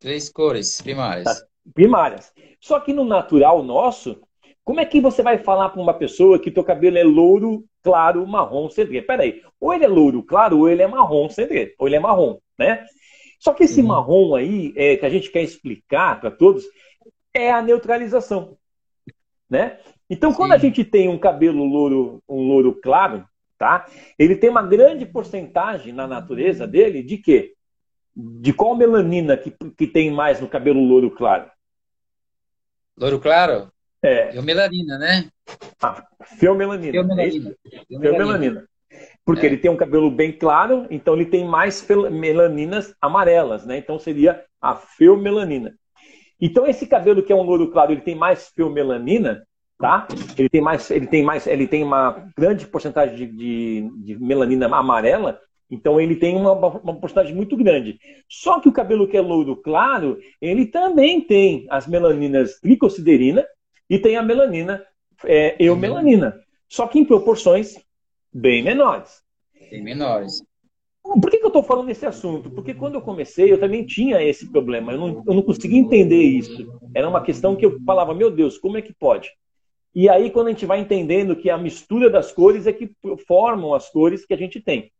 Três 0.00 0.30
cores 0.30 0.80
primárias. 0.80 1.24
Tá, 1.24 1.46
primárias. 1.74 2.32
Só 2.58 2.80
que 2.80 2.92
no 2.92 3.04
natural 3.04 3.62
nosso, 3.62 4.18
como 4.64 4.80
é 4.80 4.86
que 4.86 5.00
você 5.00 5.22
vai 5.22 5.38
falar 5.38 5.68
para 5.68 5.80
uma 5.80 5.92
pessoa 5.92 6.38
que 6.38 6.50
teu 6.50 6.64
cabelo 6.64 6.96
é 6.96 7.04
louro, 7.04 7.64
claro, 7.82 8.26
marrom, 8.26 8.70
cedrê? 8.70 9.02
Peraí, 9.02 9.42
ou 9.60 9.74
ele 9.74 9.84
é 9.84 9.88
louro, 9.88 10.22
claro, 10.22 10.60
ou 10.60 10.68
ele 10.68 10.82
é 10.82 10.86
marrom, 10.86 11.28
cedrê, 11.28 11.74
ou 11.78 11.86
ele 11.86 11.96
é 11.96 12.00
marrom, 12.00 12.38
né? 12.58 12.84
Só 13.38 13.52
que 13.52 13.64
esse 13.64 13.80
uhum. 13.82 13.88
marrom 13.88 14.34
aí, 14.34 14.72
é, 14.74 14.96
que 14.96 15.04
a 15.04 15.10
gente 15.10 15.30
quer 15.30 15.42
explicar 15.42 16.18
para 16.18 16.30
todos, 16.30 16.64
é 17.32 17.50
a 17.50 17.62
neutralização, 17.62 18.56
né? 19.48 19.78
Então, 20.08 20.32
quando 20.32 20.50
Sim. 20.50 20.56
a 20.56 20.58
gente 20.58 20.82
tem 20.82 21.08
um 21.08 21.18
cabelo 21.18 21.64
louro, 21.64 22.22
um 22.28 22.42
louro 22.42 22.78
claro, 22.82 23.24
tá? 23.58 23.86
Ele 24.18 24.34
tem 24.34 24.48
uma 24.48 24.62
grande 24.62 25.04
porcentagem 25.04 25.92
na 25.92 26.06
natureza 26.06 26.66
dele 26.66 27.02
de 27.02 27.18
quê? 27.18 27.54
De 28.14 28.52
qual 28.52 28.76
melanina 28.76 29.36
que, 29.36 29.50
que 29.76 29.86
tem 29.86 30.10
mais 30.10 30.40
no 30.40 30.48
cabelo 30.48 30.80
louro 30.80 31.10
claro? 31.10 31.50
Louro 32.98 33.20
claro? 33.20 33.72
É. 34.02 34.32
Feomelanina, 34.32 34.98
né? 34.98 35.28
Ah, 35.80 36.04
feomelanina. 36.38 36.92
Feomelanina. 36.92 37.54
É 37.72 37.98
feomelanina. 37.98 38.68
Porque 39.24 39.46
é. 39.46 39.48
ele 39.48 39.58
tem 39.58 39.70
um 39.70 39.76
cabelo 39.76 40.10
bem 40.10 40.32
claro, 40.32 40.86
então 40.90 41.14
ele 41.14 41.26
tem 41.26 41.44
mais 41.44 41.86
melaninas 42.10 42.94
amarelas, 43.00 43.64
né? 43.64 43.78
Então 43.78 43.98
seria 43.98 44.44
a 44.60 44.74
feomelanina. 44.74 45.74
Então 46.40 46.66
esse 46.66 46.86
cabelo 46.86 47.22
que 47.22 47.32
é 47.32 47.36
um 47.36 47.42
louro 47.42 47.70
claro, 47.70 47.92
ele 47.92 48.00
tem 48.00 48.14
mais 48.14 48.48
feomelanina, 48.48 49.46
tá? 49.78 50.08
Ele 50.36 50.48
tem 50.48 50.60
mais, 50.60 50.90
ele 50.90 51.06
tem 51.06 51.22
mais, 51.22 51.46
ele 51.46 51.66
tem 51.66 51.84
uma 51.84 52.26
grande 52.36 52.66
porcentagem 52.66 53.16
de, 53.16 53.26
de, 53.26 53.90
de 53.96 54.18
melanina 54.18 54.66
amarela. 54.66 55.40
Então 55.70 56.00
ele 56.00 56.16
tem 56.16 56.36
uma, 56.36 56.52
uma 56.52 56.96
porcentagem 56.96 57.34
muito 57.34 57.56
grande. 57.56 57.98
Só 58.28 58.60
que 58.60 58.68
o 58.68 58.72
cabelo 58.72 59.06
que 59.06 59.16
é 59.16 59.20
louro 59.20 59.56
claro, 59.56 60.18
ele 60.40 60.66
também 60.66 61.20
tem 61.20 61.66
as 61.70 61.86
melaninas 61.86 62.58
tricociderina 62.60 63.46
e 63.88 63.98
tem 63.98 64.16
a 64.16 64.22
melanina 64.22 64.84
é, 65.24 65.56
eumelanina. 65.58 66.40
Só 66.68 66.86
que 66.86 66.98
em 66.98 67.04
proporções 67.04 67.76
bem 68.32 68.62
menores. 68.62 69.22
Bem 69.70 69.82
menores. 69.82 70.42
Por 71.02 71.30
que, 71.30 71.38
que 71.38 71.44
eu 71.44 71.48
estou 71.48 71.62
falando 71.62 71.86
desse 71.86 72.06
assunto? 72.06 72.50
Porque 72.50 72.74
quando 72.74 72.94
eu 72.94 73.02
comecei, 73.02 73.50
eu 73.50 73.58
também 73.58 73.84
tinha 73.84 74.22
esse 74.22 74.50
problema. 74.50 74.92
Eu 74.92 74.98
não, 74.98 75.24
eu 75.26 75.34
não 75.34 75.42
conseguia 75.42 75.78
entender 75.78 76.22
isso. 76.22 76.68
Era 76.94 77.08
uma 77.08 77.22
questão 77.22 77.56
que 77.56 77.64
eu 77.64 77.80
falava, 77.84 78.14
meu 78.14 78.30
Deus, 78.30 78.58
como 78.58 78.76
é 78.76 78.82
que 78.82 78.92
pode? 78.92 79.30
E 79.94 80.08
aí, 80.08 80.30
quando 80.30 80.48
a 80.48 80.50
gente 80.50 80.66
vai 80.66 80.78
entendendo 80.78 81.34
que 81.34 81.50
a 81.50 81.58
mistura 81.58 82.08
das 82.08 82.30
cores 82.30 82.66
é 82.66 82.72
que 82.72 82.92
formam 83.26 83.74
as 83.74 83.88
cores 83.88 84.24
que 84.24 84.34
a 84.34 84.36
gente 84.36 84.60
tem. 84.60 84.92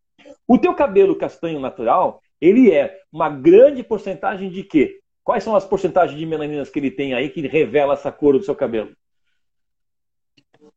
O 0.46 0.58
teu 0.58 0.74
cabelo 0.74 1.16
castanho 1.16 1.60
natural, 1.60 2.20
ele 2.40 2.70
é 2.70 3.00
uma 3.12 3.28
grande 3.28 3.82
porcentagem 3.82 4.50
de 4.50 4.62
quê? 4.62 5.00
Quais 5.22 5.44
são 5.44 5.54
as 5.54 5.64
porcentagens 5.64 6.18
de 6.18 6.26
melaninas 6.26 6.70
que 6.70 6.78
ele 6.78 6.90
tem 6.90 7.14
aí 7.14 7.28
que 7.28 7.46
revela 7.46 7.94
essa 7.94 8.10
cor 8.10 8.38
do 8.38 8.44
seu 8.44 8.54
cabelo? 8.54 8.94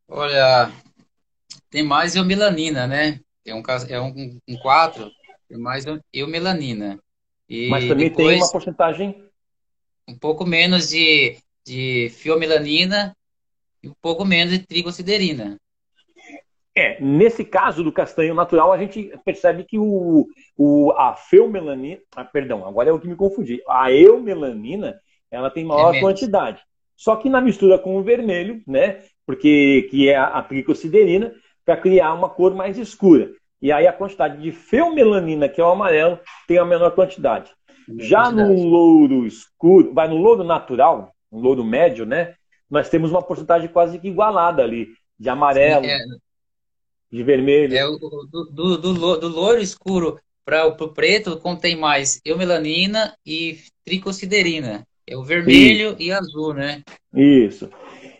Olha, 0.06 0.70
tem 1.70 1.82
mais 1.82 2.14
eumelanina, 2.14 2.86
né? 2.86 3.20
É 3.44 3.54
um, 3.54 3.62
é 3.88 4.00
um, 4.00 4.38
um 4.48 4.56
4, 4.58 5.10
tem 5.48 5.58
mais 5.58 5.84
eumelanina. 6.12 6.98
E 7.48 7.68
Mas 7.68 7.86
também 7.86 8.12
tem 8.12 8.36
uma 8.36 8.50
porcentagem... 8.50 9.22
Um 10.06 10.18
pouco 10.18 10.44
menos 10.44 10.90
de, 10.90 11.38
de 11.64 12.10
fiomelanina 12.10 13.16
e 13.82 13.88
um 13.88 13.94
pouco 14.02 14.24
menos 14.24 14.52
de 14.52 14.66
trigociderina. 14.66 15.58
É, 16.76 17.00
nesse 17.00 17.44
caso 17.44 17.84
do 17.84 17.92
castanho 17.92 18.34
natural, 18.34 18.72
a 18.72 18.78
gente 18.78 19.12
percebe 19.24 19.62
que 19.62 19.78
o, 19.78 20.26
o, 20.56 20.90
a 20.96 21.14
feumelanina, 21.14 22.00
ah, 22.16 22.24
perdão, 22.24 22.66
agora 22.66 22.90
é 22.90 22.92
o 22.92 22.98
que 22.98 23.06
me 23.06 23.14
confundi. 23.14 23.62
A 23.68 23.92
eumelanina, 23.92 24.98
ela 25.30 25.50
tem 25.50 25.64
maior 25.64 25.94
é 25.94 26.00
quantidade. 26.00 26.60
Só 26.96 27.14
que 27.14 27.28
na 27.28 27.40
mistura 27.40 27.78
com 27.78 27.96
o 27.96 28.02
vermelho, 28.02 28.60
né, 28.66 29.02
porque 29.24 29.86
que 29.88 30.08
é 30.08 30.16
a, 30.16 30.26
a 30.26 30.42
tricociderina, 30.42 31.32
para 31.64 31.76
criar 31.76 32.12
uma 32.12 32.28
cor 32.28 32.54
mais 32.54 32.76
escura. 32.76 33.30
E 33.62 33.70
aí 33.70 33.86
a 33.86 33.92
quantidade 33.92 34.42
de 34.42 34.50
feumelanina, 34.50 35.48
que 35.48 35.60
é 35.60 35.64
o 35.64 35.70
amarelo, 35.70 36.18
tem 36.48 36.58
a 36.58 36.64
menor 36.64 36.90
quantidade. 36.90 37.52
Já 37.98 38.32
no 38.32 38.52
louro 38.52 39.26
escuro, 39.26 39.94
vai 39.94 40.08
no 40.08 40.16
louro 40.16 40.42
natural, 40.42 41.14
no 41.30 41.38
louro 41.38 41.64
médio, 41.64 42.04
né? 42.04 42.34
Nós 42.68 42.88
temos 42.88 43.10
uma 43.10 43.22
porcentagem 43.22 43.68
quase 43.68 43.98
que 43.98 44.08
igualada 44.08 44.62
ali, 44.62 44.88
de 45.18 45.28
amarelo. 45.28 45.84
Sim, 45.84 45.90
é 45.90 46.23
de 47.14 47.22
vermelho. 47.22 47.76
É, 47.76 47.86
o, 47.86 47.96
do, 47.96 48.44
do, 48.50 48.76
do, 48.76 49.16
do 49.18 49.28
loiro 49.28 49.62
escuro 49.62 50.18
para 50.44 50.66
o 50.66 50.88
preto 50.88 51.38
contém 51.38 51.76
mais 51.76 52.20
eumelanina 52.24 53.14
e 53.24 53.58
tricociderina. 53.84 54.84
É 55.06 55.16
o 55.16 55.22
vermelho 55.22 55.90
Isso. 55.90 56.02
e 56.02 56.12
azul, 56.12 56.54
né? 56.54 56.82
Isso. 57.14 57.70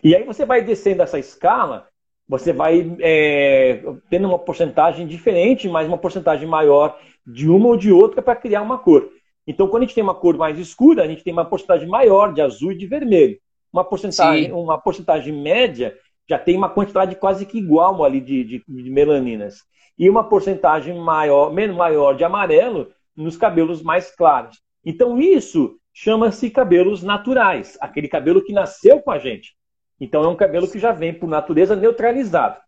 E 0.01 0.15
aí 0.15 0.23
você 0.23 0.45
vai 0.45 0.63
descendo 0.63 1.01
essa 1.01 1.19
escala, 1.19 1.87
você 2.27 2.53
vai 2.53 2.95
é, 3.01 3.83
tendo 4.09 4.29
uma 4.29 4.39
porcentagem 4.39 5.05
diferente, 5.05 5.67
mas 5.67 5.87
uma 5.87 5.97
porcentagem 5.97 6.47
maior 6.47 6.97
de 7.27 7.49
uma 7.49 7.67
ou 7.67 7.77
de 7.77 7.91
outra 7.91 8.21
para 8.21 8.35
criar 8.35 8.61
uma 8.61 8.77
cor. 8.77 9.09
Então, 9.45 9.67
quando 9.67 9.83
a 9.83 9.85
gente 9.85 9.95
tem 9.95 10.03
uma 10.03 10.15
cor 10.15 10.37
mais 10.37 10.57
escura, 10.57 11.03
a 11.03 11.07
gente 11.07 11.23
tem 11.23 11.33
uma 11.33 11.45
porcentagem 11.45 11.87
maior 11.87 12.33
de 12.33 12.41
azul 12.41 12.71
e 12.71 12.77
de 12.77 12.87
vermelho. 12.87 13.37
Uma 13.73 13.83
porcentagem, 13.83 14.53
uma 14.53 14.79
porcentagem 14.79 15.33
média 15.33 15.93
já 16.27 16.37
tem 16.39 16.57
uma 16.57 16.69
quantidade 16.69 17.15
quase 17.15 17.45
que 17.45 17.57
igual 17.57 18.03
ali 18.03 18.19
de, 18.19 18.43
de, 18.43 18.63
de 18.67 18.89
melaninas. 18.89 19.57
E 19.97 20.09
uma 20.09 20.27
porcentagem 20.27 20.97
maior, 20.99 21.53
menos 21.53 21.75
maior 21.75 22.15
de 22.15 22.23
amarelo 22.23 22.89
nos 23.15 23.37
cabelos 23.37 23.81
mais 23.81 24.13
claros. 24.13 24.59
Então, 24.83 25.19
isso 25.19 25.77
chama-se 25.93 26.49
cabelos 26.49 27.01
naturais, 27.01 27.77
aquele 27.79 28.07
cabelo 28.07 28.43
que 28.43 28.51
nasceu 28.51 29.01
com 29.01 29.11
a 29.11 29.17
gente. 29.17 29.55
Então, 29.99 30.23
é 30.23 30.27
um 30.27 30.35
cabelo 30.35 30.69
que 30.69 30.77
já 30.77 30.91
vem, 30.91 31.13
por 31.13 31.27
natureza, 31.27 31.75
neutralizado. 31.75 32.59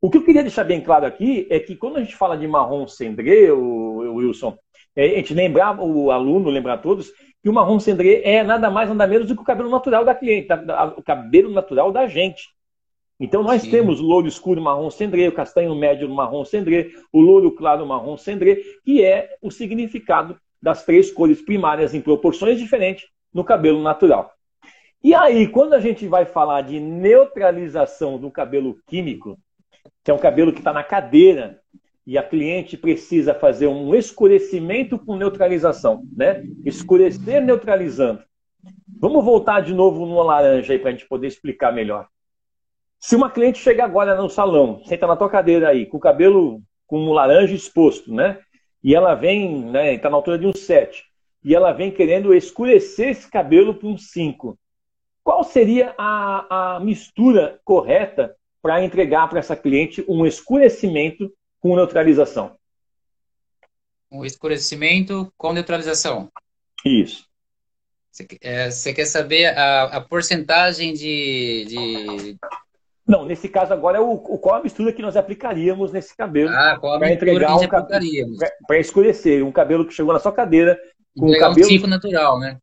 O 0.00 0.10
que 0.10 0.16
eu 0.16 0.24
queria 0.24 0.42
deixar 0.42 0.64
bem 0.64 0.80
claro 0.80 1.06
aqui 1.06 1.46
é 1.50 1.60
que 1.60 1.76
quando 1.76 1.98
a 1.98 2.00
gente 2.00 2.16
fala 2.16 2.36
de 2.36 2.48
marrom 2.48 2.88
cendré, 2.88 3.52
Wilson, 3.52 4.56
é, 4.96 5.04
a 5.04 5.16
gente 5.16 5.34
lembrar, 5.34 5.78
o 5.78 6.10
aluno, 6.10 6.50
lembrar 6.50 6.78
todos, 6.78 7.12
que 7.42 7.48
o 7.48 7.52
marrom 7.52 7.78
cendré 7.78 8.22
é 8.24 8.42
nada 8.42 8.70
mais, 8.70 8.88
nada 8.88 9.06
menos 9.06 9.28
do 9.28 9.36
que 9.36 9.42
o 9.42 9.44
cabelo 9.44 9.70
natural 9.70 10.04
da 10.04 10.14
cliente, 10.14 10.48
o 10.96 11.02
cabelo 11.02 11.50
natural 11.50 11.92
da 11.92 12.06
gente. 12.06 12.48
Então 13.20 13.42
nós 13.42 13.62
Sim. 13.62 13.70
temos 13.70 14.00
o 14.00 14.04
louro 14.04 14.26
escuro 14.26 14.62
marrom 14.62 14.90
cendré, 14.90 15.28
o 15.28 15.32
castanho 15.32 15.74
médio 15.74 16.08
marrom 16.08 16.42
cendré, 16.44 16.88
o 17.12 17.20
louro 17.20 17.52
claro 17.52 17.86
marrom 17.86 18.16
cendré, 18.16 18.56
que 18.82 19.04
é 19.04 19.36
o 19.42 19.50
significado 19.50 20.40
das 20.60 20.84
três 20.84 21.12
cores 21.12 21.42
primárias 21.42 21.94
em 21.94 22.00
proporções 22.00 22.58
diferentes 22.58 23.06
no 23.32 23.44
cabelo 23.44 23.82
natural. 23.82 24.32
E 25.04 25.14
aí, 25.14 25.46
quando 25.46 25.74
a 25.74 25.80
gente 25.80 26.06
vai 26.06 26.24
falar 26.24 26.62
de 26.62 26.80
neutralização 26.80 28.18
do 28.18 28.30
cabelo 28.30 28.78
químico, 28.86 29.38
que 30.02 30.10
é 30.10 30.14
um 30.14 30.18
cabelo 30.18 30.52
que 30.52 30.58
está 30.58 30.72
na 30.72 30.84
cadeira, 30.84 31.60
e 32.06 32.18
a 32.18 32.22
cliente 32.22 32.76
precisa 32.76 33.34
fazer 33.34 33.66
um 33.66 33.94
escurecimento 33.94 34.98
com 34.98 35.16
neutralização, 35.16 36.02
né? 36.14 36.42
Escurecer 36.64 37.40
neutralizando. 37.40 38.22
Vamos 38.98 39.24
voltar 39.24 39.60
de 39.60 39.72
novo 39.72 40.04
numa 40.04 40.24
laranja 40.24 40.72
aí 40.72 40.78
para 40.78 40.88
a 40.88 40.92
gente 40.92 41.06
poder 41.06 41.28
explicar 41.28 41.72
melhor. 41.72 42.08
Se 43.00 43.16
uma 43.16 43.30
cliente 43.30 43.58
chega 43.58 43.82
agora 43.82 44.14
no 44.14 44.28
salão, 44.28 44.82
senta 44.84 45.06
na 45.06 45.16
tua 45.16 45.30
cadeira 45.30 45.70
aí, 45.70 45.86
com 45.86 45.96
o 45.96 46.00
cabelo 46.00 46.62
com 46.86 46.98
um 46.98 47.12
laranja 47.12 47.54
exposto, 47.54 48.12
né? 48.12 48.38
E 48.84 48.94
ela 48.94 49.14
vem, 49.14 49.64
né? 49.64 49.94
Está 49.94 50.10
na 50.10 50.16
altura 50.16 50.38
de 50.38 50.46
um 50.46 50.52
7. 50.52 51.02
E 51.42 51.54
ela 51.54 51.72
vem 51.72 51.90
querendo 51.90 52.34
escurecer 52.34 53.08
esse 53.08 53.30
cabelo 53.30 53.74
para 53.74 53.88
um 53.88 53.96
5. 53.96 54.58
Qual 55.24 55.42
seria 55.42 55.94
a, 55.96 56.76
a 56.76 56.80
mistura 56.80 57.58
correta 57.64 58.36
para 58.60 58.84
entregar 58.84 59.28
para 59.28 59.38
essa 59.38 59.56
cliente 59.56 60.04
um 60.06 60.26
escurecimento 60.26 61.32
com 61.58 61.76
neutralização? 61.76 62.56
Um 64.10 64.24
escurecimento 64.24 65.32
com 65.38 65.52
neutralização. 65.52 66.30
Isso. 66.84 67.26
Você, 68.10 68.26
é, 68.42 68.70
você 68.70 68.92
quer 68.92 69.06
saber 69.06 69.56
a, 69.56 69.84
a 69.84 70.00
porcentagem 70.00 70.92
de, 70.92 71.64
de, 71.66 72.38
Não, 73.10 73.24
nesse 73.24 73.48
caso 73.48 73.72
agora 73.72 73.98
é 73.98 74.00
o, 74.00 74.12
o, 74.12 74.38
qual 74.38 74.56
a 74.56 74.62
mistura 74.62 74.92
que 74.92 75.02
nós 75.02 75.16
aplicaríamos 75.16 75.92
nesse 75.92 76.16
cabelo 76.16 76.50
ah, 76.50 76.78
para 76.80 77.12
entregar 77.12 77.56
um 77.56 77.66
cabelo 77.66 78.36
para 78.66 78.78
escurecer 78.78 79.44
um 79.44 79.50
cabelo 79.50 79.84
que 79.84 79.92
chegou 79.92 80.12
na 80.12 80.20
sua 80.20 80.32
cadeira 80.32 80.78
com 81.18 81.26
o 81.26 81.38
cabelo 81.38 81.66
um 81.66 81.70
5 81.70 81.86
natural, 81.88 82.38
né? 82.38 82.58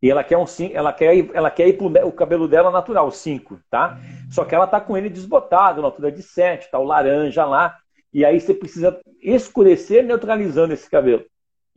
E 0.00 0.08
ela 0.08 0.22
quer 0.22 0.38
um 0.38 0.44
ela 0.72 0.92
quer 0.92 1.28
ela 1.34 1.50
quer 1.50 1.66
ir 1.66 1.72
pro, 1.72 1.86
o 2.06 2.12
cabelo 2.12 2.46
dela 2.46 2.70
natural, 2.70 3.10
5, 3.10 3.58
tá? 3.68 3.98
Só 4.30 4.44
que 4.44 4.54
ela 4.54 4.68
tá 4.68 4.80
com 4.80 4.96
ele 4.96 5.08
desbotado, 5.08 5.80
na 5.80 5.88
altura 5.88 6.12
de 6.12 6.22
7, 6.22 6.70
tá 6.70 6.78
o 6.78 6.84
laranja 6.84 7.44
lá, 7.44 7.76
e 8.14 8.24
aí 8.24 8.40
você 8.40 8.54
precisa 8.54 8.96
escurecer 9.20 10.04
neutralizando 10.04 10.72
esse 10.72 10.88
cabelo. 10.88 11.24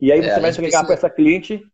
E 0.00 0.12
aí 0.12 0.20
é, 0.20 0.22
você 0.22 0.40
vai 0.40 0.50
entregar 0.50 0.60
precisa... 0.60 0.84
para 0.84 0.94
essa 0.94 1.10
cliente 1.10 1.64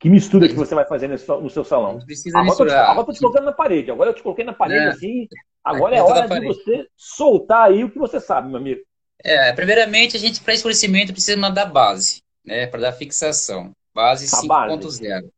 que 0.00 0.08
mistura 0.08 0.48
que 0.48 0.54
você 0.54 0.74
vai 0.74 0.86
fazer 0.86 1.08
no 1.08 1.50
seu 1.50 1.62
salão. 1.62 1.98
Precisa 2.00 2.38
agora, 2.38 2.48
misturar. 2.48 2.86
Tô, 2.86 2.90
agora 2.92 3.08
eu 3.10 3.14
te 3.14 3.20
colocando 3.20 3.44
na 3.44 3.52
parede. 3.52 3.90
Agora 3.90 4.10
eu 4.10 4.14
te 4.14 4.22
coloquei 4.22 4.44
na 4.44 4.54
parede 4.54 4.86
é. 4.86 4.88
assim. 4.88 5.28
Agora 5.62 5.94
é 5.94 6.02
hora 6.02 6.26
de 6.26 6.46
você 6.46 6.86
soltar 6.96 7.68
aí 7.68 7.84
o 7.84 7.90
que 7.90 7.98
você 7.98 8.18
sabe, 8.18 8.48
meu 8.48 8.56
amigo. 8.56 8.80
É, 9.22 9.52
primeiramente, 9.52 10.16
a 10.16 10.18
gente, 10.18 10.40
para 10.40 10.54
escurecimento, 10.54 11.12
precisa 11.12 11.36
mandar 11.36 11.66
base, 11.66 12.22
né? 12.42 12.66
Para 12.66 12.80
dar 12.80 12.92
fixação. 12.92 13.72
Base 13.94 14.24
5.0. 14.24 15.28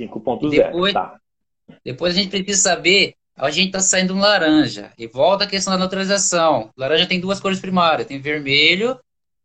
5.0. 0.00 0.50
Depois, 0.50 0.92
tá. 0.92 1.16
depois 1.84 2.12
a 2.12 2.20
gente 2.20 2.30
precisa 2.30 2.70
saber 2.70 3.14
a 3.36 3.50
gente 3.52 3.66
está 3.66 3.78
saindo 3.78 4.14
um 4.14 4.18
laranja. 4.18 4.92
E 4.98 5.06
volta 5.06 5.44
a 5.44 5.46
questão 5.46 5.72
da 5.72 5.78
neutralização. 5.78 6.70
laranja 6.76 7.06
tem 7.06 7.20
duas 7.20 7.38
cores 7.38 7.60
primárias, 7.60 8.08
tem 8.08 8.20
vermelho 8.20 8.98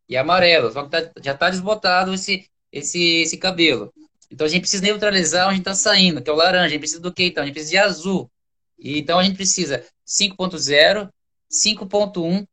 e 0.10 0.18
amarelo. 0.18 0.72
Só 0.72 0.84
que 0.84 0.90
tá, 0.90 1.12
já 1.22 1.34
está 1.34 1.52
desbotado 1.52 2.12
esse, 2.12 2.50
esse, 2.72 3.22
esse 3.22 3.38
cabelo. 3.38 3.94
Então 4.34 4.48
a 4.48 4.50
gente 4.50 4.62
precisa 4.62 4.82
neutralizar 4.82 5.48
onde 5.48 5.60
está 5.60 5.76
saindo, 5.76 6.20
que 6.20 6.28
é 6.28 6.34
o 6.34 6.36
laranja. 6.36 6.66
A 6.66 6.70
gente 6.70 6.80
precisa 6.80 7.00
do 7.00 7.14
que 7.14 7.26
então? 7.26 7.44
A 7.44 7.46
gente 7.46 7.54
precisa 7.54 7.72
de 7.72 7.78
azul. 7.78 8.32
E, 8.80 8.98
então 8.98 9.20
a 9.20 9.24
gente 9.24 9.36
precisa 9.36 9.86
5.0, 10.08 11.08
5.1 11.52 12.48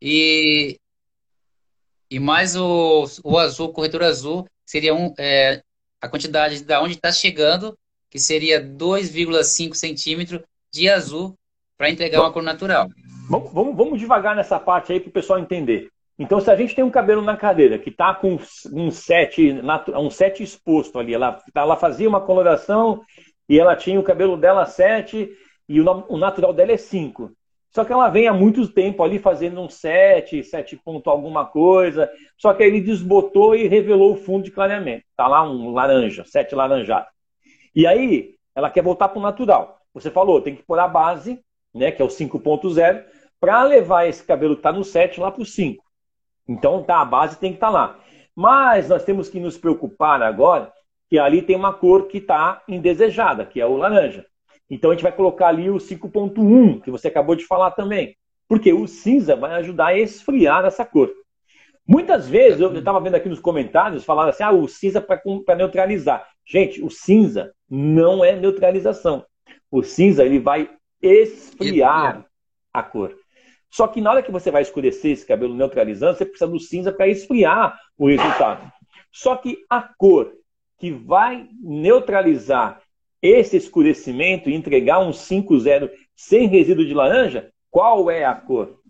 e, 0.00 0.78
e 2.10 2.18
mais 2.18 2.56
o, 2.56 3.04
o 3.22 3.38
azul, 3.38 3.70
corretor 3.70 4.02
azul, 4.02 4.46
seria 4.64 4.94
um, 4.94 5.12
é, 5.18 5.62
a 6.00 6.08
quantidade 6.08 6.64
da 6.64 6.80
onde 6.80 6.94
está 6.94 7.12
chegando, 7.12 7.76
que 8.08 8.18
seria 8.18 8.64
2,5 8.64 9.74
centímetros 9.74 10.40
de 10.72 10.88
azul 10.88 11.34
para 11.76 11.90
entregar 11.90 12.22
uma 12.22 12.32
cor 12.32 12.42
natural. 12.42 12.88
Vamos, 13.28 13.52
vamos, 13.52 13.76
vamos 13.76 14.00
devagar 14.00 14.34
nessa 14.34 14.58
parte 14.58 14.90
aí 14.90 14.98
para 14.98 15.10
o 15.10 15.12
pessoal 15.12 15.38
entender. 15.38 15.90
Então, 16.20 16.38
se 16.38 16.50
a 16.50 16.54
gente 16.54 16.74
tem 16.74 16.84
um 16.84 16.90
cabelo 16.90 17.22
na 17.22 17.34
cadeira 17.34 17.78
que 17.78 17.88
está 17.88 18.14
com 18.14 18.36
um 18.74 18.90
set, 18.90 19.58
um 19.96 20.10
set 20.10 20.42
exposto 20.42 20.98
ali, 20.98 21.14
ela, 21.14 21.42
ela 21.54 21.76
fazia 21.76 22.06
uma 22.06 22.20
coloração 22.20 23.00
e 23.48 23.58
ela 23.58 23.74
tinha 23.74 23.98
o 23.98 24.02
cabelo 24.02 24.36
dela 24.36 24.66
7 24.66 25.30
e 25.66 25.80
o, 25.80 26.04
o 26.10 26.18
natural 26.18 26.52
dela 26.52 26.72
é 26.72 26.76
5. 26.76 27.32
Só 27.70 27.86
que 27.86 27.92
ela 27.92 28.10
vem 28.10 28.28
há 28.28 28.34
muito 28.34 28.68
tempo 28.68 29.02
ali 29.02 29.18
fazendo 29.18 29.62
um 29.62 29.68
7, 29.70 30.44
7 30.44 30.76
ponto 30.84 31.08
alguma 31.08 31.46
coisa. 31.46 32.10
Só 32.36 32.52
que 32.52 32.64
aí 32.64 32.68
ele 32.68 32.82
desbotou 32.82 33.56
e 33.56 33.66
revelou 33.66 34.12
o 34.12 34.16
fundo 34.16 34.44
de 34.44 34.50
clareamento. 34.50 35.04
Tá 35.16 35.26
lá 35.26 35.42
um 35.42 35.72
laranja, 35.72 36.22
7 36.26 36.54
laranjado. 36.54 37.06
E 37.74 37.86
aí 37.86 38.34
ela 38.54 38.68
quer 38.68 38.82
voltar 38.82 39.08
para 39.08 39.18
o 39.18 39.22
natural. 39.22 39.78
Você 39.94 40.10
falou, 40.10 40.42
tem 40.42 40.54
que 40.54 40.62
pôr 40.64 40.78
a 40.80 40.86
base, 40.86 41.40
né, 41.74 41.90
que 41.90 42.02
é 42.02 42.04
o 42.04 42.08
5.0, 42.08 43.04
para 43.40 43.62
levar 43.62 44.06
esse 44.06 44.22
cabelo 44.22 44.54
que 44.54 44.58
está 44.58 44.70
no 44.70 44.84
7 44.84 45.18
lá 45.18 45.30
para 45.30 45.40
o 45.40 45.46
5. 45.46 45.82
Então, 46.50 46.82
tá, 46.82 47.00
a 47.00 47.04
base 47.04 47.38
tem 47.38 47.52
que 47.52 47.58
estar 47.58 47.68
tá 47.68 47.72
lá. 47.72 47.98
Mas 48.34 48.88
nós 48.88 49.04
temos 49.04 49.28
que 49.28 49.38
nos 49.38 49.56
preocupar 49.56 50.20
agora 50.20 50.72
que 51.08 51.16
ali 51.16 51.42
tem 51.42 51.54
uma 51.54 51.72
cor 51.72 52.08
que 52.08 52.18
está 52.18 52.60
indesejada, 52.68 53.46
que 53.46 53.60
é 53.60 53.66
o 53.66 53.76
laranja. 53.76 54.26
Então 54.68 54.90
a 54.90 54.94
gente 54.94 55.02
vai 55.02 55.12
colocar 55.12 55.46
ali 55.46 55.70
o 55.70 55.76
5.1, 55.76 56.82
que 56.82 56.90
você 56.90 57.06
acabou 57.06 57.36
de 57.36 57.46
falar 57.46 57.70
também. 57.70 58.16
Porque 58.48 58.72
o 58.72 58.88
cinza 58.88 59.36
vai 59.36 59.52
ajudar 59.54 59.86
a 59.86 59.98
esfriar 59.98 60.64
essa 60.64 60.84
cor. 60.84 61.12
Muitas 61.86 62.28
vezes, 62.28 62.60
eu 62.60 62.72
estava 62.76 63.00
vendo 63.00 63.14
aqui 63.14 63.28
nos 63.28 63.40
comentários, 63.40 64.04
falaram 64.04 64.30
assim, 64.30 64.42
ah, 64.42 64.52
o 64.52 64.66
cinza 64.66 65.00
para 65.00 65.56
neutralizar. 65.56 66.26
Gente, 66.44 66.82
o 66.82 66.90
cinza 66.90 67.52
não 67.68 68.24
é 68.24 68.34
neutralização. 68.34 69.24
O 69.70 69.82
cinza 69.84 70.24
ele 70.24 70.40
vai 70.40 70.68
esfriar 71.00 72.24
a 72.72 72.82
cor. 72.82 73.19
Só 73.70 73.86
que 73.86 74.00
na 74.00 74.10
hora 74.10 74.22
que 74.22 74.32
você 74.32 74.50
vai 74.50 74.62
escurecer 74.62 75.12
esse 75.12 75.24
cabelo 75.24 75.54
neutralizando, 75.54 76.18
você 76.18 76.24
precisa 76.24 76.50
do 76.50 76.58
cinza 76.58 76.92
para 76.92 77.08
esfriar 77.08 77.78
o 77.96 78.08
resultado. 78.08 78.70
Só 79.12 79.36
que 79.36 79.58
a 79.68 79.80
cor 79.80 80.32
que 80.78 80.90
vai 80.90 81.48
neutralizar 81.62 82.82
esse 83.22 83.56
escurecimento 83.56 84.48
e 84.48 84.54
entregar 84.54 85.00
um 85.00 85.10
5-0 85.10 85.90
sem 86.16 86.48
resíduo 86.48 86.86
de 86.86 86.94
laranja, 86.94 87.50
qual 87.70 88.10
é 88.10 88.24
a 88.24 88.34
cor? 88.34 88.80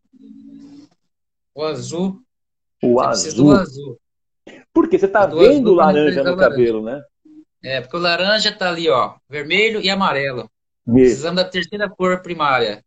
O 1.54 1.62
azul. 1.62 2.20
O 2.82 2.94
você 2.94 3.28
azul. 3.28 3.52
azul. 3.52 4.00
Porque 4.72 4.98
você 4.98 5.06
está 5.06 5.26
vendo 5.26 5.74
laranja 5.74 6.22
no 6.22 6.36
cabelo, 6.36 6.82
né? 6.82 7.02
É, 7.62 7.80
porque 7.80 7.96
o 7.96 8.00
laranja 8.00 8.48
está 8.48 8.70
ali, 8.70 8.88
ó, 8.88 9.16
vermelho 9.28 9.80
e 9.80 9.90
amarelo. 9.90 10.48
Precisamos 10.84 11.42
da 11.42 11.48
terceira 11.48 11.88
cor 11.88 12.22
primária. 12.22 12.82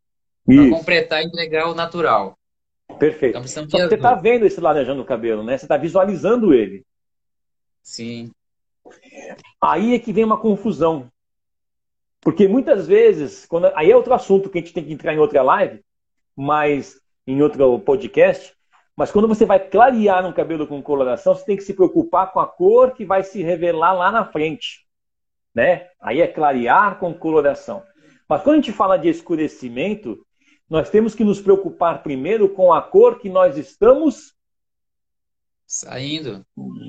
Para 0.45 0.69
completar 0.69 1.21
e 1.21 1.25
entregar 1.25 1.69
o 1.69 1.75
natural. 1.75 2.37
Perfeito. 2.99 3.37
Então, 3.37 3.47
Só 3.47 3.87
você 3.87 3.95
está 3.95 4.15
vendo 4.15 4.45
esse 4.45 4.59
laranjão 4.59 4.95
no 4.95 5.05
cabelo, 5.05 5.43
né? 5.43 5.57
Você 5.57 5.65
está 5.65 5.77
visualizando 5.77 6.53
ele. 6.53 6.85
Sim. 7.81 8.31
Aí 9.61 9.95
é 9.95 9.99
que 9.99 10.13
vem 10.13 10.23
uma 10.23 10.37
confusão. 10.37 11.09
Porque 12.21 12.47
muitas 12.47 12.87
vezes, 12.87 13.45
quando... 13.45 13.71
aí 13.75 13.91
é 13.91 13.95
outro 13.95 14.13
assunto 14.13 14.49
que 14.49 14.57
a 14.57 14.61
gente 14.61 14.73
tem 14.73 14.85
que 14.85 14.93
entrar 14.93 15.13
em 15.13 15.19
outra 15.19 15.41
live, 15.41 15.83
mas 16.35 16.99
em 17.27 17.41
outro 17.41 17.79
podcast, 17.79 18.53
mas 18.95 19.11
quando 19.11 19.27
você 19.27 19.45
vai 19.45 19.59
clarear 19.59 20.25
um 20.25 20.33
cabelo 20.33 20.67
com 20.67 20.81
coloração, 20.81 21.35
você 21.35 21.45
tem 21.45 21.57
que 21.57 21.63
se 21.63 21.73
preocupar 21.73 22.31
com 22.31 22.39
a 22.39 22.47
cor 22.47 22.91
que 22.91 23.05
vai 23.05 23.23
se 23.23 23.41
revelar 23.41 23.93
lá 23.93 24.11
na 24.11 24.25
frente. 24.25 24.85
Né? 25.53 25.87
Aí 26.01 26.21
é 26.21 26.27
clarear 26.27 26.99
com 26.99 27.13
coloração. 27.13 27.83
Mas 28.27 28.41
quando 28.41 28.53
a 28.53 28.61
gente 28.61 28.71
fala 28.71 28.97
de 28.97 29.09
escurecimento, 29.09 30.25
nós 30.73 30.89
temos 30.89 31.13
que 31.13 31.23
nos 31.23 31.39
preocupar 31.39 32.01
primeiro 32.01 32.49
com 32.49 32.73
a 32.73 32.81
cor 32.81 33.19
que 33.19 33.29
nós 33.29 33.59
estamos 33.59 34.33
saindo. 35.67 36.43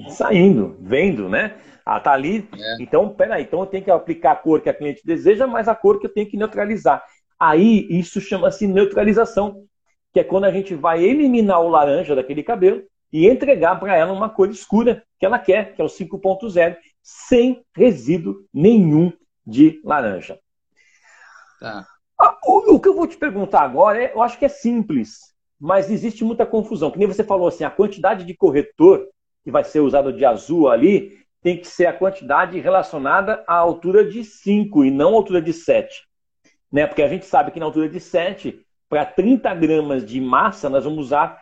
Saindo, 0.08 0.78
vendo, 0.80 1.28
né? 1.28 1.58
Ah, 1.84 2.00
tá 2.00 2.12
ali. 2.12 2.48
É. 2.58 2.82
Então, 2.82 3.10
peraí, 3.10 3.42
então 3.42 3.60
eu 3.60 3.66
tenho 3.66 3.84
que 3.84 3.90
aplicar 3.90 4.32
a 4.32 4.36
cor 4.36 4.62
que 4.62 4.70
a 4.70 4.74
cliente 4.74 5.02
deseja, 5.04 5.46
mas 5.46 5.68
a 5.68 5.74
cor 5.74 6.00
que 6.00 6.06
eu 6.06 6.14
tenho 6.14 6.26
que 6.26 6.38
neutralizar. 6.38 7.04
Aí 7.38 7.86
isso 7.90 8.22
chama-se 8.22 8.66
neutralização, 8.66 9.66
que 10.14 10.20
é 10.20 10.24
quando 10.24 10.44
a 10.44 10.50
gente 10.50 10.74
vai 10.74 11.04
eliminar 11.04 11.60
o 11.60 11.68
laranja 11.68 12.14
daquele 12.14 12.42
cabelo 12.42 12.82
e 13.12 13.28
entregar 13.28 13.78
para 13.78 13.94
ela 13.94 14.14
uma 14.14 14.30
cor 14.30 14.48
escura 14.48 15.04
que 15.20 15.26
ela 15.26 15.38
quer, 15.38 15.74
que 15.74 15.82
é 15.82 15.84
o 15.84 15.88
5.0, 15.88 16.74
sem 17.02 17.62
resíduo 17.76 18.46
nenhum 18.50 19.12
de 19.46 19.78
laranja. 19.84 20.40
Tá. 21.60 21.86
O, 22.44 22.74
o, 22.74 22.80
que 22.80 22.88
eu 22.88 22.94
vou 22.94 23.06
te 23.06 23.16
perguntar 23.16 23.62
agora, 23.62 24.02
é, 24.02 24.12
eu 24.14 24.22
acho 24.22 24.38
que 24.38 24.44
é 24.44 24.48
simples, 24.48 25.34
mas 25.60 25.90
existe 25.90 26.24
muita 26.24 26.46
confusão. 26.46 26.90
Que 26.90 26.98
nem 26.98 27.08
você 27.08 27.24
falou 27.24 27.48
assim, 27.48 27.64
a 27.64 27.70
quantidade 27.70 28.24
de 28.24 28.34
corretor 28.34 29.06
que 29.42 29.50
vai 29.50 29.64
ser 29.64 29.80
usado 29.80 30.12
de 30.12 30.24
azul 30.24 30.68
ali 30.68 31.18
tem 31.42 31.58
que 31.58 31.66
ser 31.66 31.86
a 31.86 31.92
quantidade 31.92 32.58
relacionada 32.58 33.44
à 33.46 33.54
altura 33.54 34.04
de 34.08 34.24
5 34.24 34.84
e 34.84 34.90
não 34.90 35.12
à 35.12 35.16
altura 35.16 35.42
de 35.42 35.52
7. 35.52 36.02
Né? 36.72 36.86
Porque 36.86 37.02
a 37.02 37.08
gente 37.08 37.26
sabe 37.26 37.50
que 37.50 37.60
na 37.60 37.66
altura 37.66 37.88
de 37.88 38.00
7, 38.00 38.64
para 38.88 39.04
30 39.04 39.54
gramas 39.54 40.04
de 40.04 40.20
massa, 40.20 40.70
nós 40.70 40.84
vamos 40.84 41.06
usar 41.06 41.38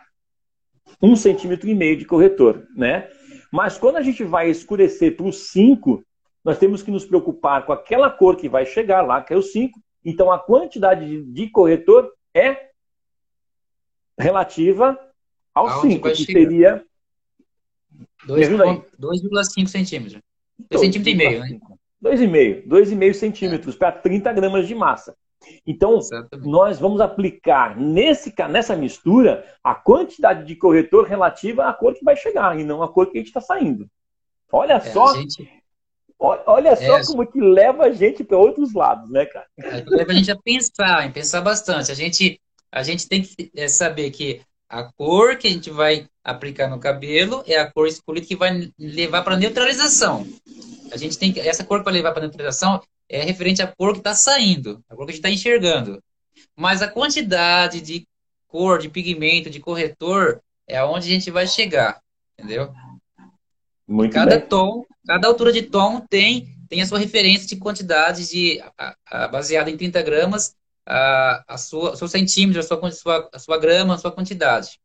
um 1.01 1.15
centímetro 1.15 1.69
e 1.69 1.73
meio 1.73 1.95
de 1.95 2.05
corretor. 2.05 2.67
Né? 2.75 3.09
Mas 3.49 3.77
quando 3.77 3.95
a 3.95 4.01
gente 4.01 4.23
vai 4.23 4.49
escurecer 4.49 5.15
para 5.15 5.25
o 5.25 5.31
5, 5.31 6.03
nós 6.43 6.57
temos 6.57 6.83
que 6.83 6.91
nos 6.91 7.05
preocupar 7.05 7.65
com 7.65 7.71
aquela 7.71 8.09
cor 8.09 8.35
que 8.35 8.49
vai 8.49 8.65
chegar 8.65 9.01
lá, 9.01 9.21
que 9.21 9.33
é 9.33 9.37
o 9.37 9.41
5, 9.41 9.79
então, 10.03 10.31
a 10.31 10.39
quantidade 10.39 11.23
de 11.23 11.49
corretor 11.49 12.11
é 12.33 12.69
relativa 14.17 14.97
ao 15.53 15.81
5, 15.81 16.09
que 16.09 16.25
seria... 16.25 16.85
2,5 18.27 19.67
centímetros. 19.67 20.21
2 20.71 20.81
centímetros 20.81 21.13
e 21.13 21.15
meio, 21.15 21.39
né? 21.39 21.59
2,5. 22.03 22.67
2,5 22.67 23.13
centímetros 23.13 23.75
é. 23.75 23.77
para 23.77 23.91
30 23.91 24.33
gramas 24.33 24.67
de 24.67 24.75
massa. 24.75 25.15
Então, 25.65 25.97
Exatamente. 25.97 26.49
nós 26.49 26.79
vamos 26.79 27.01
aplicar 27.01 27.77
nesse, 27.77 28.33
nessa 28.49 28.75
mistura 28.75 29.45
a 29.63 29.75
quantidade 29.75 30.45
de 30.45 30.55
corretor 30.55 31.05
relativa 31.05 31.67
à 31.67 31.73
cor 31.73 31.93
que 31.93 32.03
vai 32.03 32.15
chegar 32.15 32.57
e 32.57 32.63
não 32.63 32.81
à 32.81 32.87
cor 32.87 33.07
que 33.07 33.17
a 33.17 33.19
gente 33.19 33.27
está 33.27 33.41
saindo. 33.41 33.87
Olha 34.51 34.73
é, 34.73 34.79
só 34.79 35.13
gente... 35.15 35.62
Olha 36.25 36.73
só 36.77 36.99
é, 36.99 37.05
como 37.05 37.27
que 37.27 37.41
leva 37.41 37.83
a 37.83 37.91
gente 37.91 38.23
para 38.23 38.37
outros 38.37 38.73
lados, 38.73 39.09
né, 39.09 39.25
cara? 39.25 39.45
É, 39.59 39.83
leva 39.85 40.11
a 40.11 40.15
gente 40.15 40.31
a 40.31 40.37
pensar, 40.37 41.05
em 41.05 41.11
pensar 41.11 41.41
bastante. 41.41 41.91
A 41.91 41.95
gente, 41.95 42.39
a 42.71 42.81
gente 42.81 43.09
tem 43.09 43.21
que 43.21 43.51
é, 43.53 43.67
saber 43.67 44.09
que 44.11 44.41
a 44.69 44.83
cor 44.93 45.37
que 45.37 45.47
a 45.47 45.51
gente 45.51 45.69
vai 45.69 46.07
aplicar 46.23 46.69
no 46.69 46.79
cabelo 46.79 47.43
é 47.45 47.57
a 47.57 47.69
cor 47.69 47.87
escolhida 47.87 48.25
que 48.25 48.37
vai 48.37 48.71
levar 48.79 49.21
para 49.21 49.35
neutralização. 49.35 50.25
A 50.93 50.97
gente 50.97 51.17
tem 51.17 51.33
que, 51.33 51.41
essa 51.41 51.65
cor 51.65 51.79
que 51.79 51.85
vai 51.85 51.93
levar 51.93 52.13
para 52.13 52.21
neutralização 52.21 52.81
é 53.09 53.21
referente 53.21 53.61
à 53.61 53.67
cor 53.67 53.91
que 53.91 53.99
está 53.99 54.15
saindo, 54.15 54.81
a 54.89 54.95
cor 54.95 55.05
que 55.05 55.11
a 55.11 55.15
gente 55.15 55.25
está 55.25 55.29
enxergando. 55.29 56.01
Mas 56.55 56.81
a 56.81 56.87
quantidade 56.87 57.81
de 57.81 58.07
cor, 58.47 58.79
de 58.79 58.87
pigmento, 58.87 59.49
de 59.49 59.59
corretor 59.59 60.41
é 60.65 60.77
aonde 60.77 61.09
a 61.09 61.13
gente 61.13 61.29
vai 61.29 61.47
chegar, 61.47 61.99
entendeu? 62.39 62.73
Muito 63.87 64.13
cada 64.13 64.37
bem. 64.37 64.47
tom, 64.47 64.85
cada 65.05 65.27
altura 65.27 65.51
de 65.51 65.63
tom 65.63 65.99
tem, 66.09 66.47
tem 66.69 66.81
a 66.81 66.85
sua 66.85 66.99
referência 66.99 67.47
de 67.47 67.57
quantidade 67.57 68.29
de 68.29 68.63
a, 68.77 68.95
a, 69.05 69.27
baseada 69.27 69.69
em 69.69 69.77
30 69.77 70.01
gramas, 70.01 70.55
a, 70.85 71.43
a 71.47 71.57
sua, 71.57 71.95
seu 71.95 72.07
centímetro, 72.07 72.59
a 72.59 72.63
sua, 72.63 72.87
a 72.87 72.91
sua, 72.91 73.29
a 73.33 73.39
sua 73.39 73.57
grama, 73.57 73.95
a 73.95 73.97
sua 73.97 74.11
quantidade. 74.11 74.79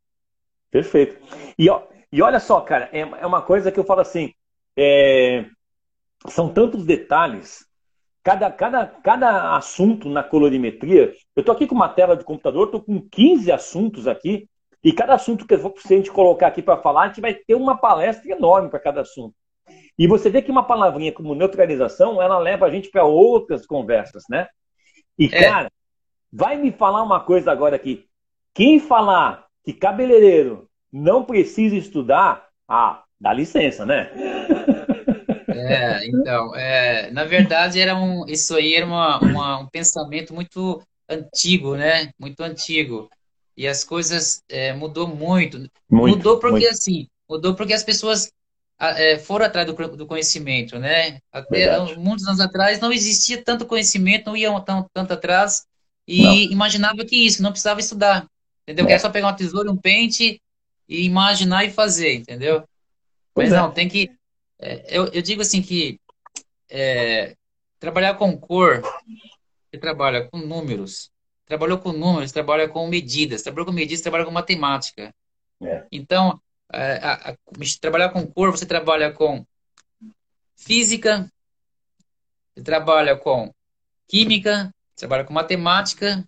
Perfeito. 0.70 1.16
E, 1.58 1.70
ó, 1.70 1.82
e 2.12 2.22
olha 2.22 2.40
só, 2.40 2.60
cara, 2.60 2.88
é, 2.92 3.00
é 3.00 3.26
uma 3.26 3.42
coisa 3.42 3.70
que 3.70 3.78
eu 3.78 3.84
falo 3.84 4.00
assim, 4.00 4.32
é, 4.76 5.44
são 6.28 6.52
tantos 6.52 6.84
detalhes, 6.84 7.66
cada, 8.22 8.50
cada, 8.50 8.86
cada 8.86 9.56
assunto 9.56 10.08
na 10.08 10.22
colorimetria, 10.22 11.14
eu 11.36 11.40
estou 11.40 11.54
aqui 11.54 11.66
com 11.66 11.74
uma 11.74 11.88
tela 11.88 12.16
de 12.16 12.24
computador, 12.24 12.66
estou 12.66 12.82
com 12.82 13.00
15 13.00 13.52
assuntos 13.52 14.08
aqui, 14.08 14.48
e 14.82 14.92
cada 14.92 15.14
assunto 15.14 15.46
que 15.46 15.54
a 15.54 15.88
gente 15.88 16.10
colocar 16.10 16.46
aqui 16.46 16.62
para 16.62 16.80
falar, 16.80 17.02
a 17.02 17.06
gente 17.08 17.20
vai 17.20 17.34
ter 17.34 17.54
uma 17.54 17.76
palestra 17.76 18.30
enorme 18.30 18.70
para 18.70 18.78
cada 18.78 19.00
assunto. 19.00 19.34
E 19.98 20.06
você 20.06 20.30
vê 20.30 20.40
que 20.40 20.50
uma 20.50 20.66
palavrinha 20.66 21.12
como 21.12 21.34
neutralização, 21.34 22.22
ela 22.22 22.38
leva 22.38 22.66
a 22.66 22.70
gente 22.70 22.90
para 22.90 23.04
outras 23.04 23.66
conversas, 23.66 24.22
né? 24.30 24.46
E, 25.18 25.26
é. 25.26 25.44
cara, 25.44 25.72
vai 26.32 26.56
me 26.56 26.70
falar 26.70 27.02
uma 27.02 27.20
coisa 27.20 27.50
agora 27.50 27.74
aqui. 27.74 28.06
Quem 28.54 28.78
falar 28.78 29.46
que 29.64 29.72
cabeleireiro 29.72 30.68
não 30.92 31.24
precisa 31.24 31.76
estudar, 31.76 32.46
ah, 32.68 33.02
dá 33.20 33.32
licença, 33.32 33.84
né? 33.84 34.10
É, 35.48 36.06
então, 36.06 36.54
é, 36.54 37.10
na 37.10 37.24
verdade, 37.24 37.80
era 37.80 37.96
um, 37.96 38.24
isso 38.28 38.54
aí 38.54 38.74
era 38.74 38.86
uma, 38.86 39.18
uma, 39.18 39.58
um 39.58 39.66
pensamento 39.66 40.32
muito 40.32 40.80
antigo, 41.08 41.76
né? 41.76 42.10
Muito 42.18 42.40
antigo 42.42 43.10
e 43.58 43.66
as 43.66 43.82
coisas 43.82 44.40
é, 44.48 44.72
mudou 44.72 45.08
muito. 45.08 45.58
muito. 45.90 46.16
Mudou 46.16 46.38
porque 46.38 46.60
muito. 46.60 46.68
assim, 46.68 47.08
mudou 47.28 47.56
porque 47.56 47.72
as 47.72 47.82
pessoas 47.82 48.30
é, 48.78 49.18
foram 49.18 49.46
atrás 49.46 49.66
do, 49.66 49.96
do, 49.96 50.06
conhecimento, 50.06 50.78
né? 50.78 51.18
Até 51.32 51.66
Verdade. 51.66 51.98
muitos 51.98 52.24
anos 52.28 52.38
atrás 52.38 52.78
não 52.78 52.92
existia 52.92 53.42
tanto 53.42 53.66
conhecimento, 53.66 54.26
não 54.26 54.36
iam 54.36 54.60
tão, 54.60 54.88
tanto 54.94 55.12
atrás 55.12 55.64
e 56.06 56.22
não. 56.22 56.34
imaginava 56.34 57.04
que 57.04 57.16
isso, 57.16 57.42
não 57.42 57.50
precisava 57.50 57.80
estudar, 57.80 58.28
entendeu? 58.62 58.86
É. 58.86 58.92
Era 58.92 59.00
só 59.00 59.10
pegar 59.10 59.26
uma 59.26 59.36
tesoura, 59.36 59.72
um 59.72 59.76
pente 59.76 60.40
e 60.88 61.04
imaginar 61.04 61.64
e 61.64 61.70
fazer, 61.70 62.14
entendeu? 62.14 62.62
Pois 63.34 63.50
Mas 63.50 63.58
é. 63.58 63.60
não, 63.60 63.72
tem 63.72 63.88
que. 63.88 64.08
É, 64.60 64.86
eu, 64.88 65.06
eu 65.06 65.20
digo 65.20 65.42
assim 65.42 65.60
que 65.60 65.98
é, 66.70 67.34
trabalhar 67.80 68.14
com 68.14 68.38
cor, 68.38 68.82
você 69.68 69.80
trabalha 69.80 70.28
com 70.30 70.38
números, 70.38 71.10
trabalhou 71.48 71.78
com 71.78 71.92
números, 71.92 72.30
trabalha 72.30 72.68
com 72.68 72.86
medidas, 72.86 73.42
trabalhou 73.42 73.66
com 73.66 73.72
medidas, 73.72 74.02
trabalha 74.02 74.26
com 74.26 74.30
matemática. 74.30 75.12
É. 75.62 75.86
Então, 75.90 76.38
é, 76.72 76.98
a, 76.98 77.30
a, 77.30 77.36
trabalhar 77.80 78.10
com 78.10 78.26
cor, 78.26 78.50
você 78.50 78.66
trabalha 78.66 79.10
com 79.10 79.44
física, 80.54 81.32
você 82.54 82.62
trabalha 82.62 83.16
com 83.16 83.50
química, 84.06 84.70
trabalha 84.94 85.24
com 85.24 85.32
matemática. 85.32 86.22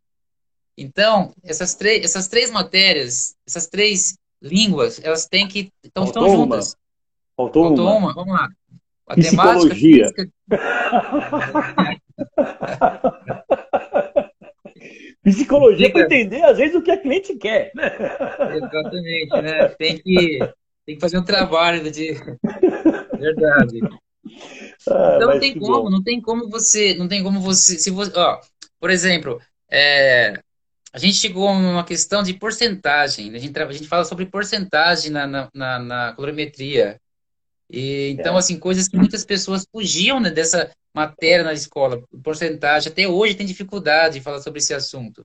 Então, 0.77 1.33
essas, 1.45 1.75
três 1.75 2.03
essas 2.03 2.27
três 2.27 2.51
matérias, 2.51 3.37
essas 3.47 3.67
três 3.67 4.17
línguas, 4.41 4.99
elas 5.05 5.27
têm 5.27 5.47
que 5.47 5.71
estão, 5.85 6.05
estão 6.05 6.31
juntas. 6.31 6.75
Faltou, 7.37 7.69
Faltou 7.69 7.87
uma. 7.87 7.99
uma. 7.99 8.15
Vamos 8.15 8.33
lá. 8.33 8.49
Matemática, 9.07 9.75
Psicologia. 9.75 10.13
Física... 10.15 10.33
Psicologia 15.31 15.91
para 15.93 16.03
entender, 16.03 16.43
às 16.43 16.59
vezes, 16.59 16.75
o 16.75 16.83
que 16.83 16.91
a 16.91 16.97
cliente 16.97 17.35
quer. 17.37 17.73
Né? 17.75 17.97
Exatamente, 18.57 19.43
né? 19.43 19.69
Tem 19.71 19.99
que, 19.99 20.39
tem 20.87 20.95
que 20.95 21.01
fazer 21.01 21.19
um 21.19 21.25
trabalho 21.25 21.91
de. 21.91 22.15
Verdade. 23.19 23.81
Ah, 24.89 25.15
então 25.17 25.33
não 25.33 25.41
tem 25.41 25.59
como, 25.59 25.83
bom. 25.83 25.91
não 25.91 26.03
tem 26.03 26.21
como 26.21 26.49
você, 26.49 26.95
não 26.95 27.09
tem 27.09 27.23
como 27.23 27.41
você, 27.41 27.79
se 27.79 27.91
você, 27.91 28.13
ó, 28.17 28.41
por 28.79 28.91
exemplo, 28.91 29.41
é, 29.71 30.41
a 30.93 30.99
gente 30.99 31.15
chegou 31.15 31.49
a 31.49 31.53
uma 31.53 31.85
questão 31.85 32.23
de 32.23 32.35
porcentagem, 32.35 33.35
a 33.35 33.39
gente, 33.39 33.59
a 33.59 33.73
gente 33.73 33.89
fala 33.89 34.05
sobre 34.05 34.27
porcentagem 34.27 35.11
na, 35.11 35.27
na, 35.27 35.49
na, 35.55 35.79
na 35.79 36.13
colorimetria, 36.15 37.01
e, 37.71 38.11
então, 38.11 38.35
é. 38.35 38.39
assim, 38.39 38.59
coisas 38.59 38.89
que 38.89 38.97
muitas 38.97 39.25
pessoas 39.25 39.67
fugiam 39.71 40.19
né, 40.19 40.31
dessa 40.31 40.71
matéria 40.93 41.45
na 41.45 41.53
escola, 41.53 42.03
porcentagem, 42.23 42.91
até 42.91 43.07
hoje 43.07 43.35
tem 43.35 43.47
dificuldade 43.47 44.15
de 44.15 44.21
falar 44.21 44.41
sobre 44.41 44.59
esse 44.59 44.75
assunto. 44.75 45.25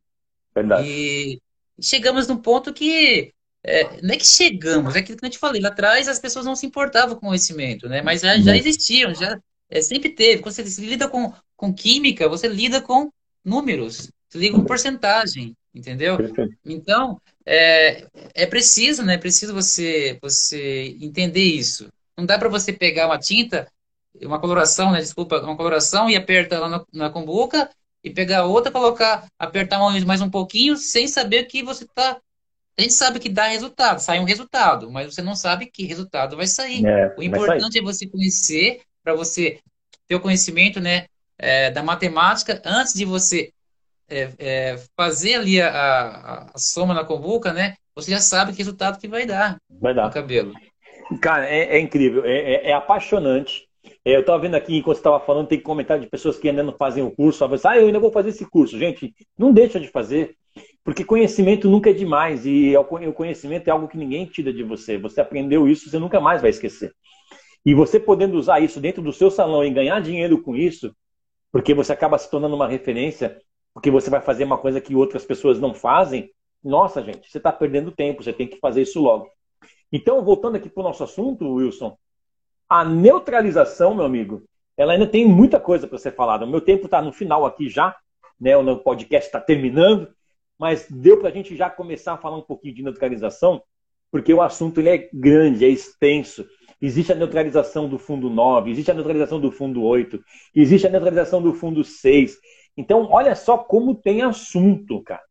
Verdade. 0.53 0.87
E 0.87 1.41
chegamos 1.81 2.27
num 2.27 2.37
ponto 2.37 2.71
que 2.71 3.33
é, 3.63 3.99
não 4.01 4.13
é 4.13 4.17
que 4.17 4.27
chegamos, 4.27 4.95
é 4.95 5.01
que, 5.01 5.15
como 5.15 5.25
eu 5.25 5.31
te 5.31 5.39
falei, 5.39 5.59
lá 5.59 5.69
atrás 5.69 6.07
as 6.07 6.19
pessoas 6.19 6.45
não 6.45 6.55
se 6.55 6.67
importavam 6.67 7.15
com 7.15 7.25
o 7.25 7.29
conhecimento, 7.29 7.89
né? 7.89 8.01
Mas 8.01 8.21
já, 8.21 8.37
já 8.37 8.51
uhum. 8.51 8.57
existiam, 8.57 9.15
já 9.15 9.39
é, 9.69 9.81
sempre 9.81 10.09
teve. 10.09 10.43
Quando 10.43 10.53
você 10.53 10.61
lida 10.85 11.07
com, 11.07 11.33
com 11.57 11.73
química, 11.73 12.29
você 12.29 12.47
lida 12.47 12.79
com 12.79 13.09
números, 13.43 14.11
você 14.29 14.37
lida 14.37 14.55
com 14.55 14.63
porcentagem, 14.63 15.55
entendeu? 15.73 16.17
Então, 16.63 17.19
é, 17.43 18.05
é 18.35 18.45
preciso, 18.45 19.01
né? 19.01 19.15
É 19.15 19.17
preciso 19.17 19.51
você, 19.51 20.19
você 20.21 20.95
entender 21.01 21.43
isso. 21.43 21.89
Não 22.17 22.25
dá 22.25 22.37
para 22.37 22.49
você 22.49 22.71
pegar 22.71 23.07
uma 23.07 23.19
tinta, 23.19 23.67
uma 24.21 24.39
coloração, 24.39 24.91
né? 24.91 24.99
Desculpa, 24.99 25.39
uma 25.41 25.57
coloração 25.57 26.09
e 26.09 26.15
apertar 26.15 26.59
lá 26.59 26.69
na, 26.69 26.85
na 26.93 27.09
cumbuca 27.09 27.69
e 28.03 28.09
pegar 28.09 28.45
outra, 28.45 28.71
colocar, 28.71 29.25
apertar 29.37 29.79
mais 30.05 30.21
um 30.21 30.29
pouquinho 30.29 30.77
sem 30.77 31.07
saber 31.07 31.45
que 31.45 31.63
você 31.63 31.83
está 31.83 32.19
a 32.77 32.81
gente 32.81 32.93
sabe 32.93 33.19
que 33.19 33.29
dá 33.29 33.47
resultado, 33.47 33.99
sai 33.99 34.19
um 34.19 34.25
resultado, 34.25 34.91
mas 34.91 35.13
você 35.13 35.21
não 35.21 35.33
sabe 35.33 35.67
que 35.67 35.85
resultado 35.85 36.35
vai 36.35 36.45
sair. 36.45 36.85
É, 36.85 37.15
o 37.17 37.23
importante 37.23 37.73
sair. 37.73 37.81
é 37.81 37.85
você 37.85 38.05
conhecer, 38.05 38.81
para 39.01 39.13
você 39.13 39.59
ter 40.07 40.15
o 40.15 40.19
conhecimento 40.19 40.81
né, 40.81 41.05
é, 41.37 41.71
da 41.71 41.81
matemática 41.81 42.61
antes 42.65 42.93
de 42.93 43.05
você 43.05 43.53
é, 44.09 44.29
é, 44.37 44.83
fazer 44.95 45.35
ali 45.35 45.61
a, 45.61 45.69
a, 45.69 46.51
a, 46.53 46.57
soma 46.57 46.93
na 46.93 47.05
convulca, 47.05 47.53
né? 47.53 47.75
Você 47.95 48.11
já 48.11 48.19
sabe 48.19 48.51
que 48.51 48.57
resultado 48.57 48.99
que 48.99 49.07
vai 49.07 49.25
dar 49.25 49.57
vai 49.69 49.93
dar. 49.93 50.07
no 50.07 50.13
cabelo. 50.13 50.53
Cara, 51.21 51.47
é, 51.47 51.77
é 51.77 51.79
incrível, 51.79 52.25
é, 52.25 52.37
é, 52.37 52.69
é 52.69 52.73
apaixonante. 52.73 53.67
eu 54.03 54.21
estava 54.21 54.39
vendo 54.39 54.55
aqui, 54.55 54.77
enquanto 54.77 54.95
você 54.95 55.01
estava 55.01 55.19
falando, 55.19 55.47
tem 55.47 55.59
comentário 55.59 56.03
de 56.03 56.09
pessoas 56.09 56.37
que 56.37 56.49
ainda 56.49 56.63
não 56.63 56.73
fazem 56.73 57.03
o 57.03 57.11
curso, 57.11 57.45
ah, 57.45 57.77
eu 57.77 57.87
ainda 57.87 57.99
vou 57.99 58.11
fazer 58.11 58.29
esse 58.29 58.49
curso. 58.49 58.77
Gente, 58.77 59.13
não 59.37 59.53
deixa 59.53 59.79
de 59.79 59.87
fazer. 59.87 60.35
Porque 60.83 61.03
conhecimento 61.03 61.69
nunca 61.69 61.89
é 61.89 61.93
demais 61.93 62.45
e 62.45 62.75
o 62.77 63.13
conhecimento 63.13 63.67
é 63.67 63.71
algo 63.71 63.87
que 63.87 63.97
ninguém 63.97 64.25
tira 64.25 64.53
de 64.53 64.63
você. 64.63 64.97
Você 64.97 65.19
aprendeu 65.19 65.67
isso, 65.67 65.89
você 65.89 65.99
nunca 65.99 66.21
mais 66.21 66.41
vai 66.41 66.51
esquecer. 66.51 66.93
E 67.65 67.73
você 67.73 67.99
podendo 67.99 68.37
usar 68.37 68.59
isso 68.59 68.79
dentro 68.79 69.01
do 69.01 69.11
seu 69.11 69.31
salão 69.31 69.65
e 69.65 69.71
ganhar 69.71 69.99
dinheiro 69.99 70.41
com 70.41 70.55
isso, 70.55 70.95
porque 71.51 71.73
você 71.73 71.91
acaba 71.91 72.17
se 72.17 72.29
tornando 72.29 72.55
uma 72.55 72.67
referência, 72.67 73.37
porque 73.73 73.89
você 73.89 74.09
vai 74.09 74.21
fazer 74.21 74.43
uma 74.43 74.57
coisa 74.57 74.79
que 74.79 74.95
outras 74.95 75.25
pessoas 75.25 75.59
não 75.59 75.73
fazem, 75.73 76.29
nossa, 76.63 77.01
gente, 77.01 77.29
você 77.29 77.37
está 77.37 77.51
perdendo 77.51 77.91
tempo, 77.91 78.23
você 78.23 78.31
tem 78.31 78.47
que 78.47 78.59
fazer 78.59 78.83
isso 78.83 79.01
logo. 79.01 79.27
Então, 79.91 80.23
voltando 80.23 80.55
aqui 80.55 80.69
para 80.69 80.81
o 80.81 80.83
nosso 80.83 81.03
assunto, 81.03 81.53
Wilson, 81.53 81.97
a 82.67 82.83
neutralização, 82.83 83.95
meu 83.95 84.05
amigo, 84.05 84.43
ela 84.77 84.93
ainda 84.93 85.07
tem 85.07 85.25
muita 85.25 85.59
coisa 85.59 85.87
para 85.87 85.97
ser 85.97 86.11
falada. 86.11 86.45
O 86.45 86.49
meu 86.49 86.61
tempo 86.61 86.85
está 86.85 87.01
no 87.01 87.13
final 87.13 87.45
aqui 87.45 87.69
já, 87.69 87.95
né? 88.39 88.57
O 88.57 88.77
podcast 88.77 89.27
está 89.27 89.39
terminando 89.39 90.13
mas 90.57 90.87
deu 90.89 91.19
para 91.19 91.29
a 91.29 91.31
gente 91.31 91.55
já 91.55 91.69
começar 91.69 92.13
a 92.13 92.17
falar 92.17 92.37
um 92.37 92.41
pouquinho 92.41 92.73
de 92.73 92.83
neutralização, 92.83 93.61
porque 94.11 94.33
o 94.33 94.41
assunto 94.41 94.79
ele 94.79 94.89
é 94.89 95.09
grande, 95.13 95.65
é 95.65 95.69
extenso. 95.69 96.45
Existe 96.81 97.11
a 97.11 97.15
neutralização 97.15 97.89
do 97.89 97.97
fundo 97.97 98.29
9, 98.29 98.71
existe 98.71 98.91
a 98.91 98.93
neutralização 98.93 99.39
do 99.39 99.51
fundo 99.51 99.83
8, 99.83 100.19
existe 100.53 100.87
a 100.87 100.89
neutralização 100.89 101.41
do 101.41 101.53
fundo 101.53 101.83
6. 101.83 102.37
Então, 102.77 103.07
olha 103.11 103.35
só 103.35 103.57
como 103.57 103.95
tem 103.95 104.21
assunto, 104.21 105.01
cara. 105.03 105.23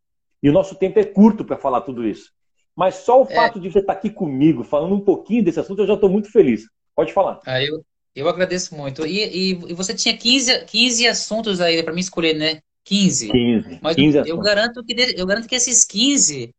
E 0.43 0.49
o 0.49 0.53
nosso 0.53 0.75
tempo 0.75 0.99
é 0.99 1.05
curto 1.05 1.45
para 1.45 1.57
falar 1.57 1.83
tudo 1.83 2.07
isso. 2.07 2.31
Mas 2.77 2.97
só 2.97 3.22
o 3.22 3.27
é. 3.31 3.35
fato 3.35 3.61
de 3.61 3.70
você 3.70 3.79
estar 3.79 3.93
aqui 3.93 4.11
comigo, 4.11 4.64
falando 4.64 4.95
um 4.95 5.01
pouquinho 5.01 5.45
desse 5.45 5.61
assunto, 5.61 5.83
eu 5.83 5.87
já 5.87 5.95
estou 5.95 6.11
muito 6.11 6.31
feliz. 6.31 6.64
Pode 6.95 7.12
falar. 7.12 7.41
Ah, 7.47 7.62
eu, 7.62 7.85
eu 8.14 8.29
agradeço 8.29 8.75
muito. 8.75 9.07
E, 9.07 9.25
e, 9.25 9.51
e, 9.70 9.75
você 9.75 9.95
tinha 9.95 10.16
15, 10.16 10.64
15 10.64 11.07
assuntos 11.07 11.61
aí 11.61 11.83
para 11.83 11.93
mim 11.93 12.01
escolher, 12.01 12.35
né? 12.35 12.61
15. 12.85 13.31
15. 13.31 13.79
Mas 13.83 13.97
15 13.97 14.29
eu, 14.29 14.39
garanto 14.39 14.85
que, 14.85 14.95
eu 15.16 15.27
garanto 15.27 15.49
que 15.49 15.55
esses 15.55 15.85
15, 15.85 16.51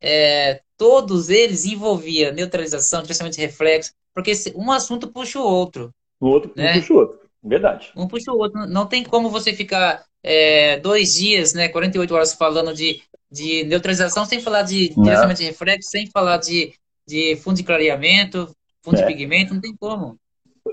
é, 0.00 0.60
todos 0.76 1.28
eles 1.30 1.64
envolviam 1.64 2.32
neutralização, 2.32 3.02
de 3.02 3.40
reflexo, 3.40 3.92
porque 4.14 4.32
um 4.54 4.70
assunto 4.72 5.08
puxa 5.08 5.38
o 5.38 5.44
outro. 5.44 5.90
O 6.20 6.28
outro 6.28 6.52
né? 6.56 6.74
puxa 6.74 6.92
o 6.92 6.96
outro. 6.96 7.20
Verdade. 7.42 7.92
Um 7.94 8.08
puxa 8.08 8.32
o 8.32 8.38
outro. 8.38 8.66
Não 8.66 8.86
tem 8.86 9.04
como 9.04 9.28
você 9.28 9.52
ficar 9.52 10.04
é, 10.22 10.78
dois 10.80 11.14
dias, 11.14 11.54
né, 11.54 11.68
48 11.68 12.14
horas 12.14 12.32
falando 12.32 12.74
de, 12.74 13.00
de 13.36 13.64
neutralização 13.64 14.24
sem 14.24 14.40
falar 14.40 14.62
de 14.62 14.94
crescimento 14.94 15.36
de 15.36 15.44
reflexo, 15.44 15.90
sem 15.90 16.06
falar 16.06 16.38
de, 16.38 16.72
de 17.06 17.36
fundo 17.36 17.56
de 17.56 17.62
clareamento, 17.62 18.50
fundo 18.82 18.96
é. 18.96 19.00
de 19.02 19.06
pigmento, 19.06 19.54
não 19.54 19.60
tem 19.60 19.76
como. 19.76 20.18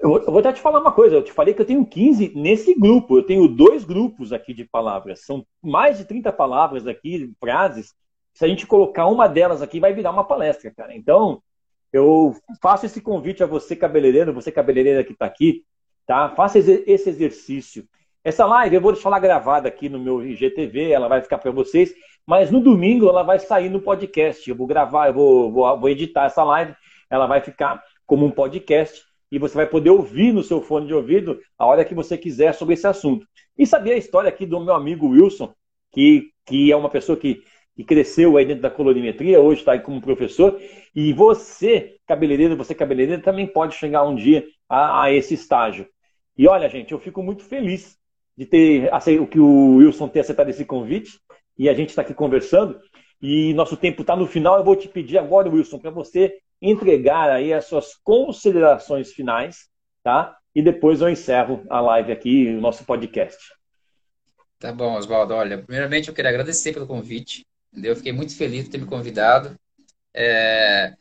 Eu 0.01 0.25
vou 0.25 0.39
até 0.39 0.51
te 0.51 0.61
falar 0.61 0.79
uma 0.79 0.91
coisa, 0.91 1.15
eu 1.15 1.23
te 1.23 1.31
falei 1.31 1.53
que 1.53 1.61
eu 1.61 1.65
tenho 1.65 1.85
15 1.85 2.33
nesse 2.35 2.73
grupo, 2.73 3.17
eu 3.17 3.23
tenho 3.23 3.47
dois 3.47 3.83
grupos 3.83 4.33
aqui 4.33 4.53
de 4.53 4.65
palavras, 4.65 5.21
são 5.21 5.45
mais 5.61 5.97
de 5.97 6.05
30 6.05 6.31
palavras 6.31 6.87
aqui, 6.87 7.31
frases, 7.39 7.93
se 8.33 8.43
a 8.43 8.47
gente 8.47 8.65
colocar 8.65 9.05
uma 9.05 9.27
delas 9.27 9.61
aqui 9.61 9.79
vai 9.79 9.93
virar 9.93 10.11
uma 10.11 10.23
palestra, 10.23 10.71
cara. 10.75 10.95
Então, 10.95 11.41
eu 11.91 12.35
faço 12.59 12.87
esse 12.87 12.99
convite 12.99 13.43
a 13.43 13.45
você 13.45 13.75
cabeleireiro, 13.75 14.33
você 14.33 14.51
cabeleireira 14.51 15.03
que 15.03 15.13
está 15.13 15.25
aqui, 15.25 15.63
tá? 16.07 16.29
Faça 16.29 16.57
esse 16.57 17.09
exercício. 17.09 17.87
Essa 18.23 18.45
live 18.45 18.75
eu 18.75 18.81
vou 18.81 18.93
deixar 18.93 19.09
ela 19.09 19.19
gravada 19.19 19.67
aqui 19.67 19.89
no 19.89 19.99
meu 19.99 20.25
IGTV, 20.25 20.91
ela 20.91 21.07
vai 21.07 21.21
ficar 21.21 21.37
para 21.37 21.51
vocês, 21.51 21.93
mas 22.25 22.49
no 22.51 22.59
domingo 22.59 23.09
ela 23.09 23.23
vai 23.23 23.39
sair 23.39 23.69
no 23.69 23.81
podcast. 23.81 24.49
Eu 24.49 24.55
vou 24.55 24.67
gravar, 24.67 25.07
eu 25.07 25.13
vou, 25.13 25.51
vou, 25.51 25.79
vou 25.79 25.89
editar 25.89 26.25
essa 26.25 26.43
live, 26.43 26.75
ela 27.09 27.27
vai 27.27 27.41
ficar 27.41 27.83
como 28.05 28.25
um 28.25 28.31
podcast 28.31 29.01
e 29.31 29.39
você 29.39 29.55
vai 29.55 29.65
poder 29.65 29.89
ouvir 29.89 30.31
no 30.31 30.43
seu 30.43 30.61
fone 30.61 30.87
de 30.87 30.93
ouvido 30.93 31.39
a 31.57 31.65
hora 31.65 31.83
que 31.83 31.95
você 31.95 32.17
quiser 32.17 32.53
sobre 32.53 32.75
esse 32.75 32.85
assunto. 32.85 33.27
E 33.57 33.65
saber 33.65 33.93
a 33.93 33.97
história 33.97 34.29
aqui 34.29 34.45
do 34.45 34.59
meu 34.59 34.75
amigo 34.75 35.07
Wilson, 35.07 35.53
que, 35.91 36.29
que 36.45 36.71
é 36.71 36.75
uma 36.75 36.89
pessoa 36.89 37.17
que, 37.17 37.43
que 37.75 37.83
cresceu 37.83 38.37
aí 38.37 38.45
dentro 38.45 38.61
da 38.61 38.69
colorimetria, 38.69 39.41
hoje 39.41 39.61
está 39.61 39.71
aí 39.71 39.79
como 39.79 40.01
professor, 40.01 40.59
e 40.95 41.11
você, 41.13 41.95
cabeleireiro, 42.05 42.55
você 42.55 42.75
cabeleireiro, 42.75 43.21
também 43.21 43.47
pode 43.47 43.75
chegar 43.75 44.03
um 44.03 44.15
dia 44.15 44.45
a, 44.69 45.03
a 45.03 45.11
esse 45.11 45.33
estágio. 45.33 45.87
E 46.37 46.47
olha, 46.47 46.69
gente, 46.69 46.91
eu 46.91 46.99
fico 46.99 47.23
muito 47.23 47.43
feliz 47.43 47.97
de 48.37 48.45
ter 48.45 48.89
o 49.19 49.27
que 49.27 49.39
o 49.39 49.77
Wilson 49.77 50.07
ter 50.07 50.21
aceitado 50.21 50.49
esse 50.49 50.65
convite 50.65 51.19
e 51.57 51.69
a 51.69 51.73
gente 51.73 51.89
está 51.89 52.01
aqui 52.01 52.13
conversando. 52.13 52.79
E 53.21 53.53
nosso 53.53 53.77
tempo 53.77 54.01
está 54.01 54.15
no 54.15 54.27
final. 54.27 54.57
Eu 54.57 54.63
vou 54.63 54.75
te 54.75 54.87
pedir 54.87 55.17
agora, 55.17 55.49
Wilson, 55.49 55.79
para 55.79 55.91
você 55.91 56.37
entregar 56.61 57.29
aí 57.29 57.53
as 57.53 57.65
suas 57.65 57.95
considerações 58.03 59.11
finais, 59.11 59.69
tá? 60.03 60.37
E 60.55 60.61
depois 60.61 61.01
eu 61.01 61.09
encerro 61.09 61.63
a 61.69 61.81
live 61.81 62.11
aqui, 62.11 62.47
o 62.49 62.61
nosso 62.61 62.85
podcast. 62.85 63.37
Tá 64.59 64.71
bom, 64.71 64.95
Oswaldo. 64.95 65.33
Olha, 65.33 65.57
primeiramente 65.57 66.07
eu 66.07 66.13
queria 66.13 66.29
agradecer 66.29 66.73
pelo 66.73 66.87
convite. 66.87 67.45
Entendeu? 67.71 67.91
Eu 67.91 67.95
fiquei 67.95 68.13
muito 68.13 68.35
feliz 68.37 68.65
por 68.65 68.71
ter 68.71 68.77
me 68.77 68.85
convidado. 68.85 69.55
É... 70.13 70.93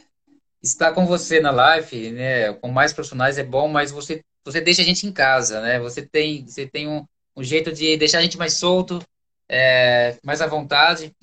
Estar 0.63 0.93
com 0.93 1.07
você 1.07 1.41
na 1.41 1.51
live, 1.51 2.13
né, 2.13 2.53
com 2.55 2.69
mais 2.69 2.93
profissionais 2.93 3.37
é 3.37 3.43
bom, 3.43 3.67
mas 3.69 3.91
você, 3.91 4.23
você 4.45 4.61
deixa 4.61 4.81
a 4.81 4.85
gente 4.85 5.07
em 5.07 5.13
casa, 5.13 5.61
né? 5.61 5.81
Você 5.81 6.07
tem, 6.07 6.47
você 6.47 6.67
tem 6.67 6.89
um, 6.89 7.05
um 7.37 7.43
jeito 7.43 7.73
de 7.73 7.97
deixar 7.97 8.19
a 8.19 8.23
gente 8.23 8.39
mais 8.39 8.55
solto, 8.55 9.01
é, 9.53 10.17
mais 10.25 10.41
à 10.41 10.47
vontade. 10.47 11.15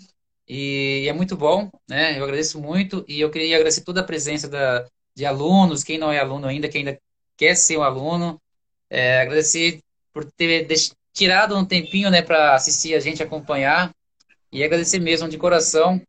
E 0.47 1.05
é 1.07 1.13
muito 1.13 1.35
bom, 1.35 1.69
né? 1.87 2.17
Eu 2.17 2.23
agradeço 2.23 2.59
muito 2.59 3.03
e 3.07 3.19
eu 3.19 3.29
queria 3.31 3.55
agradecer 3.55 3.81
toda 3.81 4.01
a 4.01 4.03
presença 4.03 4.47
da, 4.47 4.85
de 5.15 5.25
alunos, 5.25 5.83
quem 5.83 5.97
não 5.97 6.11
é 6.11 6.19
aluno 6.19 6.47
ainda, 6.47 6.69
quem 6.69 6.79
ainda 6.79 6.99
quer 7.35 7.55
ser 7.55 7.77
um 7.77 7.83
aluno. 7.83 8.39
É, 8.89 9.21
agradecer 9.21 9.79
por 10.13 10.25
ter 10.31 10.67
tirado 11.13 11.55
um 11.55 11.65
tempinho, 11.65 12.09
né, 12.09 12.21
para 12.21 12.55
assistir 12.55 12.93
a 12.93 12.99
gente, 12.99 13.21
acompanhar 13.21 13.91
e 14.51 14.63
agradecer 14.63 14.99
mesmo 14.99 15.27
de 15.27 15.37
coração. 15.37 16.01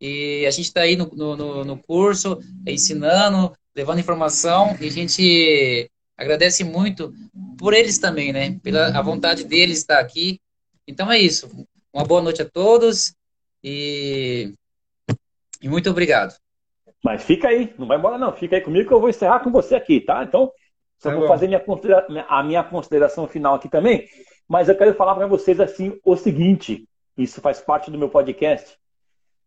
E 0.00 0.44
a 0.46 0.50
gente 0.50 0.66
está 0.66 0.82
aí 0.82 0.96
no, 0.96 1.06
no, 1.06 1.64
no 1.64 1.78
curso, 1.78 2.38
ensinando, 2.66 3.52
levando 3.74 4.00
informação 4.00 4.76
e 4.80 4.86
a 4.86 4.90
gente 4.90 5.90
agradece 6.16 6.64
muito 6.64 7.14
por 7.58 7.72
eles 7.72 7.98
também, 7.98 8.32
né? 8.32 8.58
Pela 8.62 8.88
a 8.88 9.02
vontade 9.02 9.44
deles 9.44 9.78
estar 9.78 10.00
aqui. 10.00 10.40
Então 10.86 11.10
é 11.10 11.18
isso. 11.18 11.48
Uma 11.92 12.04
boa 12.04 12.22
noite 12.22 12.42
a 12.42 12.48
todos 12.48 13.14
e, 13.62 14.52
e 15.60 15.68
muito 15.68 15.90
obrigado. 15.90 16.34
Mas 17.04 17.24
fica 17.24 17.48
aí, 17.48 17.74
não 17.78 17.86
vai 17.86 17.98
embora 17.98 18.18
não. 18.18 18.32
Fica 18.32 18.56
aí 18.56 18.62
comigo 18.62 18.88
que 18.88 18.94
eu 18.94 19.00
vou 19.00 19.08
encerrar 19.08 19.40
com 19.40 19.50
você 19.50 19.74
aqui, 19.74 20.00
tá? 20.00 20.22
Então, 20.22 20.50
só 20.98 21.10
tá 21.10 21.16
vou 21.16 21.24
bom. 21.24 21.28
fazer 21.28 21.48
minha 21.48 21.62
a 22.28 22.42
minha 22.42 22.62
consideração 22.62 23.26
final 23.26 23.54
aqui 23.54 23.68
também. 23.68 24.06
Mas 24.48 24.68
eu 24.68 24.76
quero 24.76 24.94
falar 24.94 25.14
para 25.14 25.26
vocês 25.26 25.58
assim 25.60 25.98
o 26.04 26.16
seguinte: 26.16 26.86
isso 27.16 27.40
faz 27.40 27.60
parte 27.60 27.90
do 27.90 27.98
meu 27.98 28.08
podcast. 28.08 28.76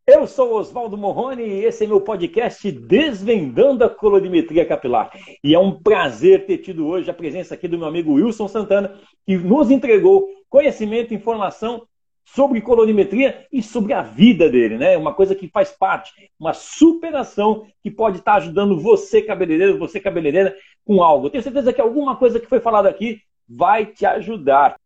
Eu 0.08 0.28
sou 0.28 0.54
Oswaldo 0.54 0.96
Morrone 0.96 1.42
e 1.42 1.66
esse 1.66 1.84
é 1.84 1.88
meu 1.88 2.00
podcast 2.00 2.72
Desvendando 2.72 3.84
a 3.84 3.90
Colorimetria 3.90 4.64
Capilar. 4.64 5.10
E 5.44 5.56
é 5.56 5.60
um 5.60 5.82
prazer 5.82 6.46
ter 6.46 6.60
tido 6.60 6.86
hoje 6.86 7.10
a 7.10 7.14
presença 7.14 7.56
aqui 7.56 7.68
do 7.68 7.78
meu 7.78 7.88
amigo 7.88 8.14
Wilson 8.14 8.48
Santana, 8.48 9.00
que 9.26 9.36
nos 9.36 9.72
entregou 9.72 10.28
conhecimento 10.56 11.14
informação 11.14 11.86
sobre 12.24 12.62
colorimetria 12.62 13.46
e 13.52 13.62
sobre 13.62 13.92
a 13.92 14.02
vida 14.02 14.50
dele, 14.50 14.78
né? 14.78 14.96
Uma 14.96 15.14
coisa 15.14 15.36
que 15.36 15.50
faz 15.50 15.70
parte, 15.70 16.14
uma 16.40 16.54
superação 16.54 17.68
que 17.84 17.92
pode 17.92 18.20
estar 18.20 18.36
ajudando 18.36 18.80
você, 18.80 19.22
cabeleireiro, 19.22 19.78
você, 19.78 20.00
cabeleireira, 20.00 20.56
com 20.86 21.04
algo. 21.04 21.28
Eu 21.28 21.30
tenho 21.30 21.44
certeza 21.44 21.74
que 21.74 21.82
alguma 21.82 22.16
coisa 22.16 22.40
que 22.40 22.48
foi 22.48 22.62
falada 22.62 22.88
aqui 22.88 23.20
vai 23.46 23.86
te 23.86 24.06
ajudar. 24.06 24.78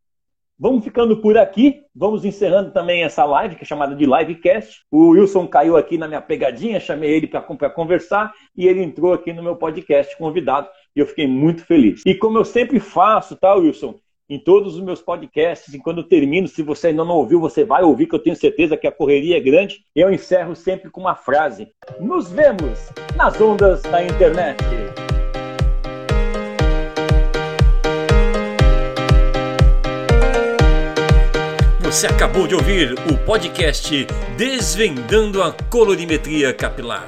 Vamos 0.57 0.83
ficando 0.83 1.21
por 1.21 1.37
aqui, 1.37 1.83
vamos 1.95 2.25
encerrando 2.25 2.71
também 2.71 3.03
essa 3.03 3.23
live, 3.23 3.55
que 3.55 3.63
é 3.63 3.67
chamada 3.67 3.95
de 3.95 4.07
Livecast. 4.07 4.81
O 4.89 5.09
Wilson 5.09 5.45
caiu 5.45 5.77
aqui 5.77 5.99
na 5.99 6.07
minha 6.07 6.19
pegadinha, 6.19 6.79
chamei 6.79 7.11
ele 7.11 7.27
para 7.27 7.69
conversar 7.69 8.33
e 8.57 8.67
ele 8.67 8.81
entrou 8.81 9.13
aqui 9.13 9.31
no 9.31 9.43
meu 9.43 9.55
podcast 9.55 10.17
convidado 10.17 10.67
e 10.95 10.99
eu 10.99 11.05
fiquei 11.05 11.27
muito 11.27 11.63
feliz. 11.63 12.01
E 12.07 12.15
como 12.15 12.39
eu 12.39 12.43
sempre 12.43 12.79
faço, 12.79 13.35
tá, 13.35 13.53
Wilson? 13.53 13.99
Em 14.29 14.37
todos 14.37 14.75
os 14.75 14.81
meus 14.81 15.01
podcasts. 15.01 15.73
E 15.73 15.79
quando 15.79 16.01
eu 16.01 16.07
termino, 16.07 16.47
se 16.47 16.61
você 16.61 16.87
ainda 16.87 17.03
não 17.03 17.15
ouviu, 17.15 17.39
você 17.39 17.63
vai 17.63 17.83
ouvir, 17.83 18.07
que 18.07 18.15
eu 18.15 18.19
tenho 18.19 18.35
certeza 18.35 18.77
que 18.77 18.87
a 18.87 18.91
correria 18.91 19.37
é 19.37 19.39
grande. 19.39 19.83
Eu 19.95 20.11
encerro 20.11 20.55
sempre 20.55 20.89
com 20.89 21.01
uma 21.01 21.15
frase: 21.15 21.67
Nos 21.99 22.29
vemos 22.29 22.91
nas 23.15 23.39
ondas 23.41 23.81
da 23.83 24.03
internet. 24.03 24.63
Você 31.81 32.05
acabou 32.05 32.45
de 32.45 32.53
ouvir 32.53 32.93
o 33.11 33.17
podcast 33.25 34.05
Desvendando 34.37 35.41
a 35.41 35.51
Colorimetria 35.71 36.53
Capilar. 36.53 37.07